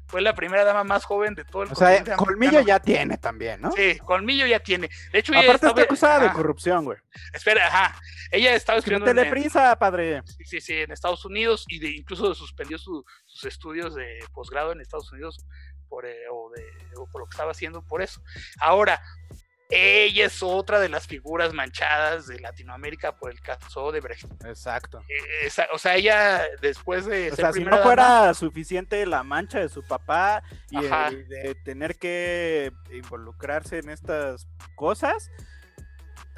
fue 0.09 0.23
la 0.23 0.35
primera 0.35 0.65
dama 0.65 0.85
más 0.85 1.05
joven 1.05 1.35
de 1.35 1.45
todo 1.45 1.65
el 1.65 1.73
O 1.73 1.75
sea, 1.75 2.03
Colmillo 2.17 2.61
ya 2.63 2.81
tiene 2.81 3.19
también, 3.19 3.61
¿no? 3.61 3.71
Sí, 3.73 3.99
Colmillo 3.99 4.47
ya 4.47 4.59
tiene. 4.59 4.89
De 5.13 5.19
hecho, 5.19 5.33
Aparte 5.33 5.67
está 5.67 5.83
acusada 5.83 6.19
de 6.21 6.33
corrupción, 6.33 6.85
güey. 6.87 6.99
Espera, 7.33 7.67
ajá. 7.67 8.01
Ella 8.31 8.55
estaba 8.55 8.79
escribiendo. 8.79 9.07
Teleprisa, 9.07 9.79
padre. 9.79 10.23
Sí, 10.25 10.45
sí, 10.45 10.61
sí, 10.61 10.75
en 10.81 10.93
Estados 10.93 11.25
Unidos 11.25 11.67
y 11.69 11.79
de, 11.79 11.91
incluso 11.91 12.35
suspendió 12.35 12.79
sus 12.79 13.05
estudios 13.45 13.95
de 13.95 14.19
posgrado 14.33 14.73
en 14.73 14.81
Estados 14.81 15.13
Unidos 15.13 15.47
por, 15.89 16.07
eh, 16.07 16.17
o, 16.33 16.51
de, 16.51 16.65
o 16.97 17.07
por 17.07 17.21
lo 17.21 17.27
que 17.27 17.35
estaba 17.35 17.53
haciendo 17.53 17.83
por 17.83 18.01
eso. 18.01 18.23
Ahora, 18.61 19.03
ella 19.69 20.27
es 20.27 20.43
otra 20.43 20.81
de 20.81 20.89
las 20.89 21.07
figuras 21.07 21.53
manchadas 21.53 22.27
de 22.27 22.41
Latinoamérica 22.41 23.16
por 23.16 23.31
el 23.31 23.41
caso 23.41 23.93
de 23.93 24.01
Brecht. 24.01 24.27
Exacto. 24.45 25.03
Eh, 25.09 25.49
o 25.73 25.79
sea, 25.79 25.97
ella 25.97 26.43
después 26.62 27.05
de... 27.05 27.31
O 27.33 27.37
sea, 27.37 27.53
si 27.53 27.64
no 27.64 27.77
fuera 27.79 28.33
suficiente 28.33 29.05
la 29.05 29.23
mancha 29.23 29.61
de 29.61 29.69
su 29.69 29.83
papá 29.83 30.43
y, 30.71 30.87
Ajá. 30.87 31.11
de 31.11 31.55
tener 31.64 31.99
que 31.99 32.73
involucrarse 32.93 33.79
en 33.79 33.91
estas 33.91 34.49
cosas, 34.75 35.31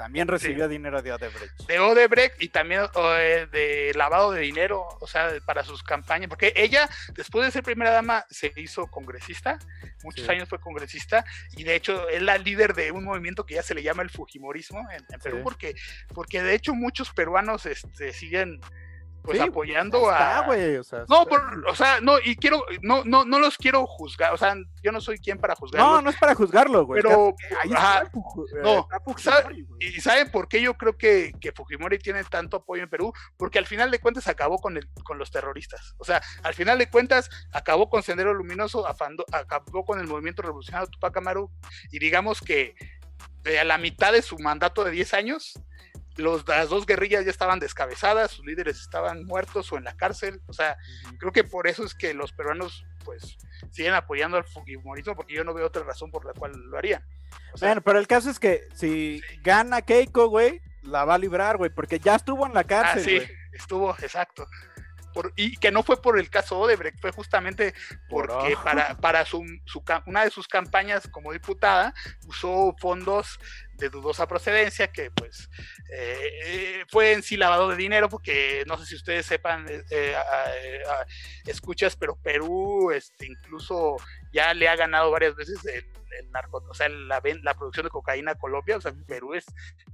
también 0.01 0.27
recibió 0.27 0.67
dinero 0.67 0.99
de 1.03 1.13
Odebrecht. 1.13 1.67
De 1.67 1.77
Odebrecht 1.79 2.41
y 2.41 2.49
también 2.49 2.81
eh, 3.19 3.47
de 3.51 3.91
lavado 3.95 4.31
de 4.31 4.41
dinero, 4.41 4.87
o 4.99 5.05
sea, 5.05 5.29
para 5.45 5.63
sus 5.63 5.83
campañas, 5.83 6.27
porque 6.27 6.53
ella, 6.55 6.89
después 7.13 7.45
de 7.45 7.51
ser 7.51 7.61
primera 7.61 7.91
dama, 7.91 8.25
se 8.27 8.51
hizo 8.55 8.87
congresista, 8.87 9.59
muchos 10.03 10.25
Sí. 10.25 10.31
años 10.31 10.49
fue 10.49 10.59
congresista, 10.59 11.23
y 11.55 11.63
de 11.65 11.75
hecho 11.75 12.09
es 12.09 12.19
la 12.23 12.39
líder 12.39 12.73
de 12.73 12.91
un 12.91 13.03
movimiento 13.03 13.45
que 13.45 13.53
ya 13.53 13.61
se 13.61 13.75
le 13.75 13.83
llama 13.83 14.01
el 14.01 14.09
Fujimorismo 14.09 14.79
en, 14.89 15.05
en 15.07 15.19
Perú, 15.19 15.37
Sí. 15.37 15.43
porque, 15.43 15.75
porque 16.15 16.41
de 16.41 16.55
hecho 16.55 16.73
muchos 16.73 17.11
peruanos 17.13 17.67
este, 17.67 18.11
siguen 18.11 18.59
pues 19.23 19.37
Sí, 19.37 19.43
apoyando 19.43 19.99
está, 20.11 20.39
a... 20.39 20.45
güey, 20.45 20.77
o 20.77 20.83
sea, 20.83 21.05
no, 21.07 21.25
por, 21.25 21.63
o 21.67 21.75
sea, 21.75 22.01
no, 22.01 22.17
y 22.23 22.35
quiero, 22.35 22.65
no, 22.81 23.03
no, 23.03 23.23
no 23.23 23.39
los 23.39 23.55
quiero 23.57 23.85
juzgar, 23.85 24.33
o 24.33 24.37
sea, 24.37 24.55
yo 24.81 24.91
no 24.91 24.99
soy 24.99 25.19
quien 25.19 25.37
para 25.37 25.55
juzgarlos. 25.55 25.87
No, 25.91 26.01
no 26.01 26.09
es 26.09 26.17
para 26.17 26.33
juzgarlo, 26.33 26.85
güey. 26.85 27.01
Pero, 27.01 27.35
ahí 27.63 27.71
ajá, 27.73 28.03
está 28.03 28.17
eh, 28.17 28.61
no, 28.63 28.87
está 29.15 29.41
¿sabe-. 29.41 29.65
¿Y 29.79 30.01
saben 30.01 30.31
por 30.31 30.47
qué 30.47 30.61
yo 30.61 30.73
creo 30.75 30.97
que, 30.97 31.33
que 31.39 31.51
Fujimori 31.51 31.99
tiene 31.99 32.23
tanto 32.23 32.57
apoyo 32.57 32.83
en 32.83 32.89
Perú? 32.89 33.13
Porque 33.37 33.59
al 33.59 33.65
final 33.67 33.91
de 33.91 33.99
cuentas 33.99 34.27
acabó 34.27 34.57
con, 34.57 34.77
el, 34.77 34.89
con 35.03 35.17
los 35.19 35.29
terroristas. 35.31 35.93
O 35.97 36.03
sea, 36.03 36.21
al 36.43 36.53
final 36.53 36.77
de 36.79 36.89
cuentas 36.89 37.29
acabó 37.53 37.89
con 37.89 38.01
Sendero 38.03 38.33
Luminoso, 38.33 38.87
afando- 38.87 39.25
acabó 39.31 39.85
con 39.85 39.99
el 39.99 40.07
movimiento 40.07 40.41
revolucionario 40.41 40.87
Tupac 40.89 41.15
Amaru. 41.17 41.51
Y 41.91 41.99
digamos 41.99 42.41
que 42.41 42.75
eh, 43.45 43.59
a 43.59 43.63
la 43.63 43.77
mitad 43.77 44.11
de 44.13 44.21
su 44.21 44.37
mandato 44.39 44.83
de 44.83 44.91
10 44.91 45.13
años, 45.13 45.53
los, 46.17 46.47
las 46.47 46.69
dos 46.69 46.85
guerrillas 46.85 47.23
ya 47.25 47.31
estaban 47.31 47.59
descabezadas, 47.59 48.31
sus 48.31 48.45
líderes 48.45 48.79
estaban 48.81 49.25
muertos 49.25 49.71
o 49.71 49.77
en 49.77 49.83
la 49.83 49.95
cárcel. 49.95 50.41
O 50.47 50.53
sea, 50.53 50.77
creo 51.17 51.31
que 51.31 51.43
por 51.43 51.67
eso 51.67 51.83
es 51.83 51.93
que 51.93 52.13
los 52.13 52.31
peruanos, 52.33 52.85
pues, 53.05 53.37
siguen 53.71 53.93
apoyando 53.93 54.37
al 54.37 54.43
Fujimorismo, 54.43 55.15
porque 55.15 55.33
yo 55.33 55.43
no 55.43 55.53
veo 55.53 55.67
otra 55.67 55.83
razón 55.83 56.11
por 56.11 56.25
la 56.25 56.33
cual 56.33 56.51
lo 56.53 56.77
harían. 56.77 57.03
O 57.53 57.57
sea, 57.57 57.69
Bueno, 57.69 57.81
pero 57.81 57.99
el 57.99 58.07
caso 58.07 58.29
es 58.29 58.39
que 58.39 58.67
si 58.73 59.21
gana 59.41 59.81
Keiko, 59.81 60.27
güey, 60.27 60.61
la 60.83 61.05
va 61.05 61.15
a 61.15 61.19
librar, 61.19 61.57
güey, 61.57 61.69
porque 61.69 61.99
ya 61.99 62.15
estuvo 62.15 62.45
en 62.45 62.53
la 62.53 62.61
Ah, 62.61 62.65
cárcel, 62.65 63.03
sí, 63.03 63.15
güey. 63.17 63.29
estuvo, 63.53 63.95
exacto. 63.99 64.47
Por- 65.13 65.33
y 65.35 65.57
que 65.57 65.71
no 65.71 65.83
fue 65.83 66.01
por 66.01 66.17
el 66.17 66.29
caso 66.29 66.57
Odebrecht, 66.57 66.99
fue 67.01 67.11
justamente 67.11 67.73
Por 68.09 68.27
porque 68.29 68.55
para, 68.63 68.95
para 68.95 69.25
su, 69.25 69.43
su 69.65 69.83
una 70.05 70.23
de 70.23 70.29
sus 70.31 70.47
campañas 70.47 71.05
como 71.09 71.33
diputada 71.33 71.93
usó 72.27 72.73
fondos 72.79 73.37
de 73.81 73.89
dudosa 73.89 74.27
procedencia 74.27 74.91
que 74.91 75.11
pues 75.11 75.49
eh, 75.91 76.29
eh, 76.45 76.85
fue 76.89 77.11
en 77.13 77.23
sí 77.23 77.35
lavado 77.35 77.67
de 77.69 77.75
dinero 77.75 78.07
porque 78.07 78.63
no 78.67 78.77
sé 78.77 78.85
si 78.85 78.95
ustedes 78.95 79.25
sepan 79.25 79.65
eh, 79.89 80.15
a- 80.15 80.21
a- 81.01 81.05
escuchas 81.45 81.95
pero 81.97 82.15
Perú 82.21 82.91
este 82.91 83.25
incluso 83.25 83.97
ya 84.31 84.53
le 84.53 84.69
ha 84.69 84.75
ganado 84.75 85.09
varias 85.11 85.35
veces 85.35 85.59
el, 85.65 85.85
el 86.19 86.31
narco 86.31 86.63
o 86.69 86.73
sea 86.73 86.87
la, 86.89 87.21
producción 87.55 87.85
de 87.85 87.89
cocaína 87.89 88.31
a 88.33 88.35
Colombia 88.35 88.77
o 88.77 88.81
sea 88.81 88.93
Perú 89.07 89.33
es 89.33 89.45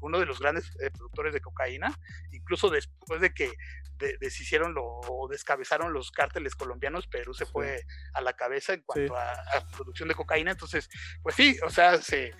uno 0.02 0.20
de 0.20 0.26
los 0.26 0.40
grandes 0.40 0.70
productores 0.94 1.34
de 1.34 1.42
cocaína 1.42 1.98
incluso 2.32 2.70
después 2.70 3.22
de 3.22 3.34
que 3.34 3.52
de- 3.98 4.18
deshicieron 4.20 4.74
lo, 4.76 4.84
o 4.86 5.28
descabezaron 5.28 5.92
los 5.92 6.12
cárteles 6.12 6.54
colombianos, 6.54 7.08
Perú 7.08 7.34
se 7.34 7.48
fue 7.48 7.82
a 8.14 8.22
la 8.22 8.34
cabeza 8.34 8.74
en 8.74 8.82
cuanto 8.84 9.16
Sí. 9.16 9.20
a, 9.20 9.58
a 9.58 9.68
producción 9.76 10.08
de 10.08 10.14
cocaína, 10.14 10.52
entonces, 10.52 10.88
pues 11.24 11.34
sí, 11.34 11.58
o 11.66 11.70
sea, 11.72 12.00
se, 12.00 12.32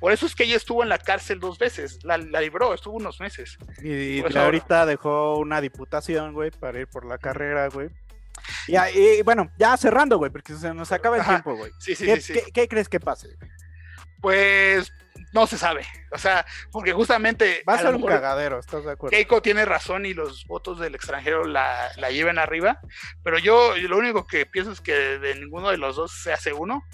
por 0.00 0.12
eso 0.12 0.26
es 0.26 0.34
que 0.34 0.44
ella 0.44 0.56
estuvo 0.56 0.82
en 0.82 0.88
la 0.88 0.98
cárcel 0.98 1.40
dos 1.40 1.58
veces, 1.58 1.98
la, 2.04 2.18
la 2.18 2.40
libró, 2.40 2.74
estuvo 2.74 2.96
unos 2.96 3.20
meses. 3.20 3.56
Y, 3.82 4.18
y 4.18 4.20
Pues 4.22 4.34
ahora- 4.34 4.46
ahorita 4.46 4.86
dejó 4.86 5.38
una 5.38 5.60
diputación, 5.60 6.32
güey, 6.32 6.50
para 6.50 6.80
ir 6.80 6.88
por 6.88 7.04
la 7.04 7.18
carrera, 7.18 7.68
güey. 7.68 7.88
Y, 8.68 8.76
y, 8.76 9.22
bueno, 9.22 9.50
ya 9.58 9.76
cerrando, 9.76 10.18
güey, 10.18 10.30
porque 10.30 10.54
se 10.54 10.72
nos 10.74 10.92
acaba 10.92 11.16
el 11.16 11.22
Ajá. 11.22 11.30
tiempo, 11.42 11.56
güey. 11.56 11.72
Sí, 11.78 11.94
sí, 11.94 12.04
¿Qué, 12.04 12.20
sí, 12.20 12.34
sí. 12.34 12.40
qué- 12.46 12.52
qué 12.52 12.68
crees 12.68 12.88
que 12.88 13.00
pase? 13.00 13.28
Pues 14.20 14.92
no 15.32 15.46
se 15.46 15.58
sabe, 15.58 15.86
o 16.12 16.18
sea, 16.18 16.46
porque 16.70 16.92
justamente... 16.92 17.62
Va 17.68 17.74
a 17.74 17.76
a 17.76 17.82
ser 17.82 17.94
un 17.94 18.06
cagadero, 18.06 18.58
¿estás 18.58 18.84
de 18.84 18.92
acuerdo? 18.92 19.16
Keiko 19.16 19.42
tiene 19.42 19.64
razón 19.64 20.06
y 20.06 20.14
los 20.14 20.46
votos 20.46 20.78
del 20.78 20.94
extranjero 20.94 21.44
la, 21.44 21.90
la 21.96 22.10
llevan 22.10 22.38
arriba, 22.38 22.80
pero 23.22 23.38
yo, 23.38 23.76
yo 23.76 23.88
lo 23.88 23.98
único 23.98 24.26
que 24.26 24.46
pienso 24.46 24.72
es 24.72 24.80
que 24.80 24.92
de 24.92 25.34
ninguno 25.36 25.70
de 25.70 25.78
los 25.78 25.96
dos 25.96 26.12
se 26.12 26.32
hace 26.32 26.52
uno. 26.52 26.84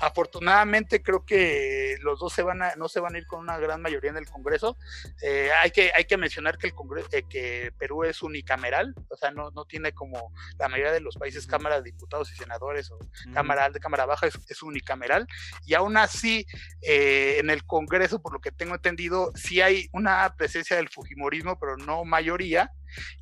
Afortunadamente 0.00 1.02
creo 1.02 1.24
que 1.24 1.96
los 2.00 2.18
dos 2.18 2.32
se 2.32 2.42
van 2.42 2.62
a, 2.62 2.74
no 2.76 2.88
se 2.88 3.00
van 3.00 3.14
a 3.14 3.18
ir 3.18 3.26
con 3.26 3.40
una 3.40 3.58
gran 3.58 3.80
mayoría 3.80 4.10
en 4.10 4.16
el 4.16 4.28
Congreso. 4.28 4.76
Eh, 5.22 5.50
hay, 5.60 5.70
que, 5.70 5.92
hay 5.96 6.04
que 6.04 6.16
mencionar 6.16 6.58
que, 6.58 6.66
el 6.66 6.74
Congreso, 6.74 7.08
eh, 7.12 7.24
que 7.28 7.72
Perú 7.78 8.04
es 8.04 8.22
unicameral, 8.22 8.94
o 9.08 9.16
sea, 9.16 9.30
no, 9.30 9.50
no 9.50 9.64
tiene 9.64 9.92
como 9.92 10.32
la 10.58 10.68
mayoría 10.68 10.92
de 10.92 11.00
los 11.00 11.16
países 11.16 11.46
Cámara 11.46 11.76
de 11.76 11.90
Diputados 11.90 12.32
y 12.32 12.36
Senadores 12.36 12.90
o 12.90 12.98
Cámara 13.32 13.64
Alta, 13.64 13.78
Cámara 13.78 14.06
Baja, 14.06 14.26
es, 14.26 14.38
es 14.48 14.62
unicameral. 14.62 15.26
Y 15.66 15.74
aún 15.74 15.96
así, 15.96 16.46
eh, 16.82 17.36
en 17.38 17.50
el 17.50 17.64
Congreso, 17.70 18.20
por 18.20 18.32
lo 18.32 18.40
que 18.40 18.50
tengo 18.50 18.74
entendido, 18.74 19.30
sí 19.36 19.60
hay 19.60 19.88
una 19.92 20.34
presencia 20.36 20.76
del 20.76 20.88
Fujimorismo, 20.88 21.58
pero 21.58 21.76
no 21.76 22.04
mayoría. 22.04 22.72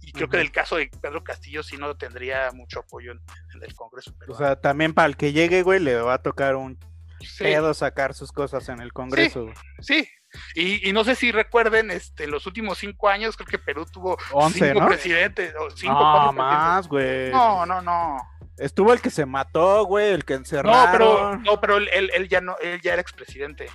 Y 0.00 0.12
creo 0.12 0.28
que 0.30 0.36
en 0.38 0.42
el 0.42 0.50
caso 0.50 0.76
de 0.76 0.90
Pedro 1.02 1.22
Castillo 1.22 1.62
sí 1.62 1.76
no 1.76 1.94
tendría 1.96 2.50
mucho 2.52 2.80
apoyo 2.80 3.12
en, 3.12 3.20
en 3.54 3.62
el 3.62 3.74
Congreso. 3.74 4.14
O 4.26 4.34
sea, 4.34 4.56
también 4.56 4.94
para 4.94 5.06
el 5.08 5.16
que 5.18 5.32
llegue, 5.34 5.62
güey, 5.62 5.78
le 5.80 5.94
va 5.96 6.14
a 6.14 6.22
tocar 6.22 6.56
un 6.56 6.78
Sí. 7.20 7.42
pedo 7.44 7.74
sacar 7.74 8.14
sus 8.14 8.30
cosas 8.32 8.68
en 8.68 8.80
el 8.80 8.92
Congreso, 8.92 9.42
güey. 9.42 9.54
Sí. 9.80 10.08
Y, 10.54 10.88
y 10.88 10.92
no 10.92 11.02
sé 11.04 11.14
si 11.16 11.32
recuerden, 11.32 11.90
este, 11.90 12.24
en 12.24 12.30
los 12.30 12.46
últimos 12.46 12.78
cinco 12.78 13.08
años, 13.08 13.36
creo 13.36 13.46
que 13.48 13.58
Perú 13.58 13.84
tuvo 13.92 14.16
11, 14.32 14.66
cinco 14.68 14.80
¿no? 14.80 14.86
presidentes. 14.88 15.52
O 15.58 15.68
cinco, 15.70 15.94
No, 15.94 16.32
más, 16.32 16.86
güey. 16.88 17.30
No, 17.32 17.66
no, 17.66 17.82
no. 17.82 18.18
Estuvo 18.56 18.92
el 18.92 19.00
que 19.00 19.10
se 19.10 19.24
mató, 19.26 19.84
güey, 19.84 20.12
el 20.12 20.24
que 20.24 20.34
encerraron. 20.34 20.72
No, 20.86 20.92
pero, 20.92 21.36
no, 21.38 21.60
pero 21.60 21.76
él, 21.78 21.88
él- 21.92 22.10
él 22.14 22.28
ya 22.28 22.40
no, 22.40 22.56
él 22.58 22.80
ya 22.80 22.92
era 22.92 23.02
expresidente. 23.02 23.66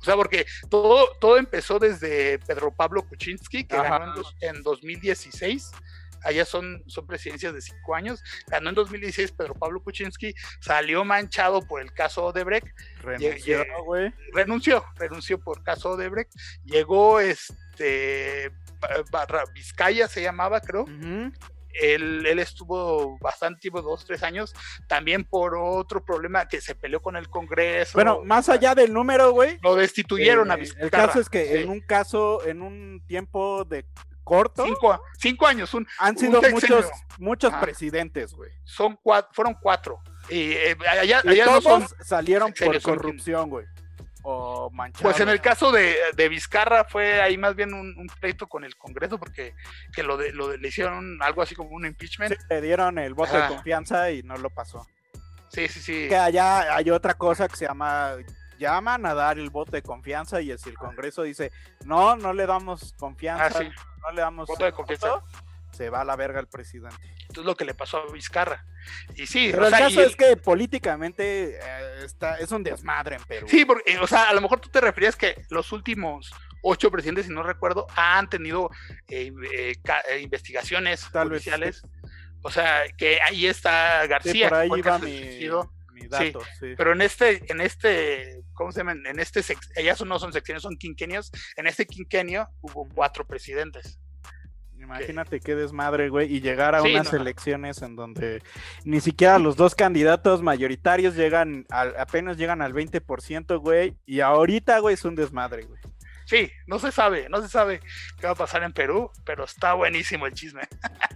O 0.00 0.04
sea, 0.04 0.14
porque 0.16 0.46
todo, 0.70 1.08
todo 1.20 1.36
empezó 1.38 1.78
desde 1.78 2.38
Pedro 2.40 2.72
Pablo 2.74 3.06
Kuczynski, 3.06 3.64
que 3.64 3.76
Ajá. 3.76 3.98
ganó 3.98 4.04
en, 4.06 4.14
dos- 4.14 4.36
en 4.40 4.62
2016. 4.62 5.70
Allá 6.24 6.44
son, 6.44 6.82
son 6.88 7.06
presidencias 7.06 7.54
de 7.54 7.60
cinco 7.60 7.94
años. 7.94 8.20
Ganó 8.48 8.70
en 8.70 8.74
2016 8.74 9.30
Pedro 9.32 9.54
Pablo 9.54 9.80
Kuczynski, 9.80 10.34
salió 10.60 11.04
manchado 11.04 11.62
por 11.62 11.80
el 11.80 11.92
caso 11.92 12.24
Odebrecht. 12.24 12.66
Renunció, 13.02 13.64
güey. 13.84 14.12
renunció, 14.32 14.84
renunció 14.96 15.38
por 15.38 15.62
caso 15.62 15.90
Odebrecht. 15.90 16.32
Llegó 16.64 17.20
este 17.20 18.50
Ba- 18.80 19.04
Barra- 19.12 19.44
Vizcaya 19.54 20.08
se 20.08 20.20
llamaba, 20.22 20.60
creo. 20.60 20.84
Él, 21.80 22.24
él 22.26 22.38
estuvo 22.38 23.18
bastante 23.18 23.60
tiempo, 23.60 23.82
dos, 23.82 24.04
tres 24.04 24.22
años, 24.22 24.54
también 24.88 25.24
por 25.24 25.56
otro 25.56 26.04
problema 26.04 26.46
que 26.48 26.60
se 26.60 26.74
peleó 26.74 27.00
con 27.00 27.16
el 27.16 27.28
Congreso. 27.28 27.92
Bueno, 27.94 28.22
más 28.24 28.48
allá 28.48 28.74
del 28.74 28.92
número, 28.92 29.32
güey. 29.32 29.58
Lo 29.62 29.74
destituyeron 29.74 30.50
a 30.50 30.54
eh, 30.54 30.56
El 30.58 30.62
Vizcarra. 30.62 30.90
caso 31.06 31.20
es 31.20 31.28
que 31.28 31.46
Sí. 31.46 31.62
en 31.62 31.68
un 31.70 31.80
caso, 31.80 32.44
en 32.46 32.62
un 32.62 33.02
tiempo 33.06 33.64
de 33.64 33.84
corto, 34.24 34.64
Cinco, 34.64 35.00
cinco 35.18 35.46
años, 35.46 35.72
un, 35.74 35.86
han 35.98 36.18
sido 36.18 36.42
muchos, 36.50 36.86
muchos 37.18 37.52
presidentes, 37.60 38.32
güey. 38.34 38.50
Son 38.64 38.98
cuatro, 39.02 39.30
fueron 39.32 39.54
cuatro. 39.60 40.00
Y 40.28 40.50
eh, 40.52 40.76
allá, 40.90 41.20
Y 41.24 41.28
allá 41.28 41.46
no 41.46 41.60
todos 41.60 41.90
son. 41.90 42.04
salieron 42.04 42.52
por 42.52 42.82
corrupción, 42.82 43.48
güey. 43.48 43.66
O 44.28 44.70
manchados. 44.70 45.02
Pues 45.02 45.20
en 45.20 45.28
el 45.28 45.40
caso 45.40 45.70
de, 45.70 45.96
de 46.16 46.28
Vizcarra 46.28 46.82
fue 46.84 47.22
ahí 47.22 47.38
más 47.38 47.54
bien 47.54 47.72
un, 47.74 47.96
un 47.96 48.08
pleito 48.20 48.48
con 48.48 48.64
el 48.64 48.76
Congreso 48.76 49.18
porque 49.20 49.54
que 49.94 50.02
lo, 50.02 50.16
de, 50.16 50.32
lo 50.32 50.48
de- 50.48 50.58
le 50.58 50.66
hicieron 50.66 50.94
un- 50.98 51.22
algo 51.22 51.42
así 51.42 51.54
como 51.54 51.70
un 51.70 51.86
impeachment. 51.86 52.32
Sí, 52.32 52.38
le 52.50 52.60
dieron 52.60 52.98
el 52.98 53.14
voto 53.14 53.36
Ajá. 53.36 53.48
de 53.48 53.54
confianza 53.54 54.10
y 54.10 54.24
no 54.24 54.36
lo 54.36 54.50
pasó. 54.50 54.84
Sí, 55.50 55.68
sí, 55.68 55.80
sí. 55.80 56.06
Que 56.08 56.16
allá 56.16 56.74
hay 56.74 56.90
otra 56.90 57.14
cosa 57.14 57.46
que 57.48 57.54
se 57.56 57.66
llama 57.66 58.14
llaman 58.58 59.06
a 59.06 59.14
dar 59.14 59.38
el 59.38 59.50
voto 59.50 59.70
de 59.72 59.82
confianza 59.82 60.40
y 60.40 60.46
si 60.58 60.70
el 60.70 60.76
Congreso 60.76 61.22
dice 61.22 61.52
no, 61.84 62.16
no 62.16 62.32
le 62.32 62.46
damos 62.46 62.94
confianza, 62.98 63.44
Ah, 63.46 63.50
sí. 63.62 63.68
no 64.02 64.10
le 64.12 64.22
damos 64.22 64.48
Voto 64.48 64.64
de 64.64 64.72
confianza. 64.72 65.22
se 65.70 65.88
va 65.88 66.00
a 66.00 66.04
la 66.04 66.16
verga 66.16 66.40
el 66.40 66.48
presidente. 66.48 66.96
Esto 67.28 67.42
es 67.42 67.46
lo 67.46 67.54
que 67.54 67.64
le 67.64 67.74
pasó 67.74 67.98
a 67.98 68.12
Vizcarra. 68.12 68.64
Y 69.14 69.26
sí, 69.26 69.48
Pero 69.50 69.64
o 69.64 69.66
el 69.66 69.70
sea, 69.70 69.78
caso 69.86 70.00
y 70.00 70.04
el- 70.04 70.10
es 70.10 70.16
que 70.16 70.36
políticamente 70.36 71.58
eh, 71.62 72.04
está, 72.04 72.36
es 72.38 72.50
un 72.52 72.62
desmadre 72.62 73.16
en 73.16 73.22
Perú. 73.24 73.46
Sí, 73.48 73.64
porque, 73.64 73.98
o 73.98 74.06
sea, 74.06 74.28
a 74.28 74.34
lo 74.34 74.40
mejor 74.40 74.60
tú 74.60 74.68
te 74.68 74.80
referías 74.80 75.16
que 75.16 75.42
los 75.50 75.72
últimos 75.72 76.32
ocho 76.62 76.90
presidentes, 76.90 77.26
si 77.26 77.32
no 77.32 77.42
recuerdo, 77.42 77.86
han 77.96 78.28
tenido 78.28 78.70
eh, 79.08 79.32
eh, 79.52 79.74
investigaciones 80.20 81.06
Tal 81.12 81.30
vez, 81.30 81.42
judiciales. 81.42 81.82
O 82.42 82.50
sea, 82.50 82.82
que 82.96 83.20
ahí 83.22 83.46
está 83.46 84.02
Sí, 84.02 84.08
García. 84.08 84.48
por 84.48 84.58
ahí 84.58 84.68
iba 84.76 84.98
mi, 84.98 85.48
dato. 86.08 86.40
sí. 86.60 86.74
Pero 86.76 86.92
en 86.92 87.02
este, 87.02 87.42
en 87.50 87.60
este, 87.60 88.42
¿cómo 88.52 88.70
se 88.70 88.80
llama? 88.80 88.92
En 88.92 89.18
este, 89.18 89.42
ellas 89.76 90.04
no 90.04 90.18
son 90.18 90.32
secciones, 90.32 90.62
son 90.62 90.76
quinquenios. 90.76 91.32
En 91.56 91.66
este 91.66 91.86
quinquenio 91.86 92.48
hubo 92.60 92.86
cuatro 92.94 93.26
presidentes. 93.26 93.98
Imagínate 94.86 95.40
qué 95.40 95.56
desmadre, 95.56 96.08
güey, 96.08 96.32
y 96.32 96.40
llegar 96.40 96.76
a 96.76 96.82
unas 96.82 97.12
elecciones 97.12 97.82
en 97.82 97.96
donde 97.96 98.40
ni 98.84 99.00
siquiera 99.00 99.40
los 99.40 99.56
dos 99.56 99.74
candidatos 99.74 100.42
mayoritarios 100.42 101.16
llegan, 101.16 101.66
apenas 101.70 102.36
llegan 102.36 102.62
al 102.62 102.72
20%, 102.72 103.58
güey, 103.58 103.96
y 104.06 104.20
ahorita, 104.20 104.78
güey, 104.78 104.94
es 104.94 105.04
un 105.04 105.16
desmadre, 105.16 105.64
güey. 105.64 105.80
Sí, 106.24 106.50
no 106.66 106.78
se 106.78 106.92
sabe, 106.92 107.28
no 107.28 107.42
se 107.42 107.48
sabe 107.48 107.80
qué 108.18 108.26
va 108.26 108.32
a 108.32 108.36
pasar 108.36 108.62
en 108.62 108.72
Perú, 108.72 109.10
pero 109.24 109.44
está 109.44 109.74
buenísimo 109.74 110.26
el 110.26 110.34
chisme. 110.34 110.62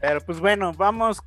Pero 0.01 0.21
pues 0.21 0.41
bueno, 0.41 0.73
vamos 0.73 1.21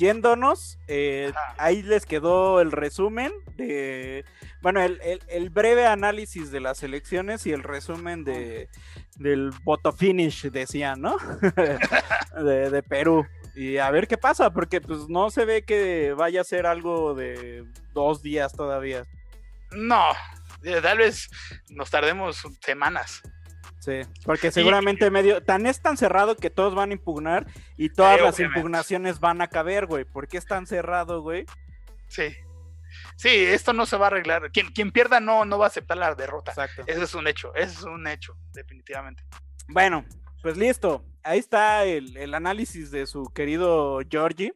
yéndonos. 0.00 0.78
Eh, 0.88 1.32
ahí 1.58 1.82
les 1.82 2.06
quedó 2.06 2.60
el 2.60 2.72
resumen 2.72 3.32
de, 3.56 4.24
bueno, 4.62 4.80
el, 4.80 4.98
el, 5.28 5.50
breve 5.50 5.86
análisis 5.86 6.50
de 6.50 6.60
las 6.60 6.82
elecciones 6.82 7.46
y 7.46 7.52
el 7.52 7.62
resumen 7.62 8.24
de, 8.24 8.68
del 9.16 9.50
voto 9.62 9.92
finish, 9.92 10.50
decían, 10.50 11.02
¿no? 11.02 11.16
de, 12.42 12.70
de 12.70 12.82
Perú. 12.82 13.26
Y 13.54 13.76
a 13.76 13.90
ver 13.90 14.08
qué 14.08 14.16
pasa, 14.16 14.50
porque 14.50 14.80
pues 14.80 15.08
no 15.08 15.30
se 15.30 15.44
ve 15.44 15.64
que 15.64 16.14
vaya 16.16 16.40
a 16.40 16.44
ser 16.44 16.66
algo 16.66 17.14
de 17.14 17.64
dos 17.92 18.22
días 18.22 18.52
todavía. 18.54 19.04
No, 19.72 20.12
eh, 20.62 20.80
tal 20.82 20.98
vez 20.98 21.28
nos 21.68 21.90
tardemos 21.90 22.42
semanas. 22.64 23.22
Sí, 23.80 24.02
porque 24.26 24.52
seguramente 24.52 25.10
medio, 25.10 25.42
tan 25.42 25.64
es 25.64 25.80
tan 25.80 25.96
cerrado 25.96 26.36
que 26.36 26.50
todos 26.50 26.74
van 26.74 26.90
a 26.90 26.92
impugnar 26.92 27.46
y 27.78 27.88
todas 27.88 28.20
las 28.20 28.38
impugnaciones 28.38 29.20
van 29.20 29.40
a 29.40 29.48
caber, 29.48 29.86
güey. 29.86 30.04
¿Por 30.04 30.28
qué 30.28 30.36
es 30.36 30.44
tan 30.44 30.66
cerrado, 30.66 31.22
güey? 31.22 31.46
Sí. 32.08 32.36
Sí, 33.16 33.28
esto 33.28 33.72
no 33.72 33.86
se 33.86 33.96
va 33.96 34.06
a 34.06 34.08
arreglar. 34.08 34.50
Quien, 34.52 34.68
quien 34.68 34.92
pierda 34.92 35.18
no, 35.18 35.46
no 35.46 35.58
va 35.58 35.64
a 35.64 35.68
aceptar 35.68 35.96
la 35.96 36.14
derrota. 36.14 36.50
Exacto. 36.50 36.82
Eso 36.86 37.02
es 37.04 37.14
un 37.14 37.26
hecho, 37.26 37.54
eso 37.54 37.78
es 37.78 37.84
un 37.84 38.06
hecho, 38.06 38.36
definitivamente. 38.52 39.24
Bueno, 39.68 40.04
pues 40.42 40.58
listo. 40.58 41.02
Ahí 41.22 41.38
está 41.38 41.84
el, 41.84 42.16
el 42.18 42.34
análisis 42.34 42.90
de 42.90 43.06
su 43.06 43.32
querido 43.32 44.00
Georgie. 44.10 44.52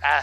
Ah, 0.00 0.22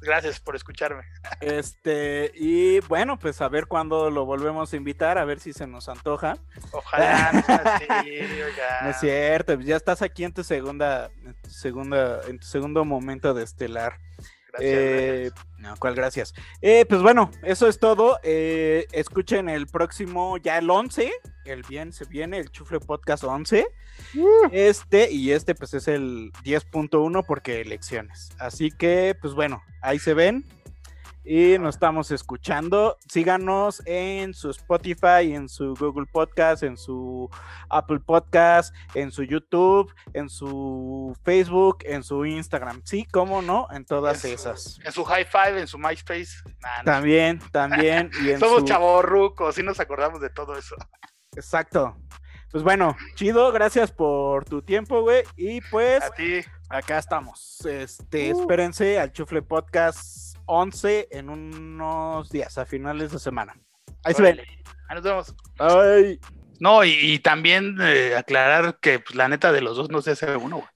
Gracias 0.00 0.40
por 0.40 0.54
escucharme. 0.56 1.02
Este, 1.40 2.30
y 2.34 2.80
bueno, 2.80 3.18
pues 3.18 3.40
a 3.40 3.48
ver 3.48 3.66
cuándo 3.66 4.10
lo 4.10 4.24
volvemos 4.24 4.72
a 4.72 4.76
invitar, 4.76 5.18
a 5.18 5.24
ver 5.24 5.40
si 5.40 5.52
se 5.52 5.66
nos 5.66 5.88
antoja. 5.88 6.38
Ojalá, 6.72 7.32
no, 7.32 8.90
es 8.90 9.00
cierto, 9.00 9.54
ya 9.60 9.76
estás 9.76 10.02
aquí 10.02 10.24
en 10.24 10.32
tu 10.32 10.44
segunda, 10.44 11.10
en 11.24 11.34
tu 11.42 11.50
segunda, 11.50 12.20
en 12.28 12.38
tu 12.38 12.46
segundo 12.46 12.84
momento 12.84 13.34
de 13.34 13.44
estelar. 13.44 13.98
Eh, 14.60 15.30
no, 15.58 15.74
¿cuál 15.78 15.94
gracias? 15.94 16.34
Eh, 16.60 16.84
pues 16.88 17.02
bueno, 17.02 17.30
eso 17.42 17.66
es 17.68 17.78
todo. 17.78 18.18
Eh, 18.22 18.86
escuchen 18.92 19.48
el 19.48 19.66
próximo, 19.66 20.36
ya 20.38 20.58
el 20.58 20.70
11, 20.70 21.10
el 21.44 21.62
bien 21.62 21.92
se 21.92 22.04
viene, 22.04 22.38
el 22.38 22.50
Chufle 22.50 22.80
Podcast 22.80 23.24
11. 23.24 23.66
Uh. 24.14 24.48
Este 24.52 25.10
y 25.10 25.32
este 25.32 25.54
pues 25.54 25.74
es 25.74 25.88
el 25.88 26.32
10.1 26.44 27.24
porque 27.26 27.60
elecciones. 27.60 28.30
Así 28.38 28.70
que 28.70 29.16
pues 29.20 29.34
bueno, 29.34 29.62
ahí 29.82 29.98
se 29.98 30.14
ven 30.14 30.44
y 31.28 31.58
nos 31.58 31.74
estamos 31.74 32.10
escuchando. 32.10 32.96
Síganos 33.06 33.82
en 33.84 34.32
su 34.32 34.48
Spotify, 34.48 35.34
en 35.34 35.46
su 35.46 35.74
Google 35.74 36.06
Podcast, 36.10 36.62
en 36.62 36.78
su 36.78 37.28
Apple 37.68 38.00
Podcast, 38.00 38.74
en 38.94 39.12
su 39.12 39.24
YouTube, 39.24 39.92
en 40.14 40.30
su 40.30 41.14
Facebook, 41.24 41.80
en 41.84 42.02
su 42.02 42.24
Instagram. 42.24 42.80
Sí, 42.84 43.04
cómo 43.04 43.42
no, 43.42 43.68
en 43.72 43.84
todas 43.84 44.24
esas. 44.24 44.80
En 44.82 44.90
su 44.90 45.04
High 45.04 45.26
Five, 45.26 45.60
en 45.60 45.66
su 45.66 45.76
MySpace. 45.78 46.28
también, 46.86 47.40
también. 47.52 48.10
Somos 48.40 48.62
su... 48.66 49.60
y 49.60 49.62
nos 49.62 49.80
acordamos 49.80 50.22
de 50.22 50.30
todo 50.30 50.56
eso. 50.56 50.76
Exacto. 51.36 51.94
Pues 52.50 52.64
bueno, 52.64 52.96
chido, 53.16 53.52
gracias 53.52 53.92
por 53.92 54.46
tu 54.46 54.62
tiempo, 54.62 55.02
güey. 55.02 55.24
Y 55.36 55.60
pues, 55.70 56.02
a 56.02 56.10
ti. 56.10 56.40
acá 56.70 56.96
estamos. 56.96 57.60
Este, 57.66 58.32
uh. 58.32 58.40
espérense 58.40 58.98
al 58.98 59.12
Chufle 59.12 59.42
Podcast 59.42 60.27
11 60.48 61.08
en 61.10 61.28
unos 61.28 62.30
días, 62.30 62.58
a 62.58 62.66
finales 62.66 63.12
de 63.12 63.18
semana. 63.18 63.54
Ahí 64.02 64.14
se 64.14 64.22
ven. 64.22 64.40
Ahí 64.88 64.94
nos 64.94 65.02
vemos. 65.02 65.34
Ay. 65.58 66.18
No, 66.58 66.82
y, 66.84 67.20
también 67.20 67.76
eh, 67.80 68.16
aclarar 68.16 68.78
que 68.80 68.98
pues, 68.98 69.14
la 69.14 69.28
neta 69.28 69.52
de 69.52 69.60
los 69.60 69.76
dos 69.76 69.90
no 69.90 70.02
se 70.02 70.12
hace 70.12 70.34
uno, 70.36 70.56
güey. 70.56 70.66